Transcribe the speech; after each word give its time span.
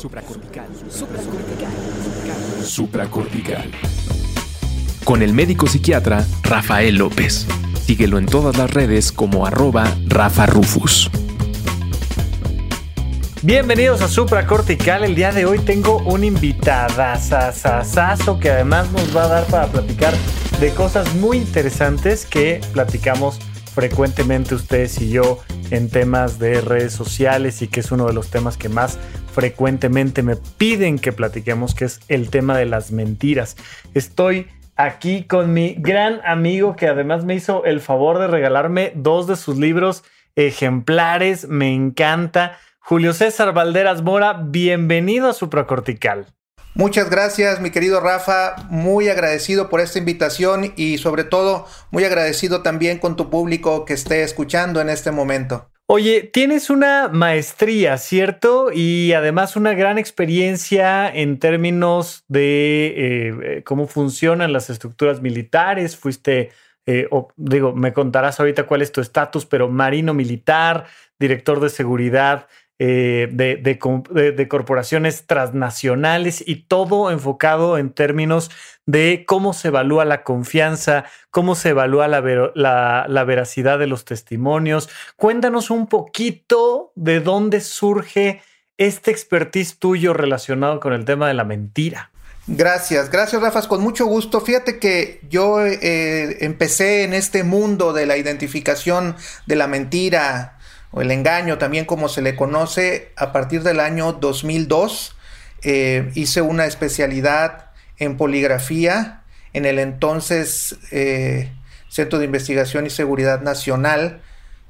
Supracortical. 0.00 0.66
Supracortical. 0.88 1.68
Supracortical. 2.64 3.70
Con 5.04 5.20
el 5.20 5.34
médico 5.34 5.66
psiquiatra 5.66 6.24
Rafael 6.42 6.96
López. 6.96 7.46
Síguelo 7.84 8.16
en 8.16 8.24
todas 8.24 8.56
las 8.56 8.70
redes 8.70 9.12
como 9.12 9.44
arroba 9.44 9.94
Rafa 10.06 10.46
Rufus. 10.46 11.10
Bienvenidos 13.42 14.00
a 14.00 14.08
Supracortical. 14.08 15.04
El 15.04 15.14
día 15.14 15.32
de 15.32 15.44
hoy 15.44 15.58
tengo 15.58 15.98
un 15.98 16.24
invitadazazazazo 16.24 18.40
que 18.40 18.52
además 18.52 18.90
nos 18.92 19.14
va 19.14 19.24
a 19.24 19.28
dar 19.28 19.44
para 19.48 19.66
platicar 19.66 20.14
de 20.60 20.70
cosas 20.70 21.14
muy 21.16 21.36
interesantes 21.36 22.24
que 22.24 22.62
platicamos 22.72 23.38
frecuentemente 23.74 24.54
ustedes 24.54 24.98
y 25.02 25.10
yo 25.10 25.40
en 25.70 25.88
temas 25.88 26.38
de 26.38 26.60
redes 26.60 26.92
sociales 26.92 27.62
y 27.62 27.68
que 27.68 27.80
es 27.80 27.92
uno 27.92 28.06
de 28.06 28.12
los 28.12 28.28
temas 28.28 28.56
que 28.56 28.68
más 28.68 28.98
frecuentemente 29.30 30.22
me 30.22 30.36
piden 30.36 30.98
que 30.98 31.12
platiquemos, 31.12 31.74
que 31.74 31.86
es 31.86 32.00
el 32.08 32.30
tema 32.30 32.56
de 32.58 32.66
las 32.66 32.92
mentiras. 32.92 33.56
Estoy 33.94 34.48
aquí 34.76 35.24
con 35.24 35.52
mi 35.52 35.74
gran 35.78 36.20
amigo 36.24 36.76
que 36.76 36.88
además 36.88 37.24
me 37.24 37.34
hizo 37.34 37.64
el 37.64 37.80
favor 37.80 38.18
de 38.18 38.26
regalarme 38.26 38.92
dos 38.94 39.26
de 39.26 39.36
sus 39.36 39.56
libros 39.56 40.04
ejemplares. 40.36 41.48
Me 41.48 41.74
encanta. 41.74 42.58
Julio 42.78 43.12
César 43.12 43.52
Valderas 43.52 44.02
Mora, 44.02 44.42
bienvenido 44.44 45.28
a 45.28 45.32
Supracortical. 45.32 46.26
Muchas 46.74 47.10
gracias, 47.10 47.60
mi 47.60 47.70
querido 47.70 48.00
Rafa. 48.00 48.56
Muy 48.70 49.08
agradecido 49.08 49.68
por 49.68 49.80
esta 49.80 49.98
invitación 49.98 50.72
y 50.76 50.98
sobre 50.98 51.24
todo 51.24 51.66
muy 51.90 52.04
agradecido 52.04 52.62
también 52.62 52.98
con 52.98 53.16
tu 53.16 53.28
público 53.28 53.84
que 53.84 53.94
esté 53.94 54.22
escuchando 54.22 54.80
en 54.80 54.88
este 54.88 55.10
momento. 55.10 55.69
Oye, 55.92 56.22
tienes 56.22 56.70
una 56.70 57.08
maestría, 57.08 57.98
¿cierto? 57.98 58.70
Y 58.72 59.12
además 59.12 59.56
una 59.56 59.74
gran 59.74 59.98
experiencia 59.98 61.08
en 61.12 61.40
términos 61.40 62.22
de 62.28 62.86
eh, 62.86 63.34
eh, 63.42 63.62
cómo 63.64 63.88
funcionan 63.88 64.52
las 64.52 64.70
estructuras 64.70 65.20
militares. 65.20 65.96
Fuiste, 65.96 66.52
eh, 66.86 67.08
digo, 67.36 67.74
me 67.74 67.92
contarás 67.92 68.38
ahorita 68.38 68.68
cuál 68.68 68.82
es 68.82 68.92
tu 68.92 69.00
estatus, 69.00 69.46
pero 69.46 69.68
marino 69.68 70.14
militar, 70.14 70.86
director 71.18 71.58
de 71.58 71.70
seguridad 71.70 72.46
eh, 72.82 73.28
de, 73.30 74.48
corporaciones 74.48 75.26
transnacionales 75.26 76.42
y 76.46 76.62
todo 76.62 77.10
enfocado 77.10 77.76
en 77.76 77.92
términos 77.92 78.50
de 78.86 79.24
cómo 79.26 79.52
se 79.52 79.68
evalúa 79.68 80.06
la 80.06 80.22
confianza, 80.22 81.04
cómo 81.30 81.56
se 81.56 81.68
evalúa 81.68 82.08
la, 82.08 83.24
veracidad 83.24 83.78
de 83.78 83.86
los 83.86 84.06
testimonios. 84.06 84.88
Cuéntanos 85.16 85.68
un 85.68 85.88
poquito 85.88 86.92
de 86.94 87.20
dónde 87.20 87.60
surge 87.60 88.40
este 88.78 89.10
expertise 89.10 89.78
tuyo 89.78 90.14
relacionado 90.14 90.80
con 90.80 90.94
el 90.94 91.04
tema 91.04 91.28
de 91.28 91.34
la 91.34 91.44
mentira. 91.44 92.10
Gracias, 92.46 93.10
gracias 93.10 93.42
Rafa, 93.42 93.60
con 93.68 93.82
mucho 93.82 94.06
gusto. 94.06 94.40
Fíjate 94.40 94.78
que 94.78 95.20
yo 95.28 95.66
eh, 95.66 96.42
empecé 96.42 97.04
en 97.04 97.12
este 97.12 97.44
mundo 97.44 97.92
de 97.92 98.06
la 98.06 98.16
identificación 98.16 99.16
de 99.44 99.56
la 99.56 99.66
mentira, 99.66 100.56
o 100.92 101.00
el 101.02 101.10
engaño 101.10 101.58
también 101.58 101.84
como 101.84 102.08
se 102.08 102.22
le 102.22 102.36
conoce, 102.36 103.12
a 103.16 103.32
partir 103.32 103.62
del 103.62 103.80
año 103.80 104.12
2002 104.12 105.16
eh, 105.62 106.10
hice 106.14 106.40
una 106.40 106.66
especialidad 106.66 107.70
en 107.98 108.16
poligrafía 108.16 109.22
en 109.52 109.66
el 109.66 109.78
entonces 109.78 110.76
eh, 110.90 111.52
Centro 111.88 112.18
de 112.18 112.24
Investigación 112.24 112.86
y 112.86 112.90
Seguridad 112.90 113.40
Nacional. 113.42 114.22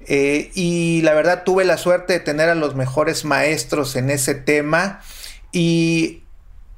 Eh, 0.06 0.50
y 0.54 1.02
la 1.02 1.12
verdad 1.12 1.44
tuve 1.44 1.64
la 1.64 1.76
suerte 1.76 2.14
de 2.14 2.20
tener 2.20 2.48
a 2.48 2.54
los 2.54 2.74
mejores 2.74 3.24
maestros 3.24 3.96
en 3.96 4.10
ese 4.10 4.34
tema 4.34 5.02
y 5.52 6.22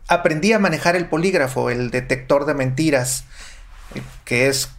aprendí 0.09 0.53
a 0.53 0.59
manejar 0.59 0.97
el 0.97 1.09
polígrafo, 1.09 1.71
el 1.71 1.91
detector 1.91 2.45
de 2.45 2.55
mentiras, 2.55 3.25
que 4.25 4.49
es 4.49 4.71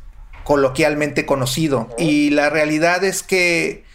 coloquialmente 0.43 1.25
conocido. 1.25 1.89
Y 1.97 2.31
la 2.31 2.49
realidad 2.49 3.03
es 3.05 3.23
que 3.23 3.85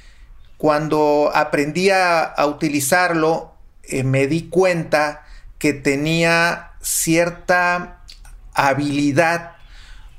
cuando 0.59 1.31
aprendí 1.35 1.91
a, 1.91 2.35
utilizarlo, 2.47 3.55
eh, 3.85 4.03
me 4.03 4.27
di 4.27 4.49
cuenta 4.49 5.25
que 5.59 5.73
tenía 5.73 6.73
cierta 6.83 8.01
habilidad, 8.55 9.53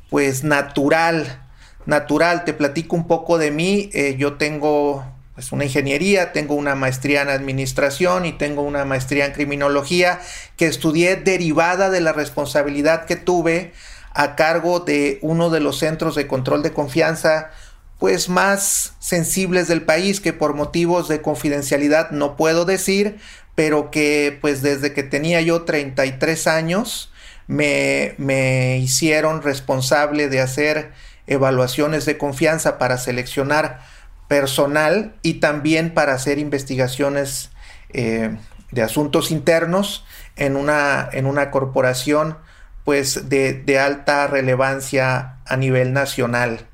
pues 0.09 0.45
natural, 0.45 1.45
natural. 1.85 2.45
Te 2.45 2.53
platico 2.53 2.95
un 2.95 3.05
poco 3.05 3.37
de 3.37 3.51
mí. 3.51 3.89
Eh, 3.93 4.15
yo 4.17 4.37
tengo 4.37 5.05
pues, 5.35 5.51
una 5.51 5.65
ingeniería, 5.65 6.31
tengo 6.31 6.55
una 6.55 6.73
maestría 6.73 7.21
en 7.21 7.29
administración 7.29 8.25
y 8.25 8.31
tengo 8.31 8.61
una 8.61 8.85
maestría 8.85 9.25
en 9.25 9.33
criminología 9.33 10.21
que 10.55 10.67
estudié 10.67 11.17
derivada 11.17 11.89
de 11.89 11.99
la 11.99 12.13
responsabilidad 12.13 13.05
que 13.05 13.17
tuve 13.17 13.73
a 14.13 14.35
cargo 14.37 14.79
de 14.79 15.19
uno 15.21 15.49
de 15.49 15.59
los 15.59 15.79
centros 15.79 16.15
de 16.15 16.27
control 16.27 16.63
de 16.63 16.71
confianza 16.71 17.51
pues 17.99 18.29
más 18.29 18.93
sensibles 18.99 19.67
del 19.67 19.83
país 19.83 20.21
que 20.21 20.33
por 20.33 20.55
motivos 20.55 21.07
de 21.07 21.21
confidencialidad 21.21 22.11
no 22.11 22.37
puedo 22.37 22.65
decir, 22.65 23.19
pero 23.55 23.91
que 23.91 24.37
pues 24.39 24.61
desde 24.61 24.93
que 24.93 25.03
tenía 25.03 25.41
yo 25.41 25.63
33 25.63 26.47
años 26.47 27.11
me, 27.47 28.15
me 28.17 28.77
hicieron 28.77 29.41
responsable 29.41 30.29
de 30.29 30.39
hacer 30.39 30.93
evaluaciones 31.27 32.05
de 32.05 32.17
confianza 32.17 32.77
para 32.77 32.97
seleccionar 32.97 33.81
personal 34.29 35.15
y 35.21 35.35
también 35.35 35.93
para 35.93 36.13
hacer 36.13 36.39
investigaciones 36.39 37.49
eh, 37.89 38.37
de 38.71 38.81
asuntos 38.81 39.29
internos 39.29 40.05
en 40.37 40.55
una, 40.55 41.09
en 41.11 41.25
una 41.25 41.51
corporación 41.51 42.37
pues 42.85 43.27
de, 43.27 43.53
de 43.53 43.77
alta 43.77 44.25
relevancia 44.27 45.39
a 45.45 45.57
nivel 45.57 45.91
nacional. 45.91 46.68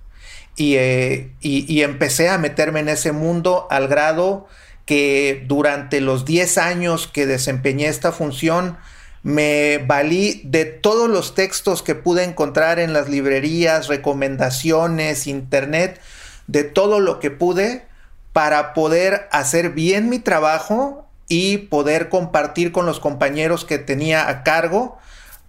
Eh, 0.57 1.31
y, 1.41 1.81
empecé 1.81 2.29
a 2.29 2.37
meterme 2.37 2.79
en 2.79 2.89
ese 2.89 3.11
mundo 3.11 3.67
al 3.69 3.87
grado 3.87 4.47
que 4.85 5.43
durante 5.47 5.99
los 5.99 6.23
10 6.23 6.57
años 6.57 7.07
que 7.07 7.25
desempeñé 7.25 7.87
esta 7.87 8.11
función, 8.11 8.77
me 9.23 9.79
valí 9.79 10.41
de 10.45 10.65
todos 10.65 11.09
los 11.09 11.33
textos 11.33 11.81
que 11.81 11.95
pude 11.95 12.23
encontrar 12.23 12.79
en 12.79 12.93
las 12.93 13.09
librerías, 13.09 13.87
recomendaciones, 13.87 15.27
internet, 15.27 15.99
de 16.47 16.63
todo 16.63 16.99
lo 16.99 17.19
que 17.19 17.31
pude 17.31 17.85
para 18.31 18.73
poder 18.73 19.27
hacer 19.31 19.71
bien 19.71 20.09
mi 20.09 20.19
trabajo 20.19 21.07
y 21.27 21.57
poder 21.57 22.09
compartir 22.09 22.71
con 22.71 22.85
los 22.85 22.99
compañeros 22.99 23.65
que 23.65 23.79
tenía 23.79 24.29
a 24.29 24.43
cargo 24.43 24.99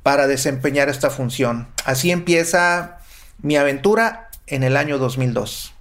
para 0.02 0.26
desempeñar 0.26 0.88
esta 0.88 1.10
función. 1.10 1.68
Así 1.84 2.10
empieza 2.10 2.98
mi 3.42 3.56
aventura 3.56 4.25
en 4.46 4.62
el 4.62 4.76
año 4.76 4.98
2002. 4.98 5.74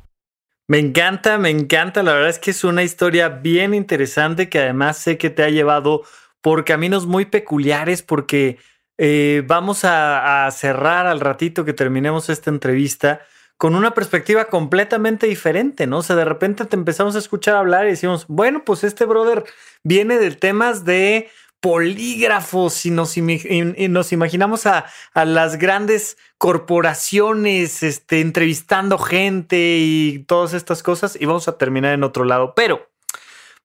Me 0.67 0.79
encanta, 0.79 1.37
me 1.37 1.49
encanta. 1.49 2.01
La 2.01 2.13
verdad 2.13 2.29
es 2.29 2.39
que 2.39 2.51
es 2.51 2.63
una 2.63 2.83
historia 2.83 3.29
bien 3.29 3.73
interesante 3.73 4.49
que 4.49 4.59
además 4.59 4.97
sé 4.97 5.17
que 5.17 5.29
te 5.29 5.43
ha 5.43 5.49
llevado 5.49 6.03
por 6.41 6.65
caminos 6.65 7.05
muy 7.05 7.25
peculiares 7.25 8.01
porque 8.01 8.57
eh, 8.97 9.43
vamos 9.45 9.81
a, 9.83 10.49
cerrar 10.51 11.05
al 11.05 11.19
ratito 11.19 11.65
que 11.65 11.73
terminemos 11.73 12.29
esta 12.29 12.49
entrevista 12.49 13.21
con 13.57 13.75
una 13.75 13.93
perspectiva 13.93 14.45
completamente 14.45 15.27
diferente, 15.27 15.87
¿no? 15.87 15.99
O 15.99 16.03
sea, 16.03 16.15
de 16.15 16.25
repente 16.25 16.65
te 16.65 16.75
empezamos 16.75 17.15
a 17.15 17.19
escuchar 17.19 17.55
hablar 17.55 17.85
y 17.85 17.91
decimos, 17.91 18.25
bueno, 18.27 18.63
pues 18.65 18.83
este 18.83 19.05
brother 19.05 19.43
viene 19.83 20.17
de 20.17 20.31
temas 20.31 20.83
de 20.83 21.29
polígrafos 21.65 22.85
y 22.85 22.91
nos, 22.91 23.17
imaginamos 23.17 24.67
a, 24.67 24.85
las 25.15 25.57
grandes 25.57 26.15
corporaciones 26.37 27.81
este, 27.81 28.21
entrevistando 28.21 28.99
gente 28.99 29.77
y 29.79 30.19
todas 30.27 30.53
estas 30.53 30.83
cosas 30.83 31.17
y 31.19 31.25
vamos 31.25 31.47
a 31.47 31.57
terminar 31.57 31.95
en 31.95 32.03
otro 32.03 32.23
lado. 32.23 32.53
Pero 32.55 32.87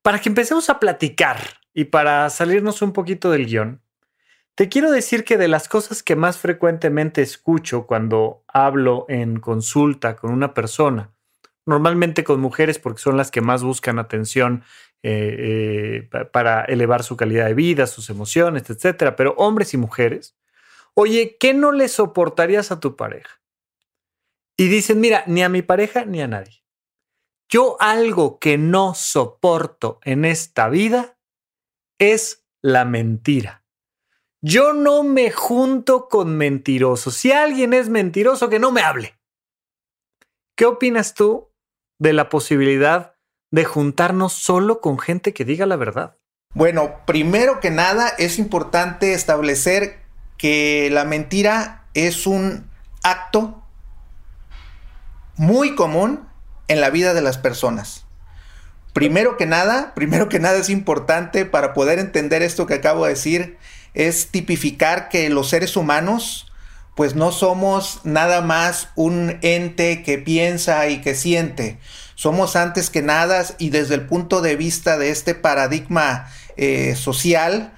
para 0.01 0.19
que 0.19 0.31
empecemos 0.31 0.71
a 0.71 0.81
platicar 0.81 1.43
y 1.75 1.85
para 1.85 2.31
salirnos 2.31 2.81
un 2.81 2.95
poquito 2.95 3.31
del 3.33 3.45
guion, 3.45 3.83
te 4.55 4.71
quiero 4.71 4.91
decir 4.91 5.23
que 5.23 5.37
de 5.37 5.49
las 5.49 5.69
cosas 5.69 6.03
que 6.03 6.17
más 6.17 6.39
frecuentemente 6.39 7.21
escucho 7.21 7.87
cuando 7.87 8.45
hablo 8.49 9.05
en 9.11 9.41
consulta 9.41 10.17
con 10.17 10.33
una 10.33 10.55
persona, 10.55 11.11
normalmente 11.67 12.25
con 12.25 12.41
mujeres 12.41 12.79
porque 12.79 13.03
son 13.03 13.19
las 13.19 13.31
que 13.31 13.43
más 13.43 13.63
buscan 13.63 13.99
atención 13.99 14.65
eh, 15.03 16.03
eh, 16.03 16.25
para 16.33 16.65
elevar 16.65 17.03
su 17.03 17.17
calidad 17.17 17.47
de 17.47 17.55
vida, 17.55 17.87
sus 17.87 18.11
emociones, 18.11 18.69
etcétera. 18.69 19.17
Pero 19.17 19.35
hombres 19.39 19.73
y 19.75 19.77
mujeres, 19.77 20.37
oye, 20.95 21.37
¿qué 21.41 21.55
no 21.55 21.73
le 21.73 21.89
soportarías 21.89 22.71
a 22.71 22.81
tu 22.81 22.97
pareja? 22.97 23.41
Y 24.57 24.69
dicen, 24.69 25.01
mira, 25.01 25.25
ni 25.27 25.43
a 25.43 25.49
mi 25.49 25.63
pareja 25.63 26.05
ni 26.05 26.21
a 26.21 26.29
nadie. 26.29 26.63
Yo 27.49 27.77
algo 27.81 28.39
que 28.39 28.59
no 28.59 28.95
soporto 28.95 30.01
en 30.05 30.25
esta 30.25 30.69
vida 30.69 31.19
es 31.99 32.47
la 32.63 32.85
mentira. 32.85 33.65
Yo 34.43 34.73
no 34.73 35.03
me 35.03 35.31
junto 35.31 36.09
con 36.09 36.37
mentirosos. 36.37 37.15
Si 37.15 37.33
alguien 37.33 37.73
es 37.73 37.89
mentiroso, 37.89 38.49
que 38.49 38.59
no 38.59 38.71
me 38.71 38.83
hable. 38.83 39.19
¿Qué 40.57 40.67
opinas 40.67 41.15
tú 41.15 41.51
de 41.99 42.13
la 42.13 42.29
posibilidad 42.29 43.17
de 43.51 43.65
juntarnos 43.65 44.33
solo 44.33 44.81
con 44.81 44.99
gente 44.99 45.33
que 45.33 45.45
diga 45.45 45.67
la 45.67 45.77
verdad. 45.77 46.17
Bueno, 46.55 47.01
primero 47.07 47.61
que 47.61 47.71
nada 47.71 48.09
es 48.19 48.39
importante 48.39 49.13
establecer 49.13 49.99
que 50.37 50.89
la 50.91 51.05
mentira 51.05 51.85
es 51.95 52.27
un 52.27 52.69
acto 53.03 53.63
muy 55.37 55.75
común 55.75 56.29
en 56.69 56.81
la 56.81 56.91
vida 56.91 57.15
de 57.15 57.23
las 57.23 57.39
personas. 57.39 58.07
Primero 58.93 59.37
que 59.37 59.47
nada, 59.47 59.93
primero 59.95 60.29
que 60.29 60.41
nada 60.41 60.59
es 60.59 60.71
importante 60.71 61.45
para 61.45 61.73
poder 61.73 61.99
entender 61.99 62.43
esto 62.43 62.67
que 62.67 62.75
acabo 62.75 63.05
de 63.05 63.11
decir, 63.11 63.59
es 63.95 64.29
tipificar 64.29 65.09
que 65.09 65.29
los 65.31 65.49
seres 65.49 65.77
humanos 65.77 66.47
pues 66.95 67.15
no 67.15 67.33
somos 67.33 68.01
nada 68.05 68.43
más 68.43 68.89
un 68.95 69.39
ente 69.43 70.03
que 70.03 70.19
piensa 70.19 70.87
y 70.89 71.01
que 71.01 71.15
siente. 71.15 71.79
Somos 72.21 72.55
antes 72.55 72.91
que 72.91 73.01
nada 73.01 73.47
y 73.57 73.71
desde 73.71 73.95
el 73.95 74.05
punto 74.05 74.43
de 74.43 74.55
vista 74.55 74.99
de 74.99 75.09
este 75.09 75.35
paradigma 75.35 76.31
eh, 76.59 76.95
social, 76.95 77.73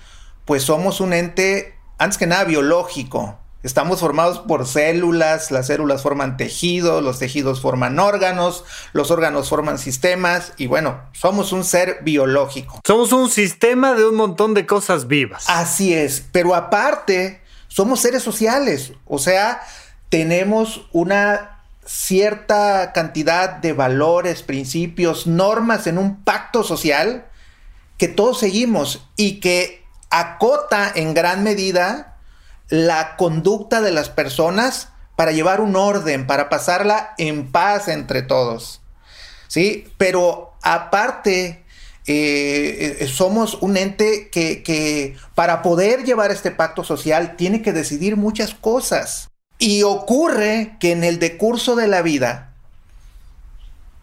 pues 0.44 0.64
somos 0.64 1.00
un 1.00 1.12
ente 1.12 1.76
antes 1.96 2.18
que 2.18 2.26
nada 2.26 2.42
biológico. 2.42 3.38
Estamos 3.62 4.00
formados 4.00 4.40
por 4.40 4.66
células, 4.66 5.52
las 5.52 5.68
células 5.68 6.02
forman 6.02 6.36
tejidos, 6.36 7.04
los 7.04 7.20
tejidos 7.20 7.60
forman 7.60 8.00
órganos, 8.00 8.64
los 8.92 9.12
órganos 9.12 9.48
forman 9.48 9.78
sistemas 9.78 10.54
y 10.56 10.66
bueno, 10.66 11.00
somos 11.12 11.52
un 11.52 11.62
ser 11.62 12.00
biológico. 12.02 12.80
Somos 12.84 13.12
un 13.12 13.30
sistema 13.30 13.94
de 13.94 14.06
un 14.06 14.16
montón 14.16 14.54
de 14.54 14.66
cosas 14.66 15.06
vivas. 15.06 15.44
Así 15.46 15.94
es, 15.94 16.20
pero 16.32 16.56
aparte 16.56 17.42
somos 17.68 18.00
seres 18.00 18.24
sociales, 18.24 18.92
o 19.06 19.20
sea, 19.20 19.62
tenemos 20.08 20.88
una 20.90 21.51
cierta 21.84 22.92
cantidad 22.92 23.50
de 23.50 23.72
valores, 23.72 24.42
principios, 24.42 25.26
normas 25.26 25.86
en 25.86 25.98
un 25.98 26.22
pacto 26.22 26.62
social 26.62 27.26
que 27.98 28.08
todos 28.08 28.38
seguimos 28.38 29.06
y 29.16 29.40
que 29.40 29.84
acota 30.10 30.90
en 30.94 31.14
gran 31.14 31.42
medida 31.42 32.16
la 32.68 33.16
conducta 33.16 33.80
de 33.80 33.90
las 33.92 34.08
personas 34.08 34.88
para 35.16 35.32
llevar 35.32 35.60
un 35.60 35.76
orden, 35.76 36.26
para 36.26 36.48
pasarla 36.48 37.14
en 37.18 37.50
paz 37.50 37.88
entre 37.88 38.22
todos. 38.22 38.80
¿Sí? 39.48 39.86
Pero 39.98 40.54
aparte, 40.62 41.64
eh, 42.06 43.06
somos 43.12 43.58
un 43.60 43.76
ente 43.76 44.30
que, 44.30 44.62
que 44.62 45.16
para 45.34 45.62
poder 45.62 46.04
llevar 46.04 46.30
este 46.30 46.50
pacto 46.50 46.82
social 46.84 47.36
tiene 47.36 47.62
que 47.62 47.72
decidir 47.72 48.16
muchas 48.16 48.54
cosas. 48.54 49.31
Y 49.62 49.84
ocurre 49.84 50.74
que 50.80 50.90
en 50.90 51.04
el 51.04 51.20
decurso 51.20 51.76
de 51.76 51.86
la 51.86 52.02
vida, 52.02 52.50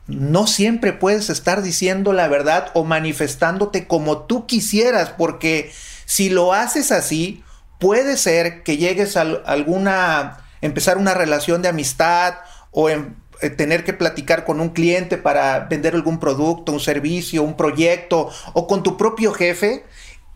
no 0.07 0.47
siempre 0.47 0.93
puedes 0.93 1.29
estar 1.29 1.61
diciendo 1.61 2.13
la 2.13 2.29
verdad 2.29 2.71
o 2.75 2.85
manifestándote 2.85 3.85
como 3.85 4.19
tú 4.19 4.47
quisieras, 4.47 5.09
porque 5.09 5.69
si 6.05 6.29
lo 6.29 6.53
haces 6.53 6.93
así, 6.93 7.43
puede 7.77 8.15
ser 8.15 8.63
que 8.63 8.77
llegues 8.77 9.17
a 9.17 9.23
alguna, 9.23 10.45
empezar 10.61 10.97
una 10.97 11.13
relación 11.13 11.61
de 11.61 11.67
amistad 11.67 12.35
o 12.71 12.89
en, 12.89 13.17
eh, 13.41 13.49
tener 13.49 13.83
que 13.83 13.91
platicar 13.91 14.45
con 14.45 14.61
un 14.61 14.69
cliente 14.69 15.17
para 15.17 15.59
vender 15.65 15.93
algún 15.93 16.21
producto, 16.21 16.71
un 16.71 16.79
servicio, 16.79 17.43
un 17.43 17.57
proyecto 17.57 18.29
o 18.53 18.65
con 18.65 18.81
tu 18.81 18.95
propio 18.95 19.33
jefe. 19.33 19.83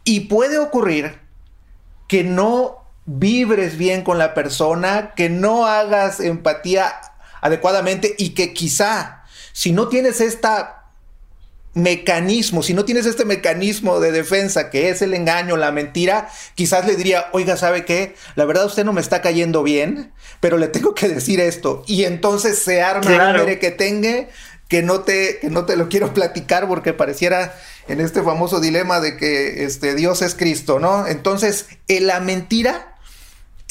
Y 0.04 0.28
puede 0.28 0.60
ocurrir 0.60 1.18
que 2.10 2.26
no 2.26 2.83
vibres 3.06 3.78
bien 3.78 4.04
con 4.04 4.18
la 4.18 4.34
persona, 4.34 5.14
que 5.16 5.30
no 5.30 5.68
hagas 5.68 6.20
empatía 6.20 6.94
adecuadamente 7.42 8.16
y 8.18 8.30
que 8.30 8.54
quizá 8.54 9.24
si 9.52 9.72
no 9.72 9.88
tienes 9.88 10.22
esta 10.22 10.80
mecanismo, 11.76 12.62
si 12.62 12.74
no 12.74 12.86
tienes 12.86 13.06
este 13.06 13.26
mecanismo 13.26 14.00
de 14.00 14.12
defensa 14.12 14.70
que 14.70 14.90
es 14.90 15.02
el 15.02 15.14
engaño, 15.14 15.58
la 15.58 15.72
mentira, 15.72 16.30
quizás 16.56 16.86
le 16.86 16.96
diría, 16.96 17.28
oiga, 17.32 17.58
¿sabe 17.58 17.84
qué? 17.84 18.16
La 18.36 18.46
verdad 18.46 18.66
usted 18.66 18.86
no 18.86 18.94
me 18.94 19.02
está 19.02 19.22
cayendo 19.22 19.64
bien, 19.64 20.12
pero 20.40 20.58
le 20.58 20.68
tengo 20.68 20.94
que 20.94 21.08
decir 21.08 21.40
esto. 21.40 21.84
Y 21.88 22.04
entonces 22.04 22.60
se 22.60 22.82
arma 22.82 23.02
claro. 23.02 23.46
que 23.46 23.72
tenga 23.72 24.28
que 24.68 24.82
no 24.82 25.02
te, 25.02 25.40
que 25.40 25.50
no 25.50 25.66
te 25.66 25.76
lo 25.76 25.90
quiero 25.90 26.14
platicar 26.14 26.68
porque 26.68 26.94
pareciera 26.94 27.56
en 27.88 28.02
este 28.02 28.24
famoso 28.24 28.60
dilema 28.60 29.00
de 29.00 29.18
que 29.18 29.66
este, 29.66 29.94
Dios 29.94 30.22
es 30.22 30.36
Cristo, 30.36 30.80
¿no? 30.80 31.06
Entonces, 31.06 31.68
la 31.88 32.20
mentira 32.20 32.93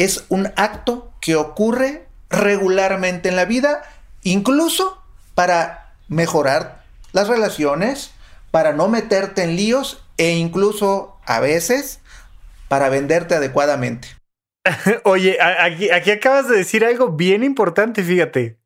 es 0.04 0.24
un 0.28 0.52
acto 0.56 1.12
que 1.20 1.36
ocurre 1.36 2.06
regularmente 2.30 3.28
en 3.28 3.36
la 3.36 3.44
vida, 3.44 3.82
incluso 4.22 5.02
para 5.34 5.94
mejorar 6.08 6.84
las 7.12 7.28
relaciones, 7.28 8.12
para 8.50 8.72
no 8.72 8.88
meterte 8.88 9.42
en 9.42 9.56
líos 9.56 10.04
e 10.16 10.32
incluso 10.32 11.18
a 11.24 11.40
veces 11.40 12.00
para 12.68 12.88
venderte 12.88 13.34
adecuadamente. 13.34 14.08
Oye, 15.04 15.38
aquí, 15.40 15.90
acabas 15.90 16.48
de 16.48 16.56
decir 16.56 16.84
algo 16.84 17.12
bien 17.12 17.44
importante, 17.44 18.02
fíjate. 18.02 18.58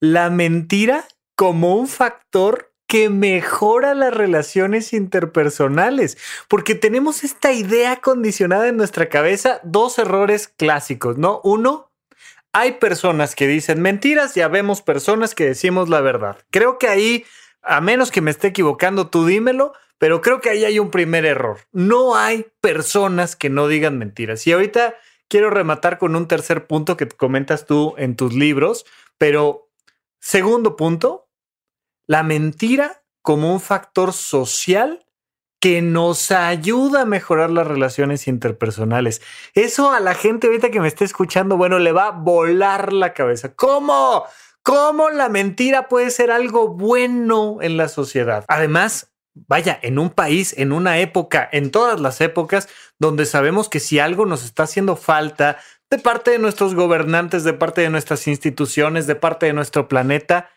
La 0.00 0.30
mentira 0.30 1.04
como 1.36 1.74
un 1.76 1.88
factor 1.88 2.69
que 2.90 3.08
mejora 3.08 3.94
las 3.94 4.12
relaciones 4.12 4.92
interpersonales, 4.92 6.18
porque 6.48 6.74
tenemos 6.74 7.22
esta 7.22 7.52
idea 7.52 8.00
condicionada 8.00 8.66
en 8.66 8.76
nuestra 8.76 9.08
cabeza, 9.08 9.60
dos 9.62 10.00
errores 10.00 10.48
clásicos, 10.48 11.16
¿no? 11.16 11.40
Uno, 11.44 11.92
hay 12.52 12.72
personas 12.72 13.36
que 13.36 13.46
dicen 13.46 13.80
mentiras 13.80 14.36
y 14.36 14.40
habemos 14.40 14.82
personas 14.82 15.36
que 15.36 15.44
decimos 15.44 15.88
la 15.88 16.00
verdad. 16.00 16.38
Creo 16.50 16.80
que 16.80 16.88
ahí 16.88 17.24
a 17.62 17.80
menos 17.80 18.10
que 18.10 18.22
me 18.22 18.32
esté 18.32 18.48
equivocando, 18.48 19.06
tú 19.06 19.24
dímelo, 19.24 19.72
pero 19.98 20.20
creo 20.20 20.40
que 20.40 20.50
ahí 20.50 20.64
hay 20.64 20.80
un 20.80 20.90
primer 20.90 21.24
error. 21.24 21.58
No 21.70 22.16
hay 22.16 22.46
personas 22.60 23.36
que 23.36 23.50
no 23.50 23.68
digan 23.68 23.98
mentiras. 23.98 24.48
Y 24.48 24.52
ahorita 24.52 24.96
quiero 25.28 25.50
rematar 25.50 25.98
con 25.98 26.16
un 26.16 26.26
tercer 26.26 26.66
punto 26.66 26.96
que 26.96 27.06
comentas 27.06 27.66
tú 27.66 27.94
en 27.98 28.16
tus 28.16 28.34
libros, 28.34 28.84
pero 29.16 29.68
segundo 30.18 30.74
punto, 30.74 31.29
la 32.10 32.24
mentira 32.24 33.04
como 33.22 33.52
un 33.52 33.60
factor 33.60 34.12
social 34.12 35.06
que 35.60 35.80
nos 35.80 36.32
ayuda 36.32 37.02
a 37.02 37.04
mejorar 37.04 37.50
las 37.50 37.68
relaciones 37.68 38.26
interpersonales. 38.26 39.22
Eso 39.54 39.92
a 39.92 40.00
la 40.00 40.14
gente 40.14 40.48
ahorita 40.48 40.72
que 40.72 40.80
me 40.80 40.88
esté 40.88 41.04
escuchando, 41.04 41.56
bueno, 41.56 41.78
le 41.78 41.92
va 41.92 42.08
a 42.08 42.10
volar 42.10 42.92
la 42.92 43.14
cabeza. 43.14 43.54
¿Cómo? 43.54 44.24
cómo 44.64 45.10
la 45.10 45.28
mentira 45.28 45.86
puede 45.86 46.10
ser 46.10 46.32
algo 46.32 46.70
bueno 46.70 47.58
en 47.60 47.76
la 47.76 47.86
sociedad. 47.86 48.44
Además, 48.48 49.12
vaya, 49.34 49.78
en 49.80 50.00
un 50.00 50.10
país, 50.10 50.52
en 50.58 50.72
una 50.72 50.98
época, 50.98 51.48
en 51.52 51.70
todas 51.70 52.00
las 52.00 52.20
épocas, 52.20 52.68
donde 52.98 53.24
sabemos 53.24 53.68
que 53.68 53.78
si 53.78 54.00
algo 54.00 54.26
nos 54.26 54.44
está 54.44 54.64
haciendo 54.64 54.96
falta 54.96 55.58
de 55.88 55.98
parte 55.98 56.32
de 56.32 56.40
nuestros 56.40 56.74
gobernantes, 56.74 57.44
de 57.44 57.52
parte 57.52 57.82
de 57.82 57.90
nuestras 57.90 58.26
instituciones, 58.26 59.06
de 59.06 59.14
parte 59.14 59.46
de 59.46 59.52
nuestro 59.52 59.86
planeta, 59.86 60.50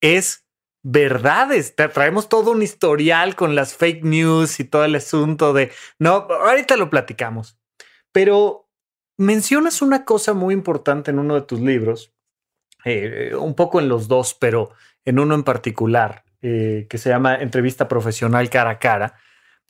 es 0.00 0.46
verdades. 0.82 1.74
Traemos 1.76 2.28
todo 2.28 2.50
un 2.50 2.62
historial 2.62 3.36
con 3.36 3.54
las 3.54 3.74
fake 3.74 4.04
news 4.04 4.60
y 4.60 4.64
todo 4.64 4.84
el 4.84 4.94
asunto 4.94 5.52
de, 5.52 5.70
no, 5.98 6.26
ahorita 6.30 6.76
lo 6.76 6.90
platicamos. 6.90 7.58
Pero 8.12 8.68
mencionas 9.16 9.82
una 9.82 10.04
cosa 10.04 10.34
muy 10.34 10.54
importante 10.54 11.10
en 11.10 11.18
uno 11.18 11.34
de 11.34 11.42
tus 11.42 11.60
libros 11.60 12.12
eh, 12.84 13.34
un 13.38 13.54
poco 13.54 13.80
en 13.80 13.88
los 13.88 14.08
dos, 14.08 14.34
pero 14.34 14.70
en 15.04 15.18
uno 15.18 15.34
en 15.34 15.44
particular, 15.44 16.24
eh, 16.40 16.86
que 16.90 16.98
se 16.98 17.10
llama 17.10 17.36
Entrevista 17.36 17.88
Profesional 17.88 18.50
Cara 18.50 18.70
a 18.70 18.78
Cara. 18.78 19.14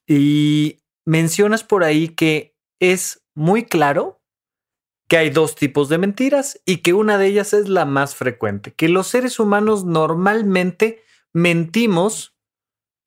Y 0.07 0.83
mencionas 1.05 1.63
por 1.63 1.85
ahí 1.85 2.09
que 2.09 2.57
es 2.81 3.25
muy 3.35 3.65
claro 3.65 4.22
que 5.13 5.19
hay 5.19 5.29
dos 5.29 5.55
tipos 5.57 5.91
de 5.91 5.99
mentiras 5.99 6.59
y 6.65 6.79
que 6.79 6.95
una 6.95 7.19
de 7.19 7.27
ellas 7.27 7.53
es 7.53 7.69
la 7.69 7.85
más 7.85 8.17
frecuente, 8.17 8.73
que 8.73 8.89
los 8.89 9.09
seres 9.09 9.39
humanos 9.39 9.85
normalmente 9.85 11.03
mentimos 11.35 12.35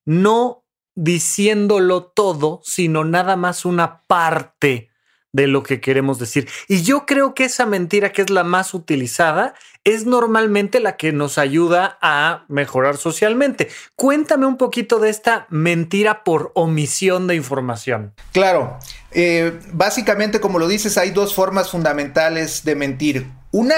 no 0.06 0.68
diciéndolo 0.94 2.04
todo, 2.04 2.62
sino 2.64 3.06
nada 3.06 3.38
más 3.38 3.66
una 3.66 4.04
parte 4.04 4.92
de 5.36 5.48
lo 5.48 5.64
que 5.64 5.82
queremos 5.82 6.18
decir. 6.18 6.48
Y 6.70 6.84
yo 6.84 7.06
creo 7.06 7.34
que 7.34 7.44
esa 7.44 7.66
mentira 7.66 8.14
que 8.14 8.22
es 8.22 8.30
la 8.30 8.46
más 8.46 8.74
utilizada 8.74 9.54
es 9.84 10.06
normalmente 10.06 10.80
la 10.80 10.96
que 10.96 11.12
nos 11.12 11.38
ayuda 11.38 11.98
a 12.02 12.46
mejorar 12.48 12.96
socialmente. 12.96 13.68
Cuéntame 13.98 14.46
un 14.46 14.56
poquito 14.56 15.00
de 15.00 15.10
esta 15.10 15.46
mentira 15.50 16.24
por 16.24 16.54
omisión 16.56 17.28
de 17.28 17.36
información. 17.36 18.14
Claro, 18.32 18.80
eh, 19.12 19.60
básicamente 19.74 20.40
como 20.40 20.58
lo 20.58 20.70
dices, 20.70 20.98
hay 20.98 21.12
dos 21.12 21.36
formas 21.36 21.70
fundamentales 21.70 22.64
de 22.64 22.76
mentir. 22.76 23.28
Una, 23.52 23.76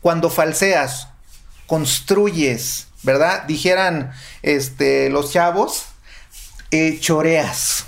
cuando 0.00 0.30
falseas, 0.30 1.08
construyes, 1.66 2.88
¿verdad? 3.02 3.42
Dijeran 3.42 4.12
este, 4.40 5.10
los 5.10 5.32
chavos, 5.32 5.84
eh, 6.70 6.98
choreas 6.98 7.84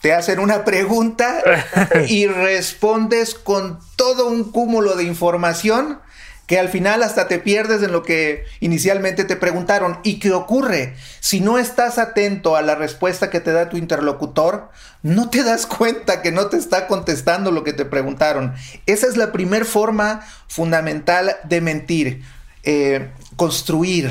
te 0.00 0.12
hacen 0.12 0.38
una 0.38 0.64
pregunta 0.64 1.42
y 2.08 2.26
respondes 2.26 3.34
con 3.34 3.78
todo 3.96 4.28
un 4.28 4.50
cúmulo 4.50 4.96
de 4.96 5.04
información 5.04 6.00
que 6.48 6.58
al 6.58 6.70
final 6.70 7.02
hasta 7.02 7.28
te 7.28 7.38
pierdes 7.38 7.82
en 7.82 7.92
lo 7.92 8.02
que 8.02 8.46
inicialmente 8.60 9.24
te 9.24 9.36
preguntaron. 9.36 10.00
¿Y 10.02 10.18
qué 10.18 10.32
ocurre? 10.32 10.96
Si 11.20 11.40
no 11.40 11.58
estás 11.58 11.98
atento 11.98 12.56
a 12.56 12.62
la 12.62 12.74
respuesta 12.74 13.28
que 13.28 13.40
te 13.40 13.52
da 13.52 13.68
tu 13.68 13.76
interlocutor, 13.76 14.70
no 15.02 15.28
te 15.28 15.44
das 15.44 15.66
cuenta 15.66 16.22
que 16.22 16.32
no 16.32 16.46
te 16.46 16.56
está 16.56 16.86
contestando 16.86 17.50
lo 17.50 17.64
que 17.64 17.74
te 17.74 17.84
preguntaron. 17.84 18.54
Esa 18.86 19.06
es 19.08 19.18
la 19.18 19.30
primera 19.30 19.66
forma 19.66 20.26
fundamental 20.48 21.36
de 21.44 21.60
mentir, 21.60 22.22
eh, 22.62 23.10
construir. 23.36 24.10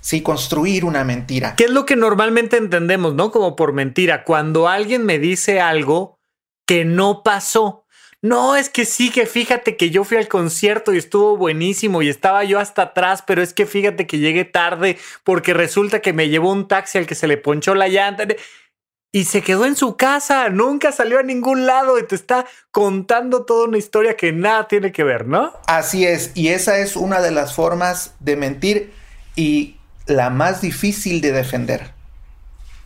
Sí, 0.00 0.22
construir 0.22 0.84
una 0.84 1.04
mentira. 1.04 1.54
¿Qué 1.56 1.64
es 1.64 1.70
lo 1.70 1.86
que 1.86 1.96
normalmente 1.96 2.56
entendemos, 2.56 3.14
no? 3.14 3.30
Como 3.30 3.56
por 3.56 3.72
mentira. 3.72 4.24
Cuando 4.24 4.68
alguien 4.68 5.04
me 5.04 5.18
dice 5.18 5.60
algo 5.60 6.18
que 6.66 6.84
no 6.84 7.22
pasó. 7.22 7.84
No, 8.22 8.54
es 8.54 8.68
que 8.68 8.84
sí, 8.84 9.10
que 9.10 9.24
fíjate 9.24 9.76
que 9.78 9.88
yo 9.88 10.04
fui 10.04 10.18
al 10.18 10.28
concierto 10.28 10.92
y 10.92 10.98
estuvo 10.98 11.38
buenísimo 11.38 12.02
y 12.02 12.10
estaba 12.10 12.44
yo 12.44 12.58
hasta 12.58 12.82
atrás, 12.82 13.24
pero 13.26 13.40
es 13.40 13.54
que 13.54 13.64
fíjate 13.64 14.06
que 14.06 14.18
llegué 14.18 14.44
tarde 14.44 14.98
porque 15.24 15.54
resulta 15.54 16.00
que 16.00 16.12
me 16.12 16.28
llevó 16.28 16.52
un 16.52 16.68
taxi 16.68 16.98
al 16.98 17.06
que 17.06 17.14
se 17.14 17.26
le 17.26 17.38
ponchó 17.38 17.74
la 17.74 17.88
llanta 17.88 18.26
y 19.10 19.24
se 19.24 19.42
quedó 19.42 19.64
en 19.64 19.74
su 19.74 19.96
casa, 19.96 20.50
nunca 20.50 20.92
salió 20.92 21.18
a 21.18 21.22
ningún 21.22 21.66
lado 21.66 21.98
y 21.98 22.06
te 22.06 22.14
está 22.14 22.46
contando 22.70 23.46
toda 23.46 23.66
una 23.66 23.78
historia 23.78 24.16
que 24.16 24.32
nada 24.32 24.68
tiene 24.68 24.92
que 24.92 25.02
ver, 25.02 25.26
¿no? 25.26 25.52
Así 25.66 26.04
es, 26.06 26.30
y 26.34 26.48
esa 26.48 26.78
es 26.78 26.96
una 26.96 27.22
de 27.22 27.30
las 27.30 27.54
formas 27.54 28.14
de 28.20 28.36
mentir 28.36 28.92
y 29.34 29.79
la 30.10 30.30
más 30.30 30.60
difícil 30.60 31.20
de 31.20 31.32
defender. 31.32 31.90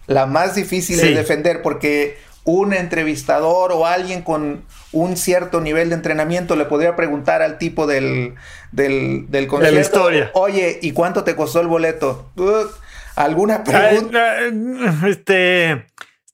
La 0.06 0.26
más 0.26 0.54
difícil 0.54 0.98
de 0.98 1.14
defender 1.14 1.62
porque 1.62 2.18
un 2.44 2.74
entrevistador 2.74 3.72
o 3.72 3.86
alguien 3.86 4.22
con 4.22 4.64
un 4.92 5.16
cierto 5.16 5.60
nivel 5.60 5.88
de 5.88 5.94
entrenamiento 5.96 6.56
le 6.56 6.66
podría 6.66 6.94
preguntar 6.94 7.40
al 7.40 7.56
tipo 7.56 7.86
del, 7.86 8.34
del, 8.70 9.26
del 9.30 9.46
concierto, 9.46 9.80
historia. 9.80 10.30
oye, 10.34 10.78
¿y 10.82 10.92
cuánto 10.92 11.24
te 11.24 11.34
costó 11.34 11.60
el 11.60 11.68
boleto? 11.68 12.30
¿Alguna 13.16 13.64
pregunta? 13.64 14.36
Este, 15.08 15.86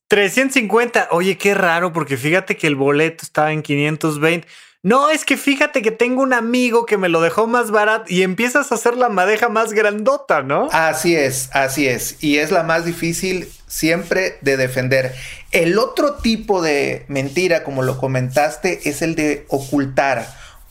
350. 0.08 1.08
Oye, 1.12 1.38
qué 1.38 1.54
raro, 1.54 1.92
porque 1.92 2.16
fíjate 2.16 2.56
que 2.56 2.66
el 2.66 2.74
boleto 2.74 3.24
estaba 3.24 3.52
en 3.52 3.62
520. 3.62 4.48
No, 4.82 5.10
es 5.10 5.26
que 5.26 5.36
fíjate 5.36 5.82
que 5.82 5.90
tengo 5.90 6.22
un 6.22 6.32
amigo 6.32 6.86
que 6.86 6.96
me 6.96 7.10
lo 7.10 7.20
dejó 7.20 7.46
más 7.46 7.70
barato 7.70 8.06
y 8.08 8.22
empiezas 8.22 8.72
a 8.72 8.76
hacer 8.76 8.96
la 8.96 9.10
madeja 9.10 9.50
más 9.50 9.74
grandota, 9.74 10.42
¿no? 10.42 10.68
Así 10.72 11.14
es, 11.14 11.50
así 11.52 11.86
es. 11.86 12.16
Y 12.22 12.38
es 12.38 12.50
la 12.50 12.62
más 12.62 12.86
difícil 12.86 13.52
siempre 13.66 14.38
de 14.40 14.56
defender. 14.56 15.14
El 15.50 15.78
otro 15.78 16.14
tipo 16.14 16.62
de 16.62 17.04
mentira, 17.08 17.62
como 17.62 17.82
lo 17.82 17.98
comentaste, 17.98 18.88
es 18.88 19.02
el 19.02 19.16
de 19.16 19.44
ocultar. 19.48 20.26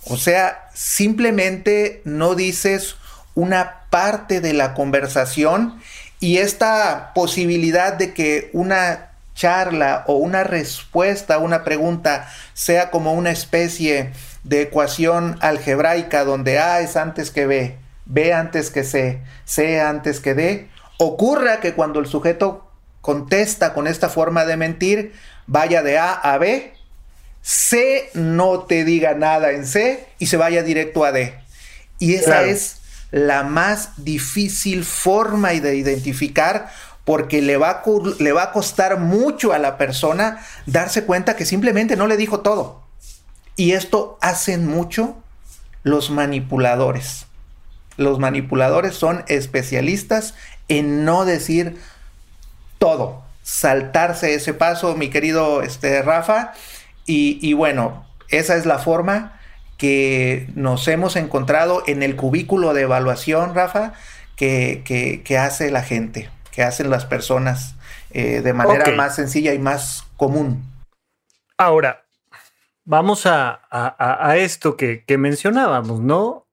O 0.06 0.18
sea, 0.18 0.70
simplemente 0.74 2.02
no 2.04 2.34
dices 2.34 2.96
una 3.36 3.82
parte 3.92 4.42
de 4.42 4.54
la 4.54 4.74
conversación 4.74 5.80
y 6.20 6.38
esta 6.38 7.14
posibilidad 7.14 7.94
de 7.94 8.16
que 8.16 8.50
una 8.54 9.09
charla 9.40 10.04
o 10.08 10.16
una 10.16 10.44
respuesta 10.44 11.36
a 11.36 11.38
una 11.38 11.64
pregunta 11.64 12.30
sea 12.54 12.92
como 12.92 13.14
una 13.14 13.32
especie 13.32 14.12
de 14.44 14.64
ecuación 14.64 15.38
algebraica 15.40 16.26
donde 16.26 16.60
A 16.60 16.82
es 16.82 16.98
antes 16.98 17.32
que 17.32 17.46
B, 17.46 17.78
B 18.06 18.34
antes 18.34 18.70
que 18.70 18.84
C, 18.84 19.22
C 19.46 19.80
antes 19.80 20.20
que 20.20 20.34
D, 20.34 20.68
ocurra 20.98 21.62
que 21.62 21.74
cuando 21.74 22.02
el 22.02 22.08
sujeto 22.08 22.70
contesta 23.00 23.74
con 23.74 23.88
esta 23.88 24.10
forma 24.10 24.44
de 24.44 24.58
mentir, 24.58 25.14
vaya 25.48 25.84
de 25.84 25.98
A 25.98 26.12
a 26.12 26.38
B, 26.38 26.74
C 27.42 28.10
no 28.16 28.64
te 28.64 28.84
diga 28.84 29.14
nada 29.14 29.52
en 29.52 29.66
C 29.66 30.06
y 30.20 30.28
se 30.28 30.36
vaya 30.36 30.64
directo 30.64 31.06
a 31.06 31.14
D. 31.14 31.34
Y 31.98 32.16
esa 32.16 32.44
es 32.44 32.82
la 33.12 33.44
más 33.44 34.04
difícil 34.04 34.84
forma 34.84 35.52
de 35.52 35.76
identificar 35.78 36.70
porque 37.06 37.42
le 37.42 37.58
va, 37.58 37.70
a, 37.72 37.84
le 38.20 38.32
va 38.32 38.44
a 38.44 38.52
costar 38.52 39.00
mucho 39.00 39.54
a 39.54 39.60
la 39.60 39.78
persona 39.78 40.46
darse 40.66 41.06
cuenta 41.06 41.36
que 41.36 41.46
simplemente 41.46 41.96
no 41.96 42.08
le 42.08 42.18
dijo 42.18 42.42
todo. 42.42 42.84
Y 43.56 43.72
esto 43.72 44.18
hacen 44.22 44.68
mucho 44.68 45.18
los 45.84 46.12
manipuladores. 46.12 47.26
Los 47.98 48.20
manipuladores 48.20 48.96
son 48.96 49.24
especialistas 49.28 50.36
en 50.68 51.04
no 51.04 51.26
decir 51.26 51.78
todo, 52.78 53.24
saltarse 53.44 54.36
ese 54.36 54.54
paso, 54.54 54.96
mi 54.96 55.10
querido 55.10 55.62
este, 55.62 56.02
Rafa. 56.02 56.54
Y, 57.06 57.54
bueno, 57.54 58.06
esa 58.28 58.56
es 58.56 58.68
la 58.68 58.78
forma 58.78 59.40
que 59.78 60.48
nos 60.54 60.88
hemos 60.88 61.16
encontrado 61.16 61.82
en 61.88 62.04
el 62.04 62.16
cubículo 62.16 62.76
de 62.76 62.84
evaluación, 62.84 63.56
Rafa, 63.56 63.94
que, 64.36 64.84
que 65.26 65.38
hace 65.40 65.72
la 65.72 65.82
gente 65.82 66.30
que 66.60 66.64
hacen 66.64 66.90
las 66.90 67.06
personas 67.06 67.76
eh, 68.12 68.42
de 68.42 68.52
manera 68.52 68.92
más 68.92 69.16
sencilla 69.16 69.54
y 69.54 69.60
más 69.60 70.04
común. 70.18 70.62
Ahora, 71.58 72.06
vamos 72.84 73.26
a, 73.26 73.62
esto 74.36 74.76
que, 74.76 75.06
que 75.06 75.18
mencionábamos, 75.18 76.02
¿no? 76.02 76.50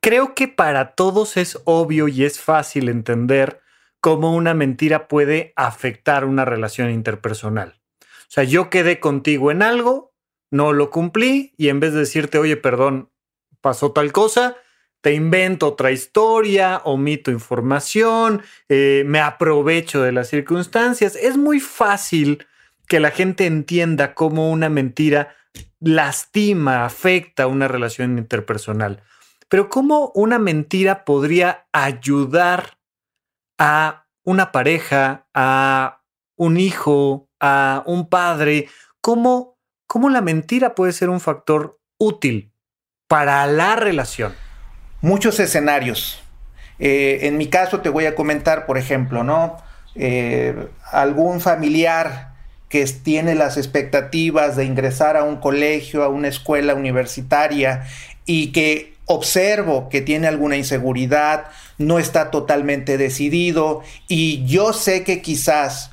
Creo 0.00 0.36
que 0.36 0.46
para 0.46 0.94
todos 0.94 1.36
es 1.36 1.58
obvio 1.64 2.06
y 2.06 2.24
es 2.24 2.38
fácil 2.38 2.88
entender 2.88 3.60
cómo 4.00 4.32
una 4.32 4.54
mentira 4.54 5.08
puede 5.08 5.52
afectar 5.56 6.24
una 6.24 6.44
relación 6.44 6.88
interpersonal. 6.90 7.80
O 8.00 8.28
sea, 8.28 8.44
yo 8.44 8.70
quedé 8.70 9.00
contigo 9.00 9.50
en 9.50 9.64
algo, 9.64 10.12
no 10.52 10.72
lo 10.72 10.90
cumplí 10.90 11.52
y 11.56 11.68
en 11.68 11.80
vez 11.80 11.94
de 11.94 11.98
decirte, 11.98 12.38
oye, 12.38 12.56
perdón, 12.56 13.10
pasó 13.60 13.90
tal 13.90 14.12
cosa, 14.12 14.54
te 15.02 15.14
invento 15.14 15.66
otra 15.66 15.90
historia, 15.90 16.80
omito 16.84 17.32
información, 17.32 18.40
eh, 18.68 19.02
me 19.04 19.20
aprovecho 19.20 20.00
de 20.00 20.12
las 20.12 20.28
circunstancias. 20.28 21.16
Es 21.16 21.36
muy 21.36 21.58
fácil 21.58 22.46
que 22.86 23.00
la 23.00 23.10
gente 23.10 23.46
entienda 23.46 24.14
cómo 24.14 24.50
una 24.50 24.68
mentira 24.68 25.34
lastima, 25.80 26.84
afecta 26.84 27.48
una 27.48 27.66
relación 27.66 28.16
interpersonal. 28.16 29.02
Pero 29.48 29.68
cómo 29.68 30.12
una 30.14 30.38
mentira 30.38 31.04
podría 31.04 31.66
ayudar 31.72 32.78
a 33.58 34.06
una 34.22 34.52
pareja, 34.52 35.26
a 35.34 36.00
un 36.36 36.58
hijo, 36.58 37.28
a 37.40 37.82
un 37.86 38.08
padre, 38.08 38.68
cómo, 39.00 39.58
cómo 39.88 40.08
la 40.10 40.20
mentira 40.20 40.76
puede 40.76 40.92
ser 40.92 41.10
un 41.10 41.20
factor 41.20 41.80
útil 41.98 42.52
para 43.08 43.44
la 43.48 43.74
relación 43.74 44.32
muchos 45.02 45.38
escenarios. 45.38 46.22
Eh, 46.78 47.20
en 47.22 47.36
mi 47.36 47.48
caso 47.48 47.80
te 47.80 47.90
voy 47.90 48.06
a 48.06 48.14
comentar, 48.14 48.64
por 48.64 48.78
ejemplo, 48.78 49.22
¿no? 49.22 49.58
Eh, 49.94 50.68
algún 50.90 51.42
familiar 51.42 52.32
que 52.70 52.86
tiene 52.86 53.34
las 53.34 53.58
expectativas 53.58 54.56
de 54.56 54.64
ingresar 54.64 55.18
a 55.18 55.24
un 55.24 55.36
colegio, 55.36 56.02
a 56.02 56.08
una 56.08 56.28
escuela 56.28 56.74
universitaria 56.74 57.84
y 58.24 58.52
que 58.52 58.94
observo 59.04 59.90
que 59.90 60.00
tiene 60.00 60.26
alguna 60.26 60.56
inseguridad, 60.56 61.46
no 61.76 61.98
está 61.98 62.30
totalmente 62.30 62.96
decidido 62.96 63.82
y 64.08 64.46
yo 64.46 64.72
sé 64.72 65.04
que 65.04 65.20
quizás 65.20 65.91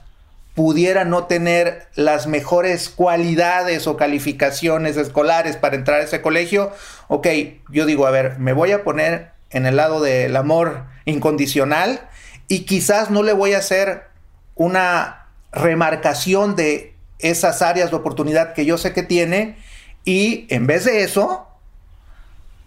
pudiera 0.60 1.06
no 1.06 1.24
tener 1.24 1.88
las 1.96 2.28
mejores 2.28 2.90
cualidades 2.90 3.88
o 3.88 3.96
calificaciones 3.96 4.98
escolares 4.98 5.56
para 5.56 5.78
entrar 5.78 6.02
a 6.02 6.04
ese 6.04 6.22
colegio, 6.22 6.74
ok, 7.08 7.28
yo 7.70 7.86
digo, 7.86 8.06
a 8.06 8.12
ver, 8.12 8.40
me 8.40 8.52
voy 8.52 8.74
a 8.74 8.84
poner 8.84 9.32
en 9.52 9.66
el 9.66 9.78
lado 9.78 10.02
del 10.02 10.36
amor 10.36 10.84
incondicional 11.06 12.02
y 12.50 12.66
quizás 12.66 13.10
no 13.10 13.24
le 13.24 13.32
voy 13.32 13.54
a 13.54 13.60
hacer 13.60 14.08
una 14.56 15.28
remarcación 15.54 16.58
de 16.58 16.94
esas 17.20 17.62
áreas 17.62 17.90
de 17.92 17.96
oportunidad 17.96 18.52
que 18.52 18.66
yo 18.66 18.78
sé 18.78 18.92
que 18.92 19.04
tiene 19.04 19.56
y 20.04 20.46
en 20.50 20.68
vez 20.68 20.84
de 20.84 21.04
eso, 21.04 21.48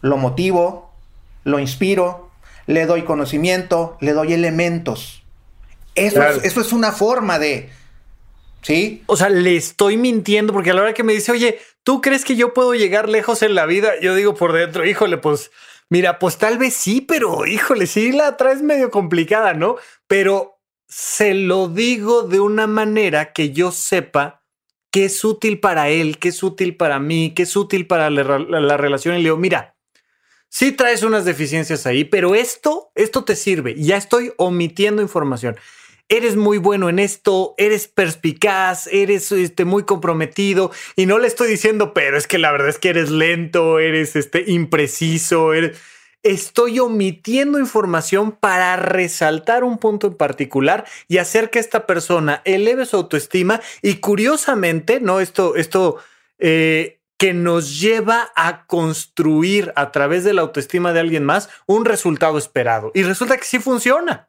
lo 0.01 0.17
motivo, 0.17 0.95
lo 1.45 1.59
inspiro, 1.59 2.31
le 2.67 2.87
doy 2.87 3.03
conocimiento, 3.03 3.99
le 4.01 4.15
doy 4.15 4.33
elementos. 4.33 5.25
Eso, 5.95 6.23
eso 6.23 6.63
es 6.63 6.73
una 6.73 6.93
forma 6.93 7.39
de, 7.39 7.69
¿Sí? 8.63 9.03
O 9.07 9.17
sea, 9.17 9.29
le 9.29 9.57
estoy 9.57 9.97
mintiendo 9.97 10.53
porque 10.53 10.71
a 10.71 10.75
la 10.75 10.83
hora 10.83 10.95
que 10.95 11.03
me 11.03 11.13
dice, 11.13 11.33
oye, 11.33 11.59
¿tú 11.83 12.01
crees 12.01 12.25
que 12.25 12.37
yo 12.37 12.55
puedo 12.55 12.75
llegar 12.75 13.09
lejos 13.09 13.43
en 13.43 13.55
la 13.55 13.67
vida? 13.67 13.99
Yo 14.01 14.15
digo 14.15 14.35
por 14.35 14.53
dentro, 14.53 14.87
híjole, 14.87 15.19
pues 15.19 15.51
mira, 15.89 16.19
pues 16.19 16.39
tal 16.39 16.59
vez 16.59 16.75
sí, 16.75 17.01
pero 17.01 17.45
híjole, 17.47 17.87
sí 17.87 18.13
la 18.13 18.37
traes 18.37 18.63
medio 18.63 18.91
complicada, 18.91 19.53
¿no? 19.53 19.77
Pero 20.07 20.61
se 20.89 21.35
lo 21.35 21.69
digo 21.69 22.23
de 22.23 22.39
una 22.39 22.67
manera 22.67 23.33
que 23.33 23.51
yo 23.51 23.73
sepa 23.73 24.45
que 24.93 25.07
es 25.07 25.25
útil 25.25 25.59
para 25.59 25.89
él, 25.89 26.19
que 26.19 26.29
es 26.29 26.43
útil 26.43 26.77
para 26.77 27.01
mí, 27.01 27.33
que 27.35 27.43
es 27.45 27.57
útil 27.57 27.87
para 27.87 28.11
la, 28.11 28.39
la 28.39 28.77
relación. 28.77 29.15
Y 29.15 29.19
le 29.19 29.25
digo, 29.25 29.39
mira, 29.39 29.75
sí 30.49 30.71
traes 30.71 31.03
unas 31.03 31.25
deficiencias 31.25 31.87
ahí, 31.87 32.05
pero 32.05 32.35
esto, 32.35 32.93
esto 32.95 33.25
te 33.25 33.35
sirve. 33.35 33.75
Ya 33.77 33.97
estoy 33.97 34.35
omitiendo 34.37 35.01
información 35.03 35.57
eres 36.09 36.37
muy 36.37 36.59
bueno 36.59 36.89
en 36.89 36.99
esto, 36.99 37.55
eres 37.57 37.89
perspicaz, 37.89 38.87
eres 38.89 39.33
este, 39.33 39.65
muy 39.65 39.85
comprometido 39.85 40.71
y 40.97 41.07
no 41.07 41.19
le 41.19 41.27
estoy 41.27 41.49
diciendo, 41.49 41.95
pero 41.95 42.17
es 42.17 42.27
que 42.27 42.39
la 42.39 42.53
verdad 42.53 42.69
es 42.69 42.79
que 42.79 42.91
eres 42.91 43.11
lento, 43.11 43.79
eres 43.79 44.17
este, 44.17 44.45
impreciso, 44.47 45.53
estoy 46.23 46.79
omitiendo 46.79 47.59
información 47.59 48.33
para 48.33 48.77
resaltar 48.77 49.65
un 49.65 49.79
punto 49.79 50.09
en 50.09 50.15
particular 50.15 50.85
y 51.09 51.19
hacer 51.19 51.51
que 51.51 51.59
esta 51.59 51.87
persona 51.87 52.43
eleve 52.45 52.87
su 52.87 52.97
autoestima 52.97 53.61
y 53.81 53.95
curiosamente, 53.95 55.01
¿no? 55.01 55.21
Esto, 55.21 55.57
esto 55.57 55.99
eh, 56.39 57.01
que 57.19 57.35
nos 57.35 57.81
lleva 57.81 58.33
a 58.35 58.67
construir 58.67 59.73
a 59.77 59.93
través 59.93 60.25
de 60.25 60.33
la 60.33 60.43
autoestima 60.43 60.93
de 60.93 61.01
alguien 61.01 61.25
más 61.25 61.49
un 61.67 61.85
resultado 61.85 62.37
esperado. 62.37 62.91
Y 62.95 63.05
resulta 63.05 63.37
que 63.37 63.45
sí 63.45 63.59
funciona. 63.59 64.29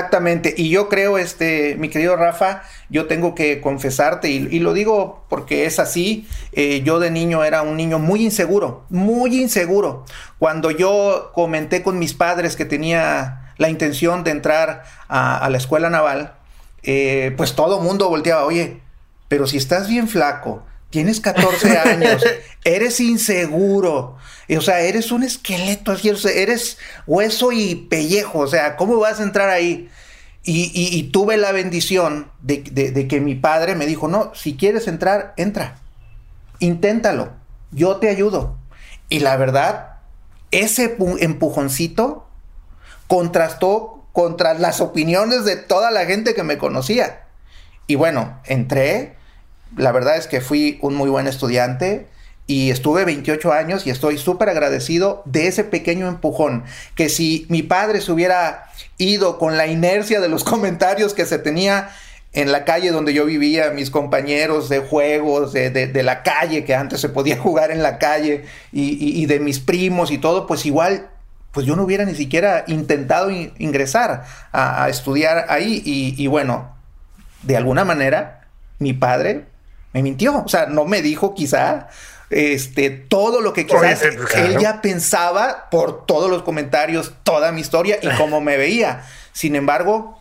Exactamente, 0.00 0.54
y 0.56 0.70
yo 0.70 0.88
creo, 0.88 1.18
este, 1.18 1.76
mi 1.76 1.90
querido 1.90 2.16
Rafa, 2.16 2.62
yo 2.88 3.04
tengo 3.04 3.34
que 3.34 3.60
confesarte, 3.60 4.30
y, 4.30 4.58
lo 4.58 4.72
digo 4.72 5.26
porque 5.28 5.66
es 5.66 5.78
así, 5.78 6.26
eh, 6.52 6.80
yo 6.82 7.00
de 7.00 7.10
niño 7.10 7.44
era 7.44 7.60
un 7.60 7.76
niño 7.76 7.98
muy 7.98 8.24
inseguro, 8.24 8.86
muy 8.88 9.38
inseguro. 9.38 10.06
Cuando 10.38 10.70
yo 10.70 11.32
comenté 11.34 11.82
con 11.82 11.98
mis 11.98 12.14
padres 12.14 12.56
que 12.56 12.64
tenía 12.64 13.52
la 13.58 13.68
intención 13.68 14.24
de 14.24 14.30
entrar 14.30 14.84
a, 15.06 15.46
la 15.50 15.58
escuela 15.58 15.90
naval, 15.90 16.32
eh, 16.82 17.34
pues 17.36 17.54
todo 17.54 17.80
mundo 17.80 18.08
volteaba, 18.08 18.46
oye, 18.46 18.80
pero 19.28 19.46
si 19.46 19.58
estás 19.58 19.86
bien 19.86 20.08
flaco, 20.08 20.62
tienes 20.90 21.20
14 21.20 21.78
años, 21.88 22.22
eres 22.64 23.00
inseguro, 23.00 24.16
o 24.56 24.60
sea, 24.60 24.80
eres 24.80 25.12
un 25.12 25.22
esqueleto, 25.22 25.94
eres 25.94 26.78
hueso 27.06 27.52
y 27.52 27.74
pellejo, 27.74 28.40
o 28.40 28.46
sea, 28.46 28.76
¿cómo 28.76 28.98
vas 28.98 29.20
a 29.20 29.22
entrar 29.22 29.48
ahí? 29.48 29.88
Y, 30.42 31.02
tuve 31.12 31.36
la 31.36 31.52
bendición 31.52 32.30
de, 32.40 32.64
que 33.08 33.20
mi 33.20 33.34
padre 33.34 33.74
me 33.74 33.86
dijo, 33.86 34.08
no, 34.08 34.34
si 34.34 34.56
quieres 34.56 34.88
entrar, 34.88 35.34
entra, 35.36 35.76
inténtalo, 36.58 37.32
yo 37.70 37.96
te 37.96 38.08
ayudo. 38.08 38.56
Y 39.08 39.20
la 39.20 39.36
verdad, 39.36 39.98
ese 40.50 40.96
empujoncito 41.20 42.26
contrastó 43.06 44.06
contra 44.12 44.54
las 44.54 44.80
opiniones 44.80 45.44
de 45.44 45.56
toda 45.56 45.90
la 45.90 46.06
gente 46.06 46.34
que 46.34 46.42
me 46.42 46.58
conocía. 46.58 47.26
Y 47.86 47.96
bueno, 47.96 48.40
entré, 48.44 49.16
la 49.76 49.92
verdad 49.92 50.16
es 50.16 50.26
que 50.26 50.40
fui 50.40 50.78
un 50.82 50.94
muy 50.94 51.10
buen 51.10 51.26
estudiante 51.26 52.06
y 52.46 52.70
estuve 52.70 53.04
28 53.04 53.52
años 53.52 53.86
y 53.86 53.90
estoy 53.90 54.18
súper 54.18 54.48
agradecido 54.48 55.22
de 55.24 55.46
ese 55.46 55.62
pequeño 55.62 56.08
empujón, 56.08 56.64
que 56.96 57.08
si 57.08 57.46
mi 57.48 57.62
padre 57.62 58.00
se 58.00 58.10
hubiera 58.10 58.64
ido 58.98 59.38
con 59.38 59.56
la 59.56 59.68
inercia 59.68 60.20
de 60.20 60.28
los 60.28 60.42
comentarios 60.54 61.14
que 61.14 61.26
se 61.26 61.38
tenía 61.38 61.90
en 62.32 62.50
la 62.50 62.64
calle 62.64 62.90
donde 62.90 63.14
yo 63.14 63.24
vivía, 63.24 63.70
mis 63.70 63.90
compañeros 63.90 64.68
de 64.68 64.80
juegos, 64.80 65.52
de, 65.52 66.02
la 66.02 66.22
calle, 66.22 66.64
que 66.64 66.74
antes 66.74 67.00
se 67.00 67.08
podía 67.08 67.36
jugar 67.40 67.70
en 67.70 67.82
la 67.82 67.98
calle, 67.98 68.44
y, 68.72 69.26
de 69.26 69.40
mis 69.40 69.60
primos 69.60 70.10
y 70.10 70.18
todo, 70.18 70.46
pues 70.46 70.66
igual, 70.66 71.08
pues 71.52 71.66
yo 71.66 71.74
no 71.74 71.84
hubiera 71.84 72.04
ni 72.04 72.14
siquiera 72.14 72.64
intentado 72.66 73.30
ingresar 73.30 74.24
a, 74.52 74.88
estudiar 74.88 75.46
ahí. 75.48 75.82
Y, 75.84 76.14
y 76.22 76.26
bueno, 76.28 76.76
de 77.42 77.56
alguna 77.56 77.84
manera, 77.84 78.48
mi 78.78 78.92
padre 78.92 79.46
me 79.92 80.02
mintió. 80.02 80.44
O 80.44 80.48
sea, 80.48 80.66
no 80.66 80.84
me 80.84 81.02
dijo 81.02 81.34
quizá 81.34 81.88
este, 82.30 82.90
todo 82.90 83.40
lo 83.40 83.52
que 83.52 83.66
quizás 83.66 84.02
él 84.02 84.58
ya 84.60 84.80
pensaba 84.80 85.68
por 85.70 86.06
todos 86.06 86.30
los 86.30 86.42
comentarios, 86.42 87.14
toda 87.24 87.52
mi 87.52 87.60
historia 87.60 87.98
y 88.00 88.08
cómo 88.16 88.40
me 88.40 88.56
veía. 88.56 89.04
Sin 89.32 89.56
embargo, 89.56 90.20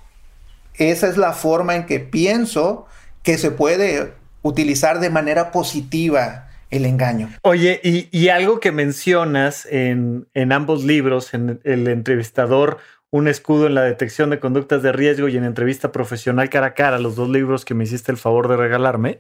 esa 0.75 1.07
es 1.07 1.17
la 1.17 1.33
forma 1.33 1.75
en 1.75 1.85
que 1.85 1.99
pienso 1.99 2.88
que 3.21 3.38
se 3.38 3.51
puede 3.51 4.13
utilizar 4.41 4.99
de 4.99 5.09
manera 5.09 5.51
positiva 5.51 6.49
el 6.71 6.85
engaño. 6.85 7.29
Oye, 7.41 7.79
y, 7.83 8.29
algo 8.29 8.59
que 8.59 8.71
mencionas 8.71 9.65
en, 9.65 10.27
en, 10.33 10.51
ambos 10.51 10.83
libros, 10.83 11.33
en 11.33 11.59
el 11.63 11.88
entrevistador, 11.88 12.77
un 13.11 13.27
escudo 13.27 13.67
en 13.67 13.75
la 13.75 13.81
detección 13.81 14.29
de 14.29 14.39
conductas 14.39 14.83
de 14.83 14.91
riesgo 14.91 15.27
y 15.27 15.38
en 15.38 15.43
entrevista 15.43 15.91
profesional 15.91 16.49
cara 16.49 16.67
a 16.67 16.73
cara, 16.75 16.99
los 16.99 17.15
dos 17.15 17.29
libros 17.29 17.65
que 17.65 17.73
me 17.73 17.84
hiciste 17.84 18.12
el 18.12 18.17
favor 18.17 18.47
de 18.47 18.58
regalarme, 18.58 19.19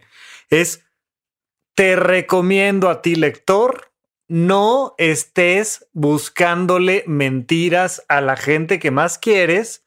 es, 0.49 0.85
te 1.75 1.95
recomiendo 1.95 2.89
a 2.89 3.01
ti, 3.01 3.15
lector, 3.15 3.91
no 4.27 4.93
estés 4.97 5.87
buscándole 5.91 7.03
mentiras 7.07 8.05
a 8.07 8.21
la 8.21 8.37
gente 8.37 8.79
que 8.79 8.91
más 8.91 9.17
quieres, 9.17 9.85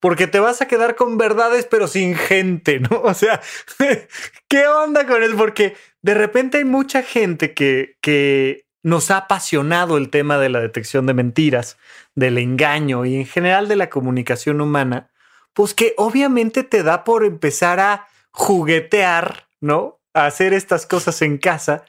porque 0.00 0.26
te 0.26 0.40
vas 0.40 0.60
a 0.60 0.68
quedar 0.68 0.96
con 0.96 1.16
verdades, 1.18 1.66
pero 1.70 1.86
sin 1.88 2.14
gente, 2.16 2.80
¿no? 2.80 3.00
O 3.04 3.14
sea, 3.14 3.40
¿qué 4.48 4.66
onda 4.66 5.06
con 5.06 5.22
eso? 5.22 5.36
Porque 5.36 5.76
de 6.02 6.14
repente 6.14 6.58
hay 6.58 6.64
mucha 6.64 7.02
gente 7.02 7.54
que, 7.54 7.96
que 8.00 8.66
nos 8.82 9.10
ha 9.10 9.18
apasionado 9.18 9.96
el 9.96 10.10
tema 10.10 10.38
de 10.38 10.48
la 10.48 10.60
detección 10.60 11.06
de 11.06 11.14
mentiras, 11.14 11.78
del 12.14 12.38
engaño 12.38 13.04
y 13.04 13.16
en 13.16 13.26
general 13.26 13.68
de 13.68 13.76
la 13.76 13.90
comunicación 13.90 14.60
humana, 14.60 15.10
pues 15.54 15.74
que 15.74 15.94
obviamente 15.96 16.62
te 16.62 16.82
da 16.82 17.02
por 17.02 17.24
empezar 17.24 17.80
a 17.80 18.08
juguetear, 18.30 19.45
¿no? 19.60 20.00
hacer 20.24 20.54
estas 20.54 20.86
cosas 20.86 21.20
en 21.22 21.38
casa, 21.38 21.84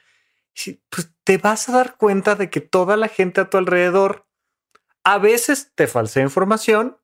pues 0.90 1.12
te 1.24 1.38
vas 1.38 1.70
a 1.70 1.74
dar 1.74 1.96
cuenta 1.96 2.36
de 2.36 2.50
que 2.50 2.62
toda 2.62 2.98
la 2.98 3.08
gente 3.08 3.42
a 3.42 3.50
tu 3.50 3.58
alrededor 3.58 4.28
a 5.04 5.18
veces 5.18 5.72
te 5.76 5.88
falsea 5.88 6.24
información, 6.24 6.98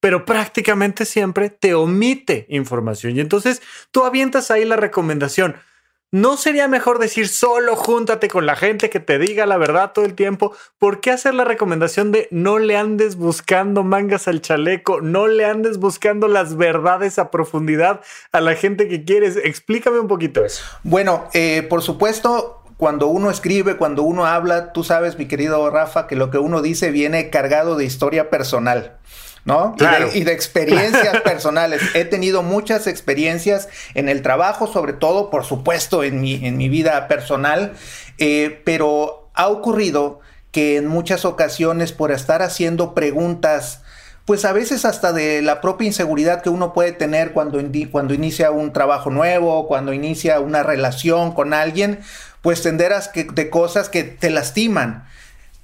pero 0.00 0.24
prácticamente 0.24 1.04
siempre 1.04 1.50
te 1.50 1.74
omite 1.74 2.46
información. 2.48 3.16
Y 3.16 3.20
entonces 3.20 3.62
tú 3.90 4.04
avientas 4.04 4.50
ahí 4.50 4.64
la 4.64 4.76
recomendación. 4.76 5.56
¿No 6.14 6.36
sería 6.36 6.68
mejor 6.68 7.00
decir 7.00 7.26
solo 7.26 7.74
júntate 7.74 8.28
con 8.28 8.46
la 8.46 8.54
gente 8.54 8.88
que 8.88 9.00
te 9.00 9.18
diga 9.18 9.46
la 9.46 9.56
verdad 9.56 9.90
todo 9.92 10.04
el 10.04 10.14
tiempo? 10.14 10.54
¿Por 10.78 11.00
qué 11.00 11.10
hacer 11.10 11.34
la 11.34 11.42
recomendación 11.42 12.12
de 12.12 12.28
no 12.30 12.60
le 12.60 12.76
andes 12.76 13.16
buscando 13.16 13.82
mangas 13.82 14.28
al 14.28 14.40
chaleco, 14.40 15.00
no 15.00 15.26
le 15.26 15.44
andes 15.44 15.78
buscando 15.78 16.28
las 16.28 16.56
verdades 16.56 17.18
a 17.18 17.32
profundidad 17.32 18.00
a 18.30 18.40
la 18.40 18.54
gente 18.54 18.86
que 18.86 19.04
quieres? 19.04 19.36
Explícame 19.36 19.98
un 19.98 20.06
poquito 20.06 20.44
eso. 20.44 20.62
Bueno, 20.84 21.28
eh, 21.34 21.66
por 21.68 21.82
supuesto, 21.82 22.62
cuando 22.76 23.08
uno 23.08 23.28
escribe, 23.28 23.76
cuando 23.76 24.04
uno 24.04 24.24
habla, 24.24 24.72
tú 24.72 24.84
sabes, 24.84 25.18
mi 25.18 25.26
querido 25.26 25.68
Rafa, 25.68 26.06
que 26.06 26.14
lo 26.14 26.30
que 26.30 26.38
uno 26.38 26.62
dice 26.62 26.92
viene 26.92 27.28
cargado 27.28 27.74
de 27.74 27.86
historia 27.86 28.30
personal. 28.30 28.98
¿No? 29.44 29.74
Y, 30.14 30.24
de, 30.24 30.32
experiencias 30.32 31.20
personales. 31.24 31.82
He 31.94 32.04
tenido 32.04 32.42
muchas 32.42 32.86
experiencias 32.86 33.68
en 33.94 34.08
el 34.08 34.22
trabajo, 34.22 34.66
sobre 34.66 34.92
todo, 34.92 35.30
por 35.30 35.44
supuesto, 35.44 36.02
en 36.02 36.20
mi, 36.20 36.46
en 36.46 36.56
mi 36.56 36.68
vida 36.68 37.08
personal, 37.08 37.74
eh, 38.18 38.62
pero 38.64 39.28
ha 39.34 39.48
ocurrido 39.48 40.20
que 40.50 40.76
en 40.76 40.86
muchas 40.86 41.24
ocasiones 41.24 41.92
por 41.92 42.12
estar 42.12 42.40
haciendo 42.40 42.94
preguntas, 42.94 43.82
pues 44.24 44.44
a 44.44 44.52
veces 44.52 44.84
hasta 44.84 45.12
de 45.12 45.42
la 45.42 45.60
propia 45.60 45.86
inseguridad 45.86 46.42
que 46.42 46.48
uno 46.48 46.72
puede 46.72 46.92
tener 46.92 47.32
cuando, 47.32 47.60
cuando 47.90 48.14
inicia 48.14 48.50
un 48.50 48.72
trabajo 48.72 49.10
nuevo, 49.10 49.66
cuando 49.66 49.92
inicia 49.92 50.40
una 50.40 50.62
relación 50.62 51.32
con 51.32 51.52
alguien, 51.52 52.00
pues 52.40 52.62
te 52.62 52.68
enteras 52.68 53.08
que, 53.08 53.24
de 53.24 53.50
cosas 53.50 53.88
que 53.88 54.04
te 54.04 54.30
lastiman, 54.30 55.04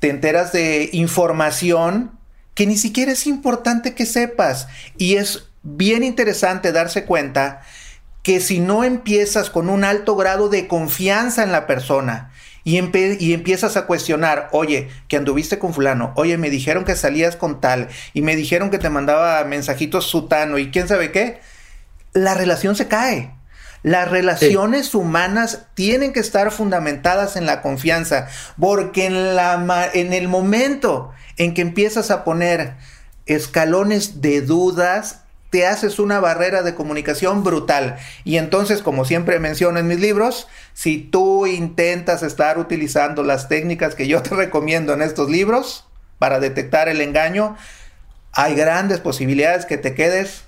te 0.00 0.10
enteras 0.10 0.52
de 0.52 0.90
información 0.92 2.19
que 2.54 2.66
ni 2.66 2.76
siquiera 2.76 3.12
es 3.12 3.26
importante 3.26 3.94
que 3.94 4.06
sepas. 4.06 4.68
Y 4.98 5.16
es 5.16 5.48
bien 5.62 6.02
interesante 6.02 6.72
darse 6.72 7.04
cuenta 7.04 7.62
que 8.22 8.40
si 8.40 8.60
no 8.60 8.84
empiezas 8.84 9.50
con 9.50 9.68
un 9.68 9.84
alto 9.84 10.16
grado 10.16 10.48
de 10.48 10.68
confianza 10.68 11.42
en 11.42 11.52
la 11.52 11.66
persona 11.66 12.30
y, 12.64 12.76
y, 12.76 13.32
empiezas 13.32 13.76
a 13.76 13.86
cuestionar, 13.86 14.48
oye, 14.52 14.88
que 15.08 15.16
anduviste 15.16 15.58
con 15.58 15.72
fulano, 15.72 16.12
oye, 16.16 16.36
me 16.36 16.50
dijeron 16.50 16.84
que 16.84 16.94
salías 16.96 17.36
con 17.36 17.60
tal 17.60 17.88
y 18.12 18.20
me 18.20 18.36
dijeron 18.36 18.70
que 18.70 18.78
te 18.78 18.90
mandaba 18.90 19.42
mensajitos 19.44 20.06
sutano 20.06 20.58
y 20.58 20.70
quién 20.70 20.86
sabe 20.86 21.10
qué, 21.10 21.40
la 22.12 22.34
relación 22.34 22.76
se 22.76 22.88
cae. 22.88 23.32
Las 23.82 24.10
relaciones 24.10 24.94
humanas 24.94 25.66
tienen 25.74 26.12
que 26.12 26.20
estar 26.20 26.50
fundamentadas 26.50 27.36
en 27.36 27.46
la 27.46 27.62
confianza, 27.62 28.28
porque 28.58 29.06
en, 29.06 29.34
la, 29.36 29.90
en 29.94 30.12
el 30.12 30.28
momento 30.28 31.12
en 31.36 31.54
que 31.54 31.62
empiezas 31.62 32.10
a 32.10 32.22
poner 32.24 32.74
escalones 33.26 34.20
de 34.20 34.42
dudas, 34.42 35.20
te 35.50 35.66
haces 35.66 35.98
una 35.98 36.20
barrera 36.20 36.62
de 36.62 36.74
comunicación 36.74 37.42
brutal. 37.42 37.96
Y 38.24 38.36
entonces, 38.36 38.82
como 38.82 39.04
siempre 39.04 39.40
menciono 39.40 39.78
en 39.78 39.88
mis 39.88 39.98
libros, 40.00 40.46
si 40.74 40.98
tú 40.98 41.46
intentas 41.46 42.22
estar 42.22 42.58
utilizando 42.58 43.22
las 43.22 43.48
técnicas 43.48 43.94
que 43.94 44.06
yo 44.06 44.22
te 44.22 44.34
recomiendo 44.34 44.92
en 44.92 45.02
estos 45.02 45.28
libros 45.28 45.86
para 46.18 46.38
detectar 46.38 46.88
el 46.88 47.00
engaño, 47.00 47.56
hay 48.32 48.54
grandes 48.54 49.00
posibilidades 49.00 49.66
que 49.66 49.76
te 49.76 49.94
quedes 49.94 50.44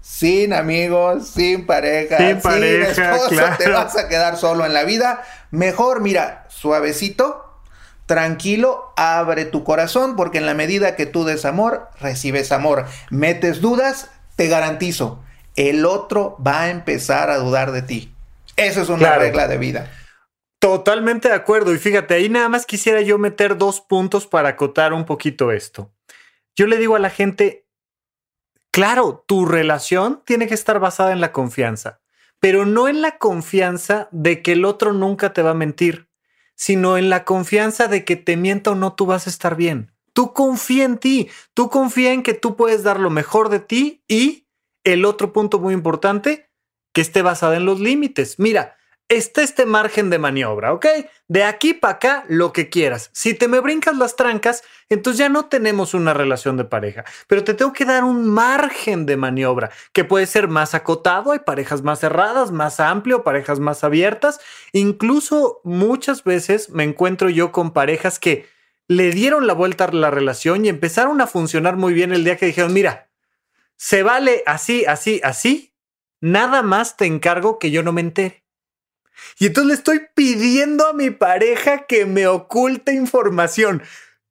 sin 0.00 0.52
amigos, 0.52 1.28
sin 1.28 1.66
pareja, 1.66 2.16
sin, 2.16 2.40
pareja, 2.40 3.16
esposo, 3.16 3.42
te 3.58 3.68
vas 3.68 3.96
a 3.96 4.08
quedar 4.08 4.36
solo 4.36 4.64
en 4.64 4.72
la 4.72 4.84
vida. 4.84 5.22
Mejor, 5.50 6.00
mira, 6.00 6.46
suavecito, 6.48 7.60
tranquilo, 8.06 8.92
abre 8.96 9.44
tu 9.44 9.64
corazón, 9.64 10.16
porque 10.16 10.38
en 10.38 10.46
la 10.46 10.54
medida 10.54 10.96
que 10.96 11.06
tú 11.06 11.24
des 11.24 11.44
amor, 11.44 11.88
recibes 12.00 12.52
amor. 12.52 12.86
Metes 13.10 13.60
dudas, 13.60 14.10
te 14.36 14.48
garantizo, 14.48 15.22
el 15.56 15.84
otro 15.84 16.36
va 16.44 16.62
a 16.62 16.70
empezar 16.70 17.30
a 17.30 17.38
dudar 17.38 17.72
de 17.72 17.82
ti. 17.82 18.14
Eso 18.56 18.82
es 18.82 18.88
una 18.88 19.16
regla 19.16 19.46
de 19.46 19.58
vida. 19.58 19.90
Totalmente 20.58 21.28
de 21.28 21.34
acuerdo. 21.34 21.72
Y 21.72 21.78
fíjate, 21.78 22.14
ahí 22.14 22.28
nada 22.28 22.48
más 22.48 22.66
quisiera 22.66 23.00
yo 23.00 23.18
meter 23.18 23.56
dos 23.56 23.80
puntos 23.80 24.26
para 24.26 24.50
acotar 24.50 24.92
un 24.92 25.04
poquito 25.04 25.52
esto. 25.52 25.92
Yo 26.56 26.66
le 26.66 26.76
digo 26.78 26.96
a 26.96 26.98
la 26.98 27.10
gente, 27.10 27.67
claro, 28.78 29.24
tu 29.26 29.44
relación 29.44 30.22
tiene 30.24 30.46
que 30.46 30.54
estar 30.54 30.78
basada 30.78 31.10
en 31.10 31.20
la 31.20 31.32
confianza, 31.32 32.00
pero 32.38 32.64
no 32.64 32.86
en 32.86 33.02
la 33.02 33.18
confianza 33.18 34.08
de 34.12 34.40
que 34.40 34.52
el 34.52 34.64
otro 34.64 34.92
nunca 34.92 35.32
te 35.32 35.42
va 35.42 35.50
a 35.50 35.54
mentir, 35.54 36.08
sino 36.54 36.96
en 36.96 37.10
la 37.10 37.24
confianza 37.24 37.88
de 37.88 38.04
que 38.04 38.14
te 38.14 38.36
mienta 38.36 38.70
o 38.70 38.74
no, 38.76 38.94
tú 38.94 39.04
vas 39.04 39.26
a 39.26 39.30
estar 39.30 39.56
bien. 39.56 39.90
Tú 40.12 40.32
confía 40.32 40.84
en 40.84 40.98
ti, 40.98 41.28
tú 41.54 41.70
confía 41.70 42.12
en 42.12 42.22
que 42.22 42.34
tú 42.34 42.54
puedes 42.54 42.84
dar 42.84 43.00
lo 43.00 43.10
mejor 43.10 43.48
de 43.48 43.58
ti 43.58 44.04
y 44.06 44.46
el 44.84 45.04
otro 45.04 45.32
punto 45.32 45.58
muy 45.58 45.74
importante, 45.74 46.48
que 46.92 47.00
esté 47.00 47.22
basada 47.22 47.56
en 47.56 47.64
los 47.64 47.80
límites. 47.80 48.38
Mira, 48.38 48.76
está 49.08 49.42
este 49.42 49.64
margen 49.64 50.10
de 50.10 50.18
maniobra, 50.18 50.72
¿ok? 50.74 50.86
De 51.28 51.44
aquí 51.44 51.72
para 51.72 51.94
acá, 51.94 52.24
lo 52.28 52.52
que 52.52 52.68
quieras. 52.68 53.10
Si 53.12 53.32
te 53.32 53.48
me 53.48 53.60
brincas 53.60 53.96
las 53.96 54.16
trancas, 54.16 54.62
entonces 54.90 55.18
ya 55.18 55.28
no 55.30 55.46
tenemos 55.46 55.94
una 55.94 56.12
relación 56.12 56.56
de 56.58 56.64
pareja, 56.64 57.04
pero 57.26 57.42
te 57.42 57.54
tengo 57.54 57.72
que 57.72 57.86
dar 57.86 58.04
un 58.04 58.28
margen 58.28 59.06
de 59.06 59.16
maniobra 59.16 59.70
que 59.92 60.04
puede 60.04 60.26
ser 60.26 60.48
más 60.48 60.74
acotado, 60.74 61.32
hay 61.32 61.40
parejas 61.40 61.82
más 61.82 62.00
cerradas, 62.00 62.52
más 62.52 62.80
amplio, 62.80 63.24
parejas 63.24 63.60
más 63.60 63.82
abiertas. 63.82 64.40
Incluso 64.72 65.60
muchas 65.64 66.22
veces 66.24 66.70
me 66.70 66.84
encuentro 66.84 67.30
yo 67.30 67.50
con 67.50 67.72
parejas 67.72 68.18
que 68.18 68.46
le 68.88 69.10
dieron 69.10 69.46
la 69.46 69.54
vuelta 69.54 69.84
a 69.84 69.92
la 69.92 70.10
relación 70.10 70.64
y 70.64 70.68
empezaron 70.68 71.20
a 71.20 71.26
funcionar 71.26 71.76
muy 71.76 71.94
bien 71.94 72.12
el 72.12 72.24
día 72.24 72.36
que 72.36 72.46
dijeron, 72.46 72.72
mira, 72.72 73.08
se 73.76 74.02
vale 74.02 74.42
así, 74.46 74.84
así, 74.86 75.20
así, 75.22 75.74
nada 76.20 76.62
más 76.62 76.96
te 76.96 77.06
encargo 77.06 77.58
que 77.58 77.70
yo 77.70 77.82
no 77.82 77.92
me 77.92 78.00
entere. 78.00 78.47
Y 79.38 79.46
entonces 79.46 79.68
le 79.68 79.74
estoy 79.74 80.00
pidiendo 80.14 80.86
a 80.86 80.92
mi 80.92 81.10
pareja 81.10 81.86
que 81.86 82.06
me 82.06 82.26
oculte 82.26 82.92
información. 82.92 83.82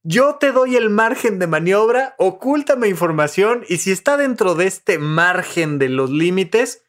Yo 0.04 0.36
te 0.36 0.52
doy 0.52 0.76
el 0.76 0.89
margen 0.89 1.39
de 1.39 1.47
maniobra, 1.47 2.15
ocúltame 2.17 2.88
información 2.88 3.65
y 3.67 3.78
si 3.78 3.91
está 3.91 4.15
dentro 4.15 4.56
de 4.56 4.67
este 4.67 5.00
margen 5.00 5.80
de 5.80 5.89
los 5.89 6.10
límites, 6.10 6.84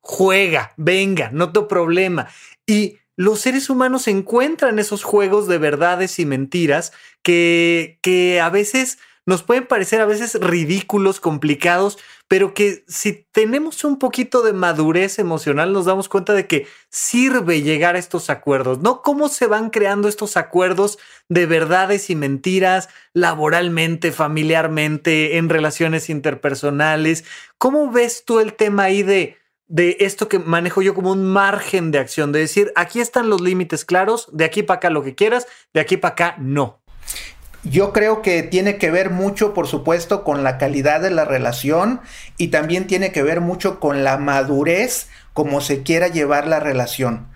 juega, 0.00 0.72
venga, 0.76 1.30
no 1.32 1.52
te 1.52 1.62
problema. 1.62 2.28
Y 2.66 2.98
los 3.16 3.40
seres 3.40 3.70
humanos 3.70 4.08
encuentran 4.08 4.78
esos 4.78 5.04
juegos 5.04 5.46
de 5.46 5.58
verdades 5.58 6.18
y 6.18 6.26
mentiras 6.26 6.92
que, 7.22 7.98
que 8.02 8.40
a 8.40 8.50
veces 8.50 8.98
nos 9.26 9.42
pueden 9.42 9.66
parecer 9.66 10.00
a 10.00 10.06
veces 10.06 10.34
ridículos, 10.40 11.20
complicados, 11.20 11.98
pero 12.28 12.54
que 12.54 12.84
si 12.88 13.26
tenemos 13.32 13.84
un 13.84 13.98
poquito 13.98 14.42
de 14.42 14.52
madurez 14.52 15.18
emocional 15.18 15.72
nos 15.72 15.86
damos 15.86 16.08
cuenta 16.08 16.32
de 16.32 16.46
que 16.46 16.66
sirve 16.90 17.62
llegar 17.62 17.96
a 17.96 17.98
estos 17.98 18.30
acuerdos, 18.30 18.80
¿no? 18.80 19.02
¿Cómo 19.02 19.28
se 19.28 19.46
van 19.46 19.70
creando 19.70 20.08
estos 20.08 20.36
acuerdos 20.36 20.98
de 21.28 21.46
verdades 21.46 22.10
y 22.10 22.16
mentiras 22.16 22.88
laboralmente, 23.12 24.12
familiarmente, 24.12 25.36
en 25.38 25.48
relaciones 25.48 26.10
interpersonales? 26.10 27.24
¿Cómo 27.58 27.90
ves 27.90 28.24
tú 28.24 28.40
el 28.40 28.54
tema 28.54 28.84
ahí 28.84 29.02
de 29.02 29.38
de 29.66 29.96
esto 30.00 30.28
que 30.28 30.38
manejo 30.38 30.82
yo 30.82 30.94
como 30.94 31.10
un 31.10 31.24
margen 31.24 31.90
de 31.90 31.98
acción, 31.98 32.32
de 32.32 32.40
decir, 32.40 32.70
aquí 32.76 33.00
están 33.00 33.30
los 33.30 33.40
límites 33.40 33.84
claros, 33.84 34.28
de 34.30 34.44
aquí 34.44 34.62
para 34.62 34.76
acá 34.76 34.90
lo 34.90 35.02
que 35.02 35.14
quieras, 35.14 35.46
de 35.72 35.80
aquí 35.80 35.96
para 35.96 36.12
acá 36.12 36.36
no. 36.38 36.83
Yo 37.64 37.92
creo 37.94 38.20
que 38.20 38.42
tiene 38.42 38.76
que 38.76 38.90
ver 38.90 39.10
mucho, 39.10 39.54
por 39.54 39.66
supuesto, 39.66 40.22
con 40.22 40.44
la 40.44 40.58
calidad 40.58 41.00
de 41.00 41.10
la 41.10 41.24
relación 41.24 42.00
y 42.36 42.48
también 42.48 42.86
tiene 42.86 43.10
que 43.10 43.22
ver 43.22 43.40
mucho 43.40 43.80
con 43.80 44.04
la 44.04 44.18
madurez 44.18 45.08
como 45.32 45.60
se 45.60 45.82
quiera 45.82 46.08
llevar 46.08 46.46
la 46.46 46.60
relación. 46.60 47.26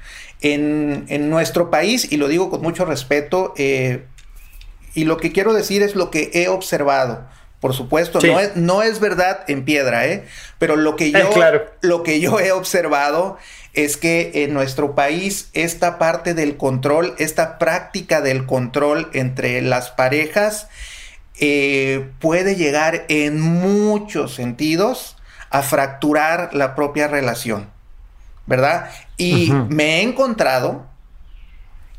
En, 0.40 1.30
nuestro 1.30 1.70
país, 1.70 2.12
y 2.12 2.16
lo 2.16 2.28
digo 2.28 2.50
con 2.50 2.62
mucho 2.62 2.84
respeto, 2.84 3.54
eh, 3.56 4.04
y 4.94 5.04
lo 5.04 5.16
que 5.16 5.32
quiero 5.32 5.52
decir 5.52 5.82
es 5.82 5.96
lo 5.96 6.10
que 6.10 6.30
he 6.34 6.48
observado. 6.48 7.26
Por 7.60 7.74
supuesto, 7.74 8.20
no, 8.20 8.38
es, 8.38 8.54
no, 8.54 8.82
es, 8.82 9.00
verdad 9.00 9.40
en 9.48 9.64
piedra, 9.64 10.06
¿eh? 10.06 10.24
Pero 10.58 10.76
lo 10.76 10.94
que, 10.94 11.10
yo, 11.10 11.30
lo 11.80 12.04
que 12.04 12.20
yo 12.20 12.38
he 12.38 12.52
observado 12.52 13.36
es 13.72 13.96
que 13.96 14.44
en 14.44 14.54
nuestro 14.54 14.94
país 14.94 15.50
esta 15.54 15.98
parte 15.98 16.34
del 16.34 16.56
control, 16.56 17.14
esta 17.18 17.58
práctica 17.58 18.20
del 18.20 18.46
control 18.46 19.10
entre 19.12 19.60
las 19.60 19.90
parejas 19.90 20.68
eh, 21.40 22.08
puede 22.20 22.56
llegar 22.56 23.04
en 23.08 23.40
muchos 23.40 24.34
sentidos 24.34 25.16
a 25.50 25.62
fracturar 25.62 26.54
la 26.54 26.74
propia 26.74 27.08
relación, 27.08 27.68
¿verdad? 28.46 28.90
Y 29.16 29.52
me 29.68 29.98
he 29.98 30.02
encontrado 30.02 30.86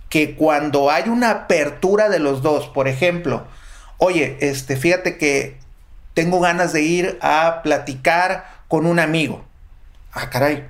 que 0.10 0.36
cuando 0.36 0.92
hay 0.92 1.10
una 1.10 1.32
apertura 1.32 2.10
de 2.10 2.20
los 2.20 2.42
dos, 2.42 2.68
por 2.68 2.88
ejemplo, 2.88 3.46
oye, 4.00 4.38
este, 4.42 4.76
fíjate 4.76 5.18
que 5.18 5.58
tengo 6.16 6.40
ganas 6.40 6.74
de 6.74 6.82
ir 6.82 7.20
a 7.22 7.62
platicar 7.62 8.64
con 8.68 8.88
un 8.88 9.00
amigo. 9.00 9.46
Ah, 10.12 10.30
caray. 10.30 10.66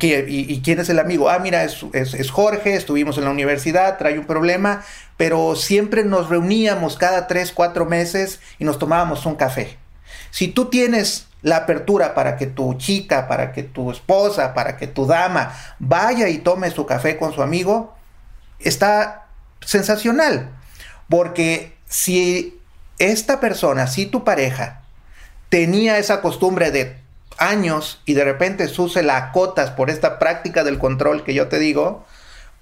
¿y, 0.00 0.60
quién 0.62 0.78
es 0.78 0.88
el 0.88 1.00
amigo? 1.00 1.28
Ah, 1.28 1.40
mira, 1.40 1.64
es, 1.64 1.84
es, 1.92 2.30
Jorge, 2.30 2.76
estuvimos 2.76 3.18
en 3.18 3.24
la 3.24 3.30
universidad, 3.30 3.98
trae 3.98 4.18
un 4.18 4.26
problema, 4.26 4.84
pero 5.16 5.56
siempre 5.56 6.04
nos 6.04 6.28
reuníamos 6.28 6.96
cada 6.96 7.26
tres, 7.26 7.50
cuatro 7.52 7.84
meses 7.84 8.40
y 8.60 8.64
nos 8.64 8.78
tomábamos 8.78 9.26
un 9.26 9.34
café. 9.34 9.76
Si 10.30 10.48
tú 10.48 10.66
tienes 10.66 11.26
la 11.42 11.56
apertura 11.56 12.14
para 12.14 12.36
que 12.36 12.46
tu 12.46 12.74
chica, 12.74 13.26
para 13.26 13.52
que 13.52 13.64
tu 13.64 13.90
esposa, 13.90 14.54
para 14.54 14.76
que 14.76 14.86
tu 14.86 15.06
dama 15.06 15.52
vaya 15.80 16.28
y 16.28 16.38
tome 16.38 16.70
su 16.70 16.86
café 16.86 17.16
con 17.16 17.32
su 17.32 17.42
amigo, 17.42 17.94
está 18.60 19.26
sensacional. 19.60 20.50
Porque 21.08 21.76
si 21.92 22.58
esta 22.98 23.38
persona, 23.38 23.86
si 23.86 24.06
tu 24.06 24.24
pareja 24.24 24.80
tenía 25.50 25.98
esa 25.98 26.22
costumbre 26.22 26.70
de 26.70 26.96
años 27.36 28.00
y 28.06 28.14
de 28.14 28.24
repente 28.24 28.66
tú 28.68 28.88
se 28.88 29.02
la 29.02 29.18
acotas 29.18 29.72
por 29.72 29.90
esta 29.90 30.18
práctica 30.18 30.64
del 30.64 30.78
control 30.78 31.22
que 31.22 31.34
yo 31.34 31.48
te 31.48 31.58
digo, 31.58 32.06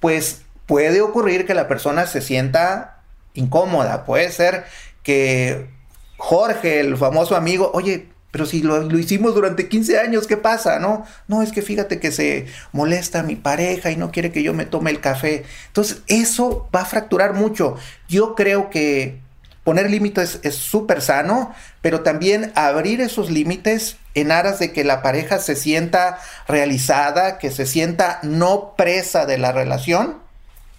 pues 0.00 0.42
puede 0.66 1.00
ocurrir 1.00 1.46
que 1.46 1.54
la 1.54 1.68
persona 1.68 2.06
se 2.06 2.20
sienta 2.20 3.02
incómoda. 3.34 4.04
Puede 4.04 4.32
ser 4.32 4.64
que 5.04 5.68
Jorge, 6.16 6.80
el 6.80 6.96
famoso 6.96 7.36
amigo, 7.36 7.70
oye, 7.72 8.08
pero 8.30 8.46
si 8.46 8.62
lo, 8.62 8.98
hicimos 8.98 9.34
durante 9.34 9.68
15 9.68 9.98
años, 9.98 10.26
¿qué 10.26 10.36
pasa? 10.36 10.78
No, 10.78 11.04
no, 11.26 11.42
es 11.42 11.52
que 11.52 11.62
fíjate 11.62 11.98
que 11.98 12.12
se 12.12 12.46
molesta 12.72 13.22
mi 13.22 13.36
pareja 13.36 13.90
y 13.90 13.96
no 13.96 14.12
quiere 14.12 14.30
que 14.30 14.42
yo 14.42 14.54
me 14.54 14.66
tome 14.66 14.90
el 14.90 15.00
café. 15.00 15.44
Entonces, 15.66 16.02
eso 16.06 16.68
va 16.74 16.82
a 16.82 16.86
fracturar 16.86 17.34
mucho. 17.34 17.76
Yo 18.08 18.34
creo 18.34 18.70
que 18.70 19.18
poner 19.64 19.90
límites 19.90 20.40
es 20.42 20.54
súper 20.54 21.02
sano, 21.02 21.54
pero 21.80 22.00
también 22.00 22.52
abrir 22.54 23.00
esos 23.00 23.30
límites 23.30 23.96
en 24.14 24.32
aras 24.32 24.58
de 24.58 24.72
que 24.72 24.84
la 24.84 25.02
pareja 25.02 25.38
se 25.38 25.56
sienta 25.56 26.18
realizada, 26.48 27.38
que 27.38 27.50
se 27.50 27.66
sienta 27.66 28.20
no 28.22 28.74
presa 28.76 29.26
de 29.26 29.38
la 29.38 29.52
relación, 29.52 30.18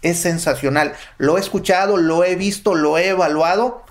es 0.01 0.19
sensacional. 0.19 0.93
Lo 1.17 1.37
he 1.37 1.41
escuchado, 1.41 1.97
lo 1.97 2.23
he 2.23 2.35
visto, 2.35 2.75
lo 2.75 2.97
he 2.97 3.09
evaluado 3.09 3.83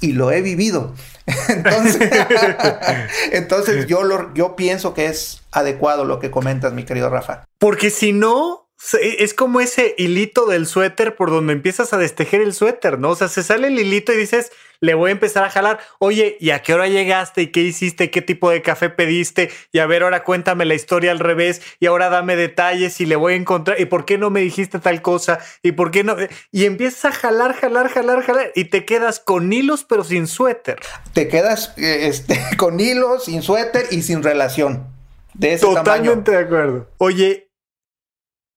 y 0.00 0.12
lo 0.12 0.30
he 0.30 0.42
vivido. 0.42 0.94
Entonces, 1.48 2.10
entonces 3.32 3.86
yo, 3.86 4.02
lo, 4.02 4.32
yo 4.34 4.56
pienso 4.56 4.94
que 4.94 5.06
es 5.06 5.42
adecuado 5.52 6.04
lo 6.04 6.18
que 6.18 6.30
comentas, 6.30 6.72
mi 6.72 6.84
querido 6.84 7.10
Rafa. 7.10 7.44
Porque 7.58 7.90
si 7.90 8.12
no, 8.12 8.69
es 9.00 9.34
como 9.34 9.60
ese 9.60 9.94
hilito 9.98 10.46
del 10.46 10.66
suéter 10.66 11.14
por 11.14 11.30
donde 11.30 11.52
empiezas 11.52 11.92
a 11.92 11.98
destejer 11.98 12.40
el 12.40 12.54
suéter, 12.54 12.98
¿no? 12.98 13.10
O 13.10 13.16
sea, 13.16 13.28
se 13.28 13.42
sale 13.42 13.68
el 13.68 13.78
hilito 13.78 14.12
y 14.12 14.16
dices, 14.16 14.52
le 14.80 14.94
voy 14.94 15.10
a 15.10 15.12
empezar 15.12 15.44
a 15.44 15.50
jalar. 15.50 15.80
Oye, 15.98 16.38
¿y 16.40 16.50
a 16.50 16.62
qué 16.62 16.72
hora 16.72 16.88
llegaste? 16.88 17.42
¿Y 17.42 17.46
qué 17.48 17.60
hiciste? 17.60 18.10
¿Qué 18.10 18.22
tipo 18.22 18.50
de 18.50 18.62
café 18.62 18.88
pediste? 18.88 19.50
Y 19.72 19.78
a 19.78 19.86
ver, 19.86 20.02
ahora 20.02 20.24
cuéntame 20.24 20.64
la 20.64 20.74
historia 20.74 21.10
al 21.10 21.18
revés. 21.18 21.60
Y 21.78 21.86
ahora 21.86 22.08
dame 22.08 22.36
detalles 22.36 23.00
y 23.00 23.06
le 23.06 23.16
voy 23.16 23.34
a 23.34 23.36
encontrar. 23.36 23.78
¿Y 23.78 23.84
por 23.84 24.06
qué 24.06 24.16
no 24.16 24.30
me 24.30 24.40
dijiste 24.40 24.78
tal 24.78 25.02
cosa? 25.02 25.38
¿Y 25.62 25.72
por 25.72 25.90
qué 25.90 26.02
no? 26.02 26.16
Y 26.50 26.64
empiezas 26.64 27.04
a 27.04 27.12
jalar, 27.12 27.54
jalar, 27.54 27.90
jalar, 27.90 28.22
jalar. 28.22 28.52
Y 28.54 28.64
te 28.64 28.86
quedas 28.86 29.20
con 29.20 29.52
hilos, 29.52 29.84
pero 29.84 30.04
sin 30.04 30.26
suéter. 30.26 30.80
Te 31.12 31.28
quedas 31.28 31.74
eh, 31.76 32.08
este, 32.08 32.40
con 32.56 32.80
hilos, 32.80 33.26
sin 33.26 33.42
suéter 33.42 33.86
y 33.90 34.00
sin 34.00 34.22
relación. 34.22 34.86
De 35.34 35.52
ese 35.52 35.66
Totalmente 35.66 36.30
de 36.32 36.38
acuerdo. 36.38 36.88
Oye, 36.96 37.49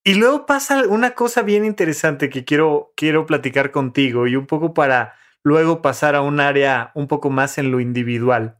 y 0.04 0.14
luego 0.14 0.44
pasa 0.44 0.84
una 0.86 1.12
cosa 1.12 1.40
bien 1.42 1.64
interesante 1.64 2.28
que 2.28 2.44
quiero, 2.44 2.92
quiero 2.94 3.24
platicar 3.24 3.70
contigo 3.70 4.26
y 4.26 4.36
un 4.36 4.46
poco 4.46 4.74
para 4.74 5.14
luego 5.42 5.80
pasar 5.80 6.14
a 6.14 6.20
un 6.20 6.40
área 6.40 6.92
un 6.94 7.08
poco 7.08 7.30
más 7.30 7.56
en 7.56 7.70
lo 7.70 7.80
individual. 7.80 8.58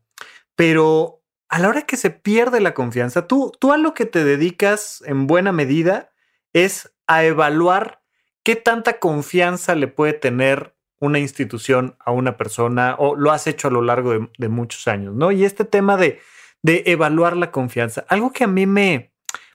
Pero 0.56 1.22
a 1.48 1.58
la 1.58 1.68
hora 1.68 1.82
que 1.82 1.98
se 1.98 2.10
pierde 2.10 2.60
la 2.60 2.72
confianza, 2.72 3.26
tú, 3.26 3.52
tú 3.60 3.72
a 3.72 3.76
lo 3.76 3.92
que 3.92 4.06
te 4.06 4.24
dedicas 4.24 5.02
en 5.06 5.26
buena 5.26 5.52
medida 5.52 6.12
es 6.54 6.94
a 7.06 7.24
evaluar 7.24 8.02
qué 8.42 8.56
tanta 8.56 8.98
confianza 8.98 9.74
le 9.74 9.88
puede 9.88 10.14
tener 10.14 10.74
una 10.98 11.18
institución 11.18 11.96
a 11.98 12.12
una 12.12 12.38
persona 12.38 12.96
o 12.98 13.16
lo 13.16 13.32
has 13.32 13.46
hecho 13.46 13.68
a 13.68 13.70
lo 13.70 13.82
largo 13.82 14.30
de, 14.38 14.48
muchos 14.48 14.88
años, 14.88 15.14
¿no? 15.14 15.30
Y 15.30 15.44
este 15.44 15.64
tema 15.64 15.98
de, 15.98 16.20
de 16.62 16.84
evaluar 16.86 17.36
la 17.36 17.50
confianza, 17.50 18.06
algo 18.08 18.32
que 18.32 18.44
a 18.44 18.46
mí 18.46 18.66
me, 18.66 19.13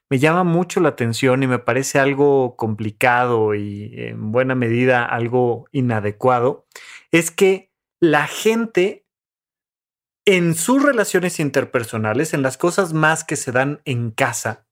me 0.10 0.19
llama 0.19 0.43
mucho 0.43 0.80
la 0.80 0.89
atención 0.89 1.43
y 1.43 1.48
me 1.48 1.60
parece 1.60 2.00
algo 2.00 2.56
complicado 2.56 3.54
y 3.54 3.91
en 3.95 4.32
buena 4.32 4.56
medida 4.56 5.06
algo 5.06 5.67
inadecuado, 5.72 6.65
es 7.12 7.30
que 7.32 7.72
la 8.00 8.28
gente 8.28 9.06
en 10.26 10.56
sus 10.56 10.84
relaciones 10.84 11.39
interpersonales, 11.39 12.34
en 12.34 12.41
las 12.41 12.58
cosas 12.58 12.93
más 12.93 13.24
que 13.24 13.36
se 13.36 13.52
dan 13.52 13.82
en 13.86 14.12
casa, 14.12 14.67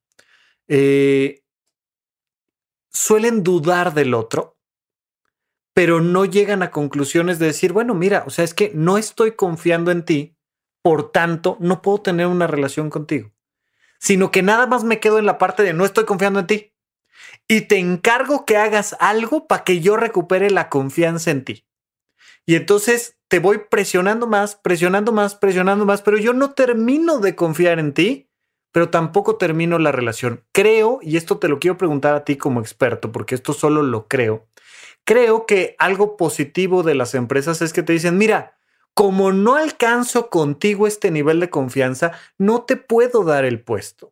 eh, 0.68 1.44
suelen 2.92 3.44
dudar 3.44 3.94
del 3.94 4.14
otro, 4.14 4.58
pero 5.74 6.02
no 6.02 6.26
llegan 6.26 6.64
a 6.64 6.72
conclusiones 6.72 7.40
de 7.40 7.48
decir, 7.48 7.74
bueno, 7.74 7.94
mira, 7.94 8.24
o 8.26 8.30
sea, 8.30 8.44
es 8.44 8.54
que 8.54 8.72
no 8.74 8.98
estoy 8.98 9.34
confiando 9.34 9.92
en 9.92 10.04
ti, 10.04 10.36
por 10.82 11.12
tanto, 11.12 11.58
no 11.60 11.82
puedo 11.82 12.02
tener 12.02 12.28
una 12.28 12.48
relación 12.48 12.90
contigo, 12.90 13.32
sino 14.00 14.32
que 14.32 14.44
nada 14.44 14.68
más 14.68 14.84
me 14.84 15.00
quedo 15.00 15.20
en 15.20 15.26
la 15.26 15.38
parte 15.38 15.64
de 15.64 15.74
no 15.74 15.86
estoy 15.86 16.06
confiando 16.06 16.40
en 16.40 16.48
ti 16.48 16.74
y 17.48 17.62
te 17.62 17.78
encargo 17.78 18.46
que 18.46 18.58
hagas 18.58 18.96
algo 19.00 19.48
para 19.48 19.64
que 19.64 19.80
yo 19.80 19.98
recupere 19.98 20.50
la 20.50 20.70
confianza 20.70 21.32
en 21.32 21.44
ti. 21.44 21.66
Y 22.46 22.56
entonces 22.56 23.18
te 23.28 23.40
voy 23.40 23.62
presionando 23.70 24.28
más, 24.28 24.56
presionando 24.56 25.12
más, 25.12 25.36
presionando 25.36 25.86
más, 25.86 26.02
pero 26.02 26.18
yo 26.18 26.34
no 26.34 26.54
termino 26.54 27.20
de 27.20 27.36
confiar 27.36 27.80
en 27.80 27.94
ti, 27.94 28.30
pero 28.72 28.90
tampoco 28.90 29.38
termino 29.38 29.80
la 29.80 29.92
relación. 29.92 30.46
Creo, 30.54 31.00
y 31.02 31.18
esto 31.18 31.38
te 31.38 31.48
lo 31.48 31.60
quiero 31.60 31.78
preguntar 31.78 32.16
a 32.16 32.24
ti 32.24 32.38
como 32.38 32.62
experto, 32.62 33.12
porque 33.12 33.36
esto 33.36 33.54
solo 33.54 33.82
lo 33.82 34.08
creo, 34.08 34.48
creo 35.04 35.46
que 35.46 35.76
algo 35.80 36.18
positivo 36.18 36.84
de 36.84 36.96
las 36.96 37.16
empresas 37.16 37.62
es 37.62 37.74
que 37.74 37.84
te 37.84 37.94
dicen, 37.94 38.18
mira, 38.18 38.57
como 38.98 39.32
no 39.32 39.58
alcanzo 39.58 40.32
contigo 40.32 40.88
este 40.88 41.12
nivel 41.12 41.40
de 41.40 41.52
confianza, 41.52 42.14
no 42.40 42.64
te 42.64 42.78
puedo 42.78 43.24
dar 43.24 43.46
el 43.46 43.62
puesto. 43.62 44.12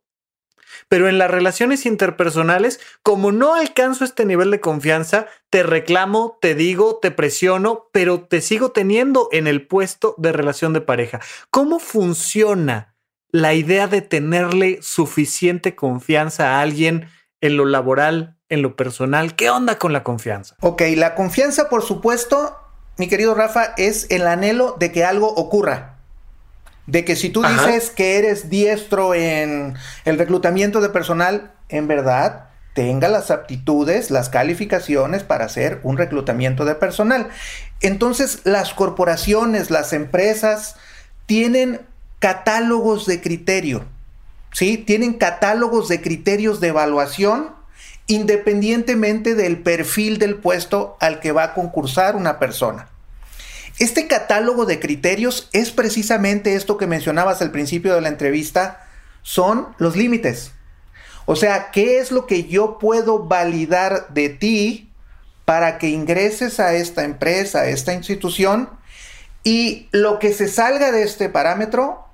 Pero 0.88 1.08
en 1.08 1.18
las 1.18 1.28
relaciones 1.28 1.86
interpersonales, 1.86 2.78
como 3.02 3.32
no 3.32 3.56
alcanzo 3.56 4.04
este 4.04 4.24
nivel 4.24 4.52
de 4.52 4.60
confianza, 4.60 5.26
te 5.50 5.64
reclamo, 5.64 6.38
te 6.40 6.54
digo, 6.54 7.00
te 7.02 7.10
presiono, 7.10 7.88
pero 7.90 8.20
te 8.20 8.40
sigo 8.40 8.70
teniendo 8.70 9.28
en 9.32 9.48
el 9.48 9.66
puesto 9.66 10.14
de 10.18 10.30
relación 10.30 10.72
de 10.72 10.82
pareja. 10.82 11.18
¿Cómo 11.50 11.80
funciona 11.80 12.94
la 13.32 13.54
idea 13.54 13.88
de 13.88 14.02
tenerle 14.02 14.78
suficiente 14.82 15.74
confianza 15.74 16.50
a 16.50 16.60
alguien 16.60 17.08
en 17.40 17.56
lo 17.56 17.64
laboral, 17.64 18.38
en 18.48 18.62
lo 18.62 18.76
personal? 18.76 19.34
¿Qué 19.34 19.50
onda 19.50 19.80
con 19.80 19.92
la 19.92 20.04
confianza? 20.04 20.54
Ok, 20.60 20.82
la 20.94 21.16
confianza, 21.16 21.68
por 21.68 21.82
supuesto, 21.82 22.56
mi 22.98 23.08
querido 23.08 23.34
Rafa, 23.34 23.74
es 23.76 24.06
el 24.10 24.26
anhelo 24.26 24.76
de 24.78 24.92
que 24.92 25.04
algo 25.04 25.28
ocurra. 25.28 25.96
De 26.86 27.04
que 27.04 27.16
si 27.16 27.30
tú 27.30 27.42
dices 27.42 27.90
que 27.90 28.18
eres 28.18 28.48
diestro 28.48 29.14
en 29.14 29.74
el 30.04 30.18
reclutamiento 30.18 30.80
de 30.80 30.88
personal, 30.88 31.52
en 31.68 31.88
verdad 31.88 32.46
tenga 32.74 33.08
las 33.08 33.30
aptitudes, 33.30 34.10
las 34.10 34.28
calificaciones 34.28 35.22
para 35.22 35.46
hacer 35.46 35.80
un 35.82 35.96
reclutamiento 35.96 36.64
de 36.64 36.74
personal. 36.74 37.28
Entonces, 37.80 38.40
las 38.44 38.74
corporaciones, 38.74 39.70
las 39.70 39.94
empresas 39.94 40.76
tienen 41.24 41.80
catálogos 42.18 43.06
de 43.06 43.20
criterio, 43.20 43.84
¿sí? 44.52 44.76
Tienen 44.78 45.14
catálogos 45.14 45.88
de 45.88 46.02
criterios 46.02 46.60
de 46.60 46.68
evaluación 46.68 47.56
independientemente 48.06 49.34
del 49.34 49.58
perfil 49.58 50.18
del 50.18 50.36
puesto 50.36 50.96
al 51.00 51.20
que 51.20 51.32
va 51.32 51.44
a 51.44 51.54
concursar 51.54 52.16
una 52.16 52.38
persona. 52.38 52.88
Este 53.78 54.06
catálogo 54.06 54.64
de 54.64 54.80
criterios 54.80 55.50
es 55.52 55.70
precisamente 55.70 56.54
esto 56.54 56.78
que 56.78 56.86
mencionabas 56.86 57.42
al 57.42 57.50
principio 57.50 57.94
de 57.94 58.00
la 58.00 58.08
entrevista, 58.08 58.86
son 59.22 59.68
los 59.78 59.96
límites. 59.96 60.52
O 61.26 61.36
sea, 61.36 61.70
¿qué 61.72 61.98
es 61.98 62.12
lo 62.12 62.26
que 62.26 62.44
yo 62.44 62.78
puedo 62.78 63.24
validar 63.24 64.08
de 64.10 64.28
ti 64.28 64.90
para 65.44 65.78
que 65.78 65.88
ingreses 65.88 66.60
a 66.60 66.74
esta 66.74 67.04
empresa, 67.04 67.60
a 67.60 67.68
esta 67.68 67.92
institución? 67.92 68.70
Y 69.42 69.88
lo 69.90 70.18
que 70.18 70.32
se 70.32 70.48
salga 70.48 70.92
de 70.92 71.02
este 71.02 71.28
parámetro 71.28 72.06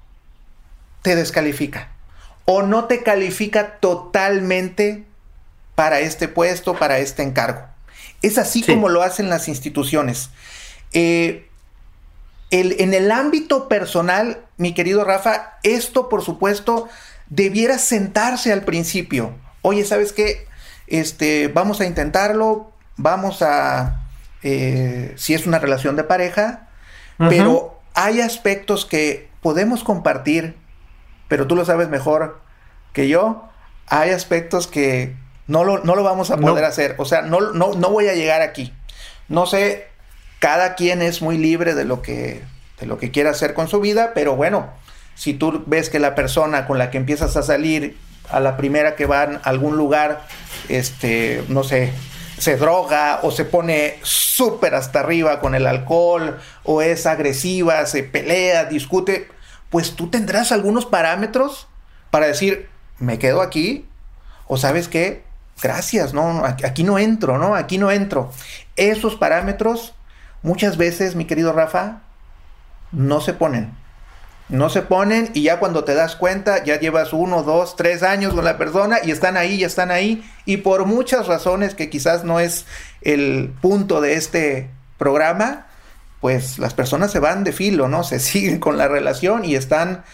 te 1.02 1.14
descalifica 1.14 1.90
o 2.44 2.62
no 2.62 2.86
te 2.86 3.02
califica 3.02 3.78
totalmente 3.78 5.04
para 5.74 6.00
este 6.00 6.28
puesto, 6.28 6.74
para 6.74 6.98
este 6.98 7.22
encargo. 7.22 7.62
Es 8.20 8.38
así 8.38 8.62
como 8.62 8.88
lo 8.88 9.02
hacen 9.02 9.28
las 9.28 9.48
instituciones. 9.48 10.30
Eh, 10.92 11.48
en 12.50 12.92
el 12.92 13.10
ámbito 13.10 13.66
personal, 13.66 14.44
mi 14.58 14.74
querido 14.74 15.04
Rafa, 15.04 15.58
esto 15.62 16.10
por 16.10 16.22
supuesto 16.22 16.88
debiera 17.30 17.78
sentarse 17.78 18.52
al 18.52 18.62
principio. 18.62 19.34
Oye, 19.62 19.84
¿sabes 19.84 20.12
qué? 20.12 20.46
Este, 20.86 21.48
vamos 21.48 21.80
a 21.80 21.86
intentarlo, 21.86 22.70
vamos 22.98 23.40
a, 23.40 24.04
eh, 24.42 25.14
si 25.16 25.32
es 25.32 25.46
una 25.46 25.58
relación 25.58 25.96
de 25.96 26.04
pareja, 26.04 26.68
pero 27.16 27.80
hay 27.94 28.20
aspectos 28.20 28.84
que 28.84 29.30
podemos 29.40 29.84
compartir, 29.84 30.56
pero 31.28 31.46
tú 31.46 31.56
lo 31.56 31.64
sabes 31.64 31.88
mejor 31.88 32.40
que 32.92 33.08
yo. 33.08 33.48
Hay 33.86 34.10
aspectos 34.10 34.66
que 34.66 35.16
no 35.52 35.64
lo, 35.64 35.84
no 35.84 35.94
lo 35.94 36.02
vamos 36.02 36.30
a 36.30 36.38
poder 36.38 36.64
hacer. 36.64 36.94
O 36.96 37.04
sea, 37.04 37.20
no, 37.20 37.52
no, 37.52 37.74
no 37.74 37.90
voy 37.90 38.08
a 38.08 38.14
llegar 38.14 38.40
aquí. 38.40 38.72
No 39.28 39.44
sé, 39.44 39.86
cada 40.38 40.74
quien 40.74 41.02
es 41.02 41.20
muy 41.20 41.36
libre 41.36 41.74
de 41.74 41.84
lo 41.84 42.00
que, 42.00 42.42
de 42.80 42.86
lo 42.86 42.96
que 42.96 43.10
quiera 43.10 43.30
hacer 43.30 43.52
con 43.52 43.68
su 43.68 43.78
vida, 43.78 44.12
pero 44.14 44.34
bueno, 44.34 44.70
si 45.14 45.34
tú 45.34 45.62
ves 45.66 45.90
que 45.90 45.98
la 45.98 46.14
persona 46.14 46.66
con 46.66 46.78
la 46.78 46.90
que 46.90 46.96
empiezas 46.96 47.36
a 47.36 47.42
salir 47.42 47.98
a 48.30 48.40
la 48.40 48.56
primera 48.56 48.96
que 48.96 49.04
va 49.04 49.22
a 49.22 49.40
algún 49.44 49.76
lugar, 49.76 50.26
este, 50.70 51.44
no 51.48 51.64
sé, 51.64 51.92
se 52.38 52.56
droga 52.56 53.20
o 53.22 53.30
se 53.30 53.44
pone 53.44 53.98
súper 54.02 54.74
hasta 54.74 55.00
arriba 55.00 55.38
con 55.38 55.54
el 55.54 55.66
alcohol 55.66 56.38
o 56.64 56.80
es 56.80 57.04
agresiva, 57.04 57.84
se 57.84 58.04
pelea, 58.04 58.64
discute, 58.64 59.28
pues 59.68 59.96
tú 59.96 60.08
tendrás 60.08 60.50
algunos 60.50 60.86
parámetros 60.86 61.68
para 62.10 62.26
decir, 62.26 62.70
me 62.98 63.18
quedo 63.18 63.42
aquí 63.42 63.86
o 64.46 64.56
sabes 64.56 64.88
qué, 64.88 65.22
gracias, 65.60 66.14
no, 66.14 66.44
aquí 66.44 66.84
no 66.84 66.98
entro, 66.98 67.38
¿no? 67.38 67.54
Aquí 67.54 67.78
no 67.78 67.90
entro. 67.90 68.30
Esos 68.76 69.16
parámetros 69.16 69.94
muchas 70.42 70.76
veces, 70.76 71.14
mi 71.14 71.24
querido 71.24 71.52
Rafa, 71.52 72.00
no 72.92 73.20
se 73.20 73.34
ponen. 73.34 73.72
No 74.48 74.68
se 74.68 74.82
ponen 74.82 75.30
y 75.32 75.44
ya 75.44 75.58
cuando 75.58 75.84
te 75.84 75.94
das 75.94 76.14
cuenta 76.14 76.62
ya 76.62 76.78
llevas 76.78 77.12
uno, 77.12 77.42
dos, 77.42 77.74
tres 77.74 78.02
años 78.02 78.34
con 78.34 78.44
la 78.44 78.58
persona 78.58 78.98
y 79.02 79.10
están 79.10 79.36
ahí, 79.36 79.58
ya 79.58 79.66
están 79.66 79.90
ahí. 79.90 80.28
Y 80.44 80.58
por 80.58 80.84
muchas 80.84 81.26
razones 81.26 81.74
que 81.74 81.88
quizás 81.88 82.24
no 82.24 82.38
es 82.38 82.66
el 83.00 83.54
punto 83.62 84.00
de 84.00 84.14
este 84.14 84.68
programa, 84.98 85.68
pues 86.20 86.58
las 86.58 86.74
personas 86.74 87.10
se 87.10 87.18
van 87.18 87.44
de 87.44 87.52
filo, 87.52 87.88
¿no? 87.88 88.04
Se 88.04 88.18
siguen 88.20 88.58
con 88.58 88.76
la 88.76 88.88
relación 88.88 89.44
y 89.44 89.54
están 89.54 90.04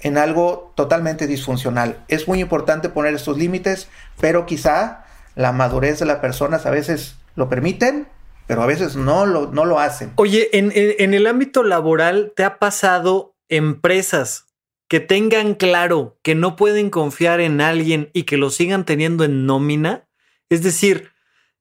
en 0.00 0.18
algo 0.18 0.72
totalmente 0.76 1.26
disfuncional. 1.26 2.04
Es 2.08 2.28
muy 2.28 2.40
importante 2.40 2.88
poner 2.88 3.14
estos 3.14 3.38
límites, 3.38 3.88
pero 4.20 4.46
quizá 4.46 5.04
la 5.34 5.52
madurez 5.52 5.98
de 5.98 6.06
las 6.06 6.18
personas 6.18 6.66
a 6.66 6.70
veces 6.70 7.16
lo 7.34 7.48
permiten 7.48 8.08
pero 8.46 8.62
a 8.62 8.66
veces 8.66 8.96
no 8.96 9.26
lo, 9.26 9.50
no 9.50 9.64
lo 9.64 9.80
hacen. 9.80 10.12
Oye, 10.16 10.48
en, 10.52 10.72
en, 10.74 11.14
el 11.14 11.26
ámbito 11.26 11.62
laboral, 11.62 12.32
¿te 12.36 12.44
ha 12.44 12.58
pasado 12.58 13.34
empresas 13.48 14.46
que 14.88 15.00
tengan 15.00 15.54
claro 15.54 16.18
que 16.22 16.34
no 16.34 16.54
pueden 16.54 16.90
confiar 16.90 17.40
en 17.40 17.60
alguien 17.60 18.10
y 18.12 18.22
que 18.22 18.36
lo 18.36 18.50
sigan 18.50 18.84
teniendo 18.84 19.24
en 19.24 19.46
nómina? 19.46 20.08
Es 20.48 20.62
decir, 20.62 21.10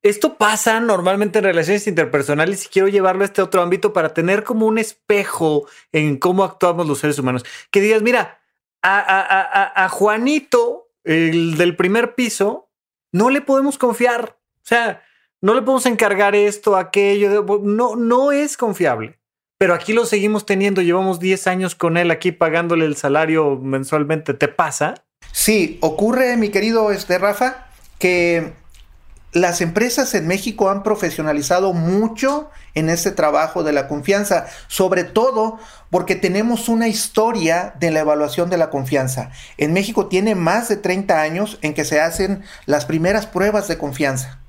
esto 0.05 0.37
pasa 0.37 0.79
normalmente 0.79 1.39
en 1.39 1.45
relaciones 1.45 1.87
interpersonales 1.87 2.63
y 2.63 2.69
quiero 2.69 2.87
llevarlo 2.87 3.23
a 3.23 3.25
este 3.25 3.41
otro 3.41 3.63
ámbito 3.63 3.91
para 3.91 4.13
tener 4.13 4.43
como 4.43 4.67
un 4.67 4.77
espejo 4.77 5.67
en 5.91 6.17
cómo 6.17 6.43
actuamos 6.43 6.87
los 6.87 6.99
seres 6.99 7.17
humanos. 7.17 7.43
Que 7.71 7.81
digas, 7.81 8.03
mira, 8.03 8.39
a, 8.83 9.89
Juanito, 9.89 10.91
el 11.03 11.57
del 11.57 11.75
primer 11.75 12.13
piso, 12.13 12.69
no 13.11 13.31
le 13.31 13.41
podemos 13.41 13.79
confiar. 13.79 14.37
O 14.57 14.67
sea, 14.67 15.01
no 15.41 15.55
le 15.55 15.63
podemos 15.63 15.87
encargar 15.87 16.35
esto, 16.35 16.75
aquello, 16.75 17.43
no, 17.63 17.95
no 17.95 18.31
es 18.31 18.57
confiable. 18.57 19.17
Pero 19.57 19.73
aquí 19.73 19.91
lo 19.93 20.05
seguimos 20.05 20.45
teniendo, 20.45 20.83
llevamos 20.83 21.19
10 21.19 21.47
años 21.47 21.73
con 21.73 21.97
él 21.97 22.11
aquí 22.11 22.31
pagándole 22.31 22.85
el 22.85 22.95
salario 22.95 23.57
mensualmente. 23.57 24.35
¿Te 24.35 24.49
pasa? 24.49 25.03
Sí, 25.31 25.79
ocurre, 25.81 26.37
mi 26.37 26.49
querido 26.49 26.91
este, 26.91 27.17
Rafa, 27.17 27.69
que 27.97 28.53
las 29.35 29.59
empresas 29.59 30.13
en 30.13 30.27
México 30.27 30.69
han 30.69 30.81
profesionalizado 30.81 31.73
mucho 31.73 32.49
en 32.73 32.89
este 32.89 33.11
trabajo 33.11 33.63
de 33.63 33.73
la 33.73 33.89
confianza, 33.89 34.45
sobre 34.69 35.03
todo 35.03 35.59
porque 35.89 36.15
tenemos 36.15 36.69
una 36.69 36.87
historia 36.87 37.73
de 37.77 37.91
la 37.91 37.99
evaluación 37.99 38.49
de 38.49 38.55
la 38.55 38.69
confianza. 38.69 39.31
En 39.57 39.73
México 39.73 40.07
tiene 40.07 40.35
más 40.35 40.69
de 40.69 40.77
30 40.77 41.21
años 41.21 41.59
en 41.61 41.73
que 41.73 41.83
se 41.83 41.99
hacen 41.99 42.45
las 42.65 42.85
primeras 42.85 43.25
pruebas 43.25 43.67
de 43.67 43.77
confianza. 43.77 44.39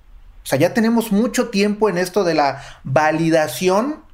O 0.44 0.46
sea, 0.46 0.56
ya 0.56 0.72
tenemos 0.72 1.10
mucho 1.10 1.48
tiempo 1.48 1.88
en 1.88 1.98
esto 1.98 2.22
de 2.22 2.34
la 2.34 2.62
validación, 2.84 4.04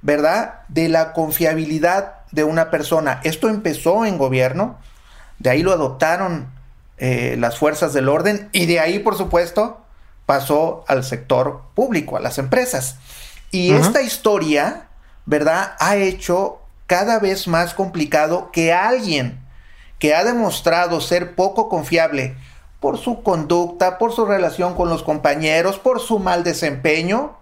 ¿verdad? 0.00 0.60
De 0.68 0.88
la 0.88 1.12
confiabilidad 1.12 2.14
de 2.30 2.44
una 2.44 2.70
persona. 2.70 3.20
Esto 3.22 3.50
empezó 3.50 4.06
en 4.06 4.16
gobierno, 4.16 4.78
de 5.40 5.50
ahí 5.50 5.62
lo 5.62 5.72
adoptaron 5.72 6.48
eh, 6.96 7.36
las 7.38 7.58
fuerzas 7.58 7.92
del 7.92 8.08
orden 8.08 8.48
y 8.52 8.64
de 8.64 8.80
ahí, 8.80 8.98
por 8.98 9.18
supuesto, 9.18 9.81
pasó 10.32 10.82
al 10.88 11.04
sector 11.04 11.60
público, 11.74 12.16
a 12.16 12.20
las 12.20 12.38
empresas. 12.38 12.96
Y 13.50 13.72
esta 13.72 14.00
historia, 14.00 14.88
¿verdad?, 15.26 15.74
ha 15.78 15.96
hecho 15.96 16.58
cada 16.86 17.18
vez 17.18 17.48
más 17.48 17.74
complicado 17.74 18.50
que 18.50 18.72
alguien 18.72 19.44
que 19.98 20.14
ha 20.14 20.24
demostrado 20.24 21.02
ser 21.02 21.34
poco 21.34 21.68
confiable 21.68 22.34
por 22.80 22.96
su 22.96 23.22
conducta, 23.22 23.98
por 23.98 24.14
su 24.14 24.24
relación 24.24 24.74
con 24.74 24.88
los 24.88 25.02
compañeros, 25.02 25.78
por 25.78 26.00
su 26.00 26.18
mal 26.18 26.44
desempeño, 26.44 27.36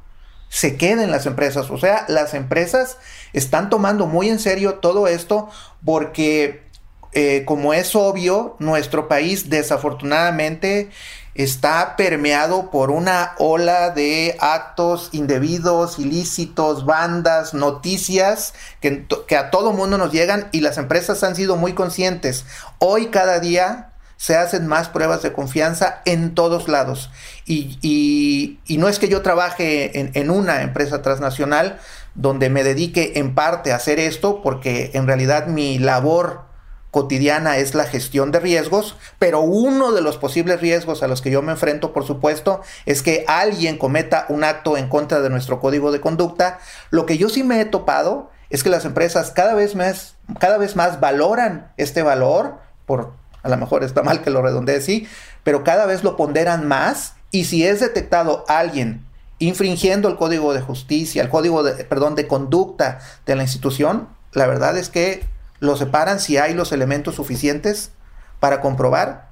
se 0.48 0.76
quede 0.76 1.05
en 1.05 1.12
las 1.12 1.26
empresas. 1.26 1.70
O 1.70 1.79
sea, 1.79 2.07
las 2.09 2.35
empresas 2.35 2.96
están 3.33 3.70
tomando 3.70 4.07
muy 4.07 4.29
en 4.31 4.40
serio 4.40 4.81
todo 4.81 5.07
esto 5.07 5.48
porque, 5.85 6.64
eh, 7.12 7.44
como 7.46 7.72
es 7.72 7.94
obvio, 7.94 8.57
nuestro 8.59 9.07
país 9.07 9.48
desafortunadamente 9.48 10.90
está 11.35 11.97
permeado 11.97 12.71
por 12.71 12.90
una 12.90 13.33
ola 13.38 13.90
de 13.90 14.37
actos 14.40 15.11
indebidos, 15.12 15.99
ilícitos, 15.99 16.85
bandas, 16.85 17.55
noticias 17.55 18.55
que, 18.81 19.07
a 19.37 19.51
todo 19.51 19.73
mundo 19.73 19.97
nos 19.99 20.12
llegan 20.12 20.49
y 20.53 20.61
las 20.61 20.79
empresas 20.79 21.23
han 21.23 21.37
sido 21.37 21.57
muy 21.57 21.73
conscientes. 21.73 22.45
Hoy 22.79 23.07
cada 23.07 23.38
día 23.40 23.93
se 24.16 24.37
hacen 24.37 24.66
más 24.66 24.88
pruebas 24.88 25.23
de 25.23 25.33
confianza 25.33 26.03
en 26.05 26.35
todos 26.35 26.69
lados. 26.69 27.11
Y, 27.47 28.59
no 28.69 28.88
es 28.88 28.99
que 28.99 29.09
yo 29.09 29.23
trabaje 29.23 29.99
en, 29.99 30.11
en, 30.14 30.31
una 30.31 30.62
empresa 30.62 31.01
transnacional 31.01 31.79
donde 32.14 32.51
me 32.51 32.64
dedique 32.64 33.12
en 33.16 33.35
parte 33.35 33.73
a 33.73 33.77
hacer 33.77 33.99
esto, 33.99 34.43
porque 34.43 34.90
en 34.95 35.07
realidad 35.07 35.47
mi 35.47 35.79
labor 35.79 36.50
cotidiana 36.90 37.57
es 37.59 37.74
la 37.74 37.85
gestión 37.85 38.33
de 38.33 38.40
riesgos, 38.40 38.96
pero 39.18 39.40
uno 39.40 39.92
de 39.92 40.03
los 40.03 40.16
posibles 40.16 40.61
riesgos 40.61 41.03
a 41.03 41.09
los 41.09 41.22
que 41.22 41.31
yo 41.31 41.42
me 41.42 41.53
enfrento, 41.53 41.92
por 41.92 42.05
supuesto, 42.05 42.61
es 42.87 43.03
que 43.03 43.24
alguien 43.29 43.79
cometa 43.79 44.26
un 44.29 44.44
acto 44.44 44.76
en 44.76 44.88
contra 44.88 45.20
de 45.20 45.31
nuestro 45.31 45.61
código 45.61 45.92
de 45.92 46.00
conducta. 46.00 46.59
Lo 46.90 47.07
que 47.07 47.18
yo 47.18 47.29
sí 47.29 47.42
me 47.42 47.61
he 47.61 47.64
topado 47.64 48.31
es 48.50 48.64
que 48.64 48.70
las 48.70 48.85
empresas 48.85 49.31
cada 49.31 49.55
vez 49.55 49.74
más, 49.74 50.16
cada 50.38 50.59
vez 50.59 50.74
más 50.74 51.00
valoran 51.00 51.72
este 51.76 52.03
valor, 52.03 52.59
por, 52.87 53.12
a 53.42 53.48
lo 53.48 53.57
mejor 53.57 53.85
está 53.85 54.03
mal 54.03 54.22
que 54.22 54.31
lo 54.31 54.42
redondee 54.42 54.76
así, 54.76 55.07
pero 55.44 55.62
cada 55.62 55.87
vez 55.87 56.03
lo 56.03 56.16
ponderan 56.16 56.66
más 56.66 57.14
y 57.31 57.44
si 57.44 57.64
es 57.64 57.81
detectado 57.81 58.44
alguien 58.48 59.07
infringiendo 59.38 60.09
el 60.09 60.16
código 60.16 60.53
de 60.53 60.61
justicia, 60.61 61.22
el 61.22 61.31
código 61.31 61.62
de, 61.62 61.85
perdón, 61.85 62.14
de 62.14 62.26
conducta 62.26 62.98
de 63.24 63.37
la 63.37 63.42
institución, 63.42 64.09
la 64.33 64.46
verdad 64.46 64.76
es 64.76 64.90
que 64.90 65.24
lo 65.61 65.77
separan 65.77 66.20
si 66.20 66.38
hay 66.38 66.55
los 66.55 66.73
elementos 66.73 67.14
suficientes 67.14 67.92
para 68.40 68.61
comprobar 68.61 69.31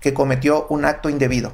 que 0.00 0.14
cometió 0.14 0.66
un 0.68 0.84
acto 0.84 1.08
indebido 1.08 1.52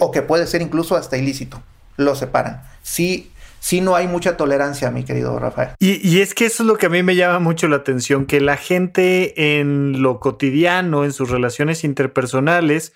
o 0.00 0.10
que 0.10 0.22
puede 0.22 0.46
ser 0.46 0.62
incluso 0.62 0.96
hasta 0.96 1.16
ilícito. 1.16 1.62
Lo 1.96 2.14
separan. 2.14 2.62
Sí 2.82 3.32
no 3.80 3.96
hay 3.96 4.06
mucha 4.06 4.36
tolerancia, 4.36 4.90
mi 4.90 5.04
querido 5.04 5.38
Rafael. 5.38 5.70
Y, 5.78 6.06
y, 6.06 6.20
es 6.20 6.34
que 6.34 6.46
eso 6.46 6.62
es 6.62 6.66
lo 6.66 6.76
que 6.76 6.86
a 6.86 6.90
mí 6.90 7.02
me 7.02 7.16
llama 7.16 7.38
mucho 7.38 7.68
la 7.68 7.76
atención, 7.76 8.26
que 8.26 8.40
la 8.40 8.56
gente 8.56 9.60
en 9.60 10.02
lo 10.02 10.20
cotidiano, 10.20 11.04
en 11.04 11.12
sus 11.12 11.30
relaciones 11.30 11.84
interpersonales, 11.84 12.92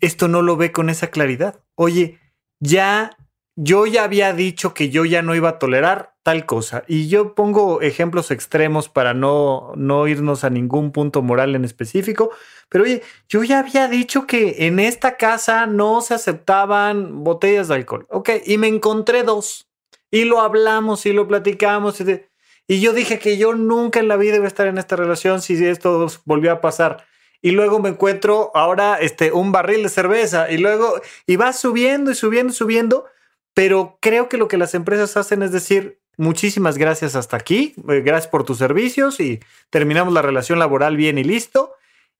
esto 0.00 0.28
no 0.28 0.42
lo 0.42 0.56
ve 0.56 0.72
con 0.72 0.90
esa 0.90 1.08
claridad. 1.08 1.60
Oye, 1.74 2.18
ya 2.60 3.16
yo 3.56 3.86
ya 3.86 4.04
había 4.04 4.32
dicho 4.32 4.72
que 4.74 4.88
yo 4.88 5.04
ya 5.04 5.22
no 5.22 5.34
iba 5.34 5.50
a 5.50 5.58
tolerar 5.58 6.14
tal 6.22 6.46
cosa. 6.46 6.84
Y 6.86 7.08
yo 7.08 7.34
pongo 7.34 7.82
ejemplos 7.82 8.30
extremos 8.30 8.88
para 8.88 9.14
no, 9.14 9.72
no 9.76 10.06
irnos 10.08 10.44
a 10.44 10.50
ningún 10.50 10.92
punto 10.92 11.22
moral 11.22 11.54
en 11.54 11.64
específico. 11.64 12.30
Pero 12.68 12.84
oye, 12.84 13.02
yo 13.28 13.42
ya 13.42 13.58
había 13.58 13.88
dicho 13.88 14.26
que 14.26 14.66
en 14.66 14.78
esta 14.78 15.16
casa 15.16 15.66
no 15.66 16.00
se 16.00 16.14
aceptaban 16.14 17.24
botellas 17.24 17.68
de 17.68 17.74
alcohol. 17.74 18.06
Ok, 18.08 18.30
y 18.46 18.58
me 18.58 18.68
encontré 18.68 19.22
dos. 19.22 19.68
Y 20.10 20.24
lo 20.24 20.40
hablamos 20.40 21.04
y 21.06 21.12
lo 21.12 21.26
platicamos. 21.28 22.00
Y, 22.00 22.80
yo 22.80 22.92
dije 22.92 23.18
que 23.18 23.36
yo 23.36 23.54
nunca 23.54 24.00
en 24.00 24.08
la 24.08 24.16
vida 24.16 24.36
iba 24.36 24.44
a 24.44 24.48
estar 24.48 24.66
en 24.66 24.78
esta 24.78 24.96
relación 24.96 25.42
si 25.42 25.62
esto 25.64 26.06
volvió 26.24 26.52
a 26.52 26.60
pasar 26.60 27.04
y 27.42 27.50
luego 27.50 27.80
me 27.80 27.88
encuentro 27.88 28.52
ahora 28.54 28.98
este, 29.00 29.32
un 29.32 29.50
barril 29.50 29.82
de 29.82 29.88
cerveza 29.88 30.50
y 30.50 30.58
luego, 30.58 31.00
y 31.26 31.36
va 31.36 31.52
subiendo 31.52 32.12
y 32.12 32.14
subiendo 32.14 32.52
y 32.52 32.56
subiendo, 32.56 33.06
pero 33.54 33.98
creo 34.00 34.28
que 34.28 34.38
lo 34.38 34.48
que 34.48 34.58
las 34.58 34.74
empresas 34.74 35.16
hacen 35.16 35.42
es 35.42 35.52
decir, 35.52 36.00
muchísimas 36.16 36.78
gracias 36.78 37.14
hasta 37.14 37.36
aquí, 37.36 37.74
eh, 37.88 38.00
gracias 38.00 38.28
por 38.28 38.44
tus 38.44 38.58
servicios 38.58 39.20
y 39.20 39.40
terminamos 39.70 40.12
la 40.12 40.22
relación 40.22 40.58
laboral 40.58 40.96
bien 40.96 41.18
y 41.18 41.24
listo. 41.24 41.74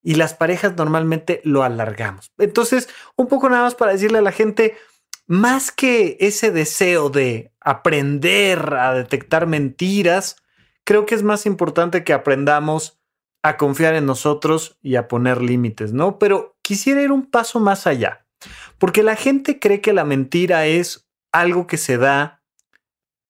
Y 0.05 0.17
las 0.17 0.35
parejas 0.35 0.77
normalmente 0.77 1.41
lo 1.45 1.63
alargamos. 1.63 2.33
Entonces, 2.37 2.89
un 3.15 3.29
poco 3.29 3.49
nada 3.49 3.63
más 3.63 3.77
para 3.77 3.93
decirle 3.93 4.19
a 4.19 4.23
la 4.23 4.33
gente, 4.33 4.77
más 5.29 5.71
que 5.71 6.17
ese 6.19 6.51
deseo 6.51 7.09
de 7.09 7.53
aprender 7.61 8.75
a 8.75 8.95
detectar 8.95 9.47
mentiras, 9.47 10.37
creo 10.83 11.07
que 11.07 11.15
es 11.15 11.23
más 11.23 11.47
importante 11.47 12.03
que 12.03 12.13
aprendamos 12.13 12.99
a 13.43 13.57
confiar 13.57 13.95
en 13.95 14.07
nosotros 14.07 14.79
y 14.83 14.97
a 14.97 15.09
poner 15.09 15.41
límites, 15.41 15.93
¿no? 15.93 16.19
Pero 16.19 16.57
quisiera 16.63 17.03
ir 17.03 17.13
un 17.13 17.27
paso 17.27 17.61
más 17.61 17.87
allá, 17.87 18.27
porque 18.79 19.03
la 19.03 19.17
gente 19.17 19.59
cree 19.59 19.81
que 19.81 19.93
la 19.93 20.05
mentira 20.05 20.67
es 20.67 21.09
algo 21.33 21.67
que 21.67 21.79
se 21.79 21.99
da 21.99 22.43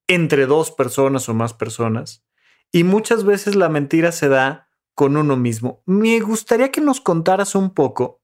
entre 0.08 0.46
dos 0.46 0.70
personas 0.70 1.28
o 1.28 1.34
más 1.34 1.54
personas. 1.54 2.24
Y 2.72 2.84
muchas 2.84 3.24
veces 3.24 3.54
la 3.54 3.68
mentira 3.68 4.12
se 4.12 4.28
da 4.28 4.68
con 4.94 5.16
uno 5.16 5.36
mismo. 5.36 5.82
Me 5.86 6.20
gustaría 6.20 6.70
que 6.70 6.80
nos 6.80 7.00
contaras 7.00 7.54
un 7.54 7.72
poco 7.72 8.20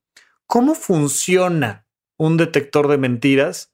cómo 0.46 0.74
funciona 0.74 1.86
un 2.16 2.36
detector 2.36 2.88
de 2.88 2.98
mentiras. 2.98 3.72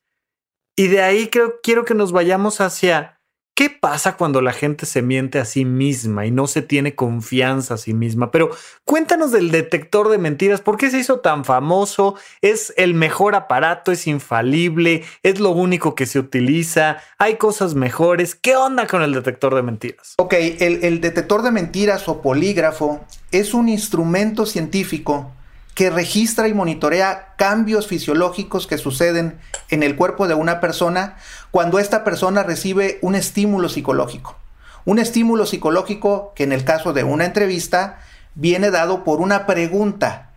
Y 0.77 0.89
de 0.89 1.03
ahí 1.03 1.31
quiero 1.63 1.85
que 1.85 1.95
nos 1.95 2.13
vayamos 2.13 2.61
hacia 2.61 3.14
¿Qué 3.55 3.71
pasa 3.71 4.17
cuando 4.17 4.41
la 4.41 4.53
gente 4.53 4.85
se 4.85 5.01
miente 5.01 5.39
a 5.39 5.45
sí 5.45 5.65
misma 5.65 6.27
y 6.27 6.33
no 6.33 6.49
se 6.49 6.61
tiene 6.61 6.97
confianza 6.97 7.75
a 7.75 7.79
sí 7.79 7.95
misma? 7.95 8.33
Pero 8.33 8.51
cuéntanos 8.85 9.31
del 9.31 9.53
detector 9.53 10.09
de 10.09 10.19
mentiras. 10.19 10.61
¿Por 10.61 10.77
qué 10.77 10.91
se 10.91 10.99
hizo 10.99 11.21
tan 11.21 11.45
famoso? 11.45 12.17
¿Es 12.41 12.75
el 12.77 12.95
mejor 12.95 13.37
aparato? 13.37 13.93
¿Es 13.93 14.09
infalible? 14.09 15.05
¿Es 15.23 15.39
lo 15.39 15.51
único 15.51 15.95
que 15.95 16.07
se 16.07 16.19
utiliza? 16.19 16.97
¿Hay 17.17 17.37
cosas 17.37 17.77
mejores? 17.77 18.35
¿Qué 18.35 18.57
onda 18.57 18.89
con 18.89 19.03
el 19.03 19.15
detector 19.15 19.55
de 19.55 19.63
mentiras? 19.63 20.15
Ok, 20.19 20.33
el, 20.33 20.83
el 20.83 21.01
detector 21.01 21.43
de 21.43 21.53
mentiras 21.53 22.09
o 22.09 22.23
polígrafo 22.23 23.05
es 23.31 23.55
un 23.55 23.69
instrumento 23.69 24.47
científico 24.47 25.31
que 25.75 25.91
registra 25.91 26.47
y 26.49 26.55
monitorea 26.55 27.35
cambios 27.37 27.89
fisiológicos 27.89 28.67
que 28.67 28.79
suceden 28.79 29.39
en 29.71 29.83
el 29.83 29.97
cuerpo 29.97 30.29
de 30.29 30.35
una 30.35 30.61
persona 30.61 31.17
cuando 31.51 31.79
esta 31.79 32.05
persona 32.05 32.45
recibe 32.45 32.99
un 33.03 33.17
estímulo 33.17 33.69
psicológico. 33.69 34.37
Un 34.85 34.99
estímulo 34.99 35.47
psicológico 35.47 36.33
que 36.37 36.45
en 36.45 36.53
el 36.53 36.65
caso 36.65 36.93
de 36.93 37.05
una 37.05 37.25
entrevista 37.25 37.99
viene 38.35 38.71
dado 38.71 39.03
por 39.03 39.21
una 39.21 39.47
pregunta, 39.47 40.31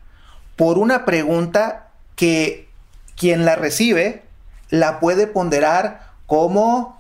por 0.56 0.78
una 0.80 1.06
pregunta 1.06 1.89
que 2.15 2.67
quien 3.15 3.45
la 3.45 3.56
recibe 3.56 4.23
la 4.69 5.00
puede 5.00 5.28
ponderar 5.28 6.12
como 6.26 6.97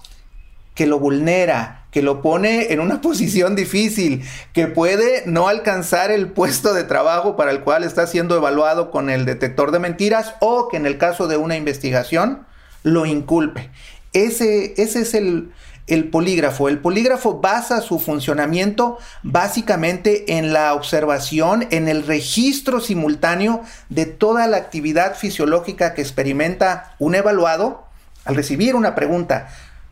que 0.75 0.85
lo 0.85 0.99
vulnera, 0.99 1.76
que 1.91 2.01
lo 2.01 2.21
pone 2.21 2.71
en 2.73 2.79
una 2.79 3.01
posición 3.01 3.55
difícil, 3.55 4.23
que 4.53 4.67
puede 4.67 5.23
no 5.25 5.47
alcanzar 5.47 6.11
el 6.11 6.29
puesto 6.29 6.73
de 6.73 6.83
trabajo 6.83 7.35
para 7.35 7.51
el 7.51 7.61
cual 7.61 7.83
está 7.83 8.07
siendo 8.07 8.35
evaluado 8.35 8.91
con 8.91 9.09
el 9.09 9.25
detector 9.25 9.71
de 9.71 9.79
mentiras 9.79 10.35
o 10.39 10.67
que 10.67 10.77
en 10.77 10.85
el 10.85 10.97
caso 10.97 11.27
de 11.27 11.37
una 11.37 11.55
investigación 11.55 12.45
lo 12.83 13.05
inculpe. 13.05 13.69
Ese, 14.13 14.73
ese 14.81 15.01
es 15.01 15.13
el, 15.13 15.51
el 15.87 16.09
polígrafo. 16.09 16.69
El 16.69 16.79
polígrafo 16.79 17.39
basa 17.39 17.81
su 17.81 17.99
funcionamiento 17.99 18.97
básicamente 19.23 20.37
en 20.37 20.53
la 20.53 20.73
observación, 20.73 21.67
en 21.71 21.87
el 21.87 22.05
registro 22.05 22.81
simultáneo 22.81 23.61
de 23.89 24.05
toda 24.05 24.47
la 24.47 24.57
actividad 24.57 25.15
fisiológica 25.15 25.93
que 25.93 26.01
experimenta 26.01 26.95
un 26.99 27.15
evaluado 27.15 27.85
al 28.25 28.35
recibir 28.35 28.75
una 28.75 28.93
pregunta 28.93 29.47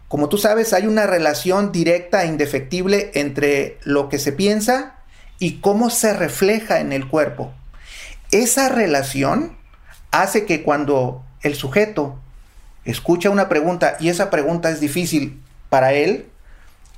como 0.07 0.29
tú 0.29 0.37
sabes, 0.37 0.73
hay 0.73 0.87
una 0.87 1.07
relación 1.07 1.71
directa 1.71 2.23
e 2.23 2.27
indefectible 2.27 3.11
entre 3.15 3.79
lo 3.83 4.09
que 4.09 4.19
se 4.19 4.31
piensa 4.31 4.95
y 5.39 5.59
cómo 5.59 5.89
se 5.89 6.13
refleja 6.13 6.79
en 6.79 6.93
el 6.93 7.07
cuerpo. 7.07 7.53
Esa 8.31 8.69
relación 8.69 9.57
hace 10.11 10.45
que 10.45 10.63
cuando 10.63 11.23
el 11.41 11.55
sujeto 11.55 12.19
escucha 12.85 13.29
una 13.29 13.49
pregunta 13.49 13.97
y 13.99 14.09
esa 14.09 14.29
pregunta 14.29 14.69
es 14.69 14.79
difícil 14.79 15.41
para 15.69 15.93
él, 15.93 16.27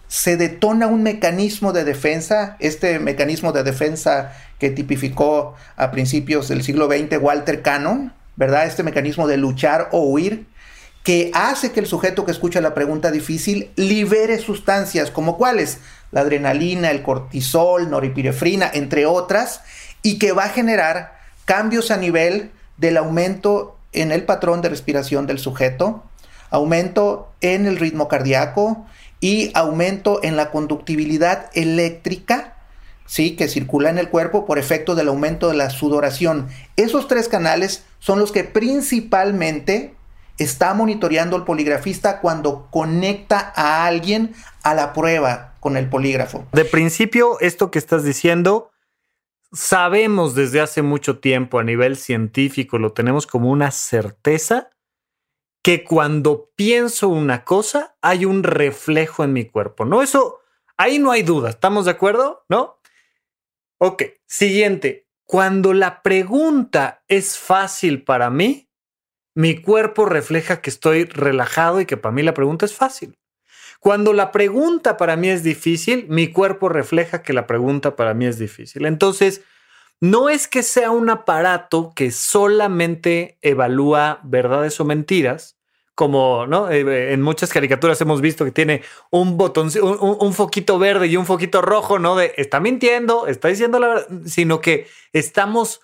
se 0.08 0.38
detona 0.38 0.88
un 0.88 1.04
mecanismo 1.04 1.74
de 1.74 1.84
defensa, 1.84 2.56
este 2.60 3.00
mecanismo 3.00 3.52
de 3.52 3.64
defensa 3.64 4.34
que 4.60 4.70
tipificó 4.70 5.56
a 5.76 5.92
principios 5.92 6.48
del 6.48 6.64
siglo 6.64 6.88
XX 6.88 7.18
Walter 7.20 7.62
Cannon, 7.62 8.14
¿verdad? 8.36 8.66
Este 8.66 8.84
mecanismo 8.84 9.28
de 9.28 9.38
luchar 9.38 9.90
o 9.92 10.02
huir, 10.02 10.46
que 11.08 11.32
hace 11.34 11.72
que 11.72 11.80
el 11.80 11.86
sujeto 11.86 12.26
que 12.26 12.34
escucha 12.34 12.60
la 12.60 12.74
pregunta 12.74 13.12
difícil 13.12 13.72
libere 13.78 14.40
sustancias 14.40 15.10
como 15.10 15.38
cuáles, 15.38 15.78
la 16.12 16.20
adrenalina, 16.20 16.92
el 16.92 17.02
cortisol, 17.02 17.90
noripirefrina, 17.90 18.70
entre 18.74 19.06
otras, 19.06 19.62
y 20.04 20.20
que 20.20 20.34
va 20.34 20.44
a 20.44 20.50
generar 20.50 21.18
cambios 21.46 21.92
a 21.92 21.98
nivel 21.98 22.52
del 22.76 22.98
aumento 22.98 23.78
en 23.94 24.12
el 24.12 24.26
patrón 24.26 24.62
de 24.62 24.68
respiración 24.68 25.28
del 25.28 25.40
sujeto, 25.40 26.04
aumento 26.50 27.32
en 27.40 27.68
el 27.68 27.78
ritmo 27.78 28.10
cardíaco 28.10 28.86
y 29.22 29.52
aumento 29.54 30.20
en 30.24 30.36
la 30.36 30.52
conductibilidad 30.52 31.50
eléctrica, 31.54 32.58
¿sí? 33.06 33.38
que 33.38 33.48
circula 33.48 33.90
en 33.90 33.98
el 33.98 34.10
cuerpo 34.10 34.46
por 34.46 34.60
efecto 34.60 34.94
del 34.94 35.08
aumento 35.08 35.48
de 35.48 35.56
la 35.56 35.70
sudoración. 35.70 36.50
Esos 36.76 37.08
tres 37.08 37.30
canales 37.30 37.86
son 38.00 38.20
los 38.20 38.34
que 38.34 38.44
principalmente 38.44 39.96
está 40.38 40.74
monitoreando 40.74 41.36
el 41.36 41.44
poligrafista 41.44 42.20
cuando 42.20 42.68
conecta 42.70 43.54
a 43.56 43.86
alguien 43.86 44.34
a 44.64 44.74
la 44.74 44.94
prueba 44.94 45.56
con 45.60 45.78
el 45.78 45.90
polígrafo. 45.90 46.48
De 46.52 46.66
principio, 46.66 47.40
esto 47.40 47.72
que 47.72 47.80
estás 47.80 48.04
diciendo, 48.04 48.72
sabemos 49.52 50.36
desde 50.36 50.62
hace 50.62 50.82
mucho 50.82 51.20
tiempo 51.20 51.60
a 51.60 51.64
nivel 51.64 51.98
científico, 51.98 52.78
lo 52.78 52.94
tenemos 52.94 53.28
como 53.28 53.50
una 53.50 53.72
certeza, 53.72 54.70
que 55.64 55.84
cuando 55.84 56.52
pienso 56.56 57.10
una 57.10 57.44
cosa 57.44 57.98
hay 58.02 58.26
un 58.26 58.44
reflejo 58.44 59.24
en 59.24 59.34
mi 59.34 59.46
cuerpo, 59.46 59.84
¿no? 59.84 60.02
Eso, 60.02 60.40
ahí 60.78 61.00
no 61.00 61.12
hay 61.12 61.24
duda, 61.24 61.50
¿estamos 61.50 61.86
de 61.86 61.92
acuerdo? 61.92 62.46
¿No? 62.48 62.80
Ok, 63.80 64.04
siguiente. 64.26 65.08
Cuando 65.26 65.74
la 65.74 66.02
pregunta 66.04 67.04
es 67.08 67.38
fácil 67.38 68.04
para 68.04 68.30
mí, 68.30 68.67
mi 69.38 69.62
cuerpo 69.62 70.08
refleja 70.08 70.62
que 70.62 70.72
estoy 70.72 71.04
relajado 71.04 71.80
y 71.80 71.86
que 71.86 71.96
para 71.96 72.12
mí 72.12 72.24
la 72.24 72.34
pregunta 72.34 72.66
es 72.66 72.74
fácil. 72.74 73.20
Cuando 73.80 74.12
la 74.12 74.32
pregunta 74.32 74.98
para 74.98 75.16
mí 75.16 75.30
es 75.30 75.44
difícil, 75.44 76.08
mi 76.10 76.32
cuerpo 76.32 76.70
refleja 76.70 77.22
que 77.22 77.34
la 77.34 77.46
pregunta 77.46 77.96
para 77.96 78.16
mí 78.16 78.26
es 78.26 78.40
difícil. 78.40 78.88
Entonces, 78.88 79.44
no 80.02 80.30
es 80.30 80.48
que 80.48 80.64
sea 80.64 80.90
un 80.90 81.12
aparato 81.12 81.94
que 81.96 82.10
solamente 82.10 83.38
evalúa 83.44 84.22
verdades 84.24 84.80
o 84.80 84.86
mentiras, 84.86 85.56
como 85.94 86.48
¿no? 86.48 86.72
Eh, 86.72 87.14
en 87.14 87.22
muchas 87.22 87.54
caricaturas 87.54 88.02
hemos 88.02 88.22
visto 88.22 88.44
que 88.44 88.52
tiene 88.52 88.82
un 89.12 89.38
botón, 89.38 89.70
un, 89.80 90.34
foquito 90.34 90.80
verde 90.80 91.06
y 91.06 91.16
un 91.16 91.28
foquito 91.28 91.62
rojo, 91.62 92.00
¿no? 92.00 92.16
De 92.16 92.34
está 92.38 92.60
mintiendo, 92.60 93.28
está 93.28 93.50
diciendo 93.50 93.78
la 93.78 93.88
verdad, 93.88 94.08
sino 94.26 94.62
que 94.62 94.88
estamos 95.14 95.82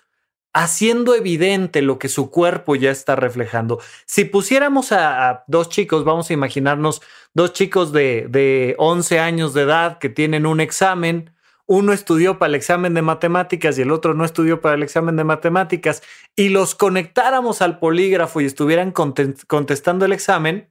haciendo 0.54 1.14
evidente 1.14 1.82
lo 1.82 1.98
que 1.98 2.08
su 2.08 2.30
cuerpo 2.30 2.76
ya 2.76 2.90
está 2.90 3.16
reflejando. 3.16 3.80
Si 4.06 4.24
pusiéramos 4.24 4.92
a, 4.92 5.44
dos 5.48 5.68
chicos, 5.68 6.04
vamos 6.04 6.30
a 6.30 6.32
imaginarnos 6.32 7.02
dos 7.34 7.52
chicos 7.52 7.92
de, 7.92 8.26
de 8.30 8.76
11 8.78 9.18
años 9.18 9.52
de 9.52 9.62
edad 9.62 9.98
que 9.98 10.08
tienen 10.08 10.46
un 10.46 10.60
examen, 10.60 11.34
uno 11.66 11.92
estudió 11.92 12.38
para 12.38 12.50
el 12.50 12.54
examen 12.54 12.94
de 12.94 13.02
matemáticas 13.02 13.78
y 13.78 13.82
el 13.82 13.90
otro 13.90 14.14
no 14.14 14.24
estudió 14.24 14.60
para 14.60 14.74
el 14.76 14.82
examen 14.82 15.16
de 15.16 15.24
matemáticas 15.24 16.02
y 16.36 16.50
los 16.50 16.74
conectáramos 16.74 17.62
al 17.62 17.78
polígrafo 17.78 18.40
y 18.40 18.44
estuvieran 18.44 18.92
contestando 18.92 20.04
el 20.04 20.12
examen, 20.12 20.70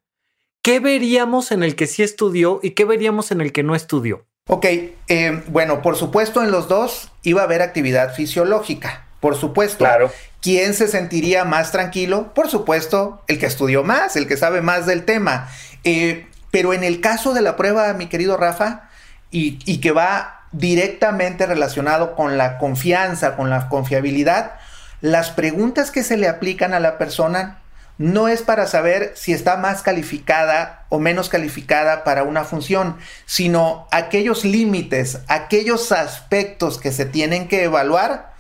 ¿qué 0.61 0.79
veríamos 0.79 1.51
en 1.51 1.63
el 1.63 1.75
que 1.75 1.87
sí 1.87 2.03
estudió 2.03 2.59
y 2.63 2.71
qué 2.71 2.85
veríamos 2.85 3.31
en 3.31 3.41
el 3.41 3.51
que 3.51 3.63
no 3.63 3.75
estudió? 3.75 4.25
Ok, 4.47 4.65
eh, 4.65 5.43
bueno, 5.47 5.81
por 5.81 5.95
supuesto 5.95 6.43
en 6.43 6.51
los 6.51 6.67
dos 6.67 7.11
iba 7.23 7.41
a 7.41 7.45
haber 7.45 7.61
actividad 7.61 8.13
fisiológica, 8.13 9.07
por 9.23 9.37
supuesto. 9.37 9.77
Claro. 9.77 10.11
¿Quién 10.41 10.73
se 10.73 10.89
sentiría 10.89 11.45
más 11.45 11.71
tranquilo? 11.71 12.33
Por 12.33 12.49
supuesto, 12.49 13.23
el 13.29 13.39
que 13.39 13.45
estudió 13.45 13.81
más, 13.81 14.17
el 14.17 14.27
que 14.27 14.35
sabe 14.35 14.61
más 14.61 14.85
del 14.85 15.05
tema. 15.05 15.47
Eh, 15.85 16.27
pero 16.51 16.73
en 16.73 16.83
el 16.83 16.99
caso 16.99 17.33
de 17.33 17.39
la 17.39 17.55
prueba, 17.55 17.93
mi 17.93 18.07
querido 18.07 18.35
Rafa, 18.35 18.89
y, 19.31 19.59
y 19.63 19.77
que 19.77 19.91
va 19.93 20.41
directamente 20.51 21.45
relacionado 21.45 22.17
con 22.17 22.37
la 22.37 22.57
confianza, 22.57 23.37
con 23.37 23.49
la 23.49 23.69
confiabilidad, 23.69 24.55
las 24.99 25.29
preguntas 25.31 25.89
que 25.89 26.03
se 26.03 26.17
le 26.17 26.27
aplican 26.27 26.73
a 26.73 26.81
la 26.81 26.97
persona 26.97 27.59
no 27.97 28.27
es 28.27 28.41
para 28.41 28.67
saber 28.67 29.13
si 29.15 29.31
está 29.31 29.55
más 29.55 29.83
calificada 29.83 30.83
o 30.89 30.99
menos 30.99 31.29
calificada 31.29 32.03
para 32.03 32.23
una 32.23 32.43
función, 32.43 32.97
sino 33.25 33.87
aquellos 33.91 34.43
límites, 34.43 35.19
aquellos 35.29 35.93
aspectos 35.93 36.77
que 36.77 36.91
se 36.91 37.05
tienen 37.05 37.47
que 37.47 37.63
evaluar 37.63 38.32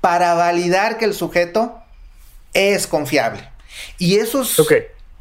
para 0.00 0.34
validar 0.34 0.98
que 0.98 1.04
el 1.04 1.14
sujeto 1.14 1.78
es 2.54 2.86
confiable. 2.86 3.48
Y 3.98 4.16
esos, 4.16 4.56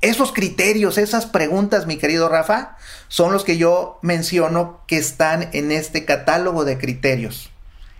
esos 0.01 0.32
criterios, 0.32 0.97
esas 0.97 1.25
preguntas, 1.25 1.86
mi 1.86 1.97
querido 1.97 2.30
Rafa, 2.30 2.78
son 3.07 3.34
los 3.34 3.43
que 3.43 3.57
yo 3.57 3.99
menciono 4.01 4.82
que 4.88 4.97
están 4.97 5.49
en 5.53 5.71
este 5.71 6.05
catálogo 6.05 6.65
de 6.65 6.78
criterios. 6.78 7.49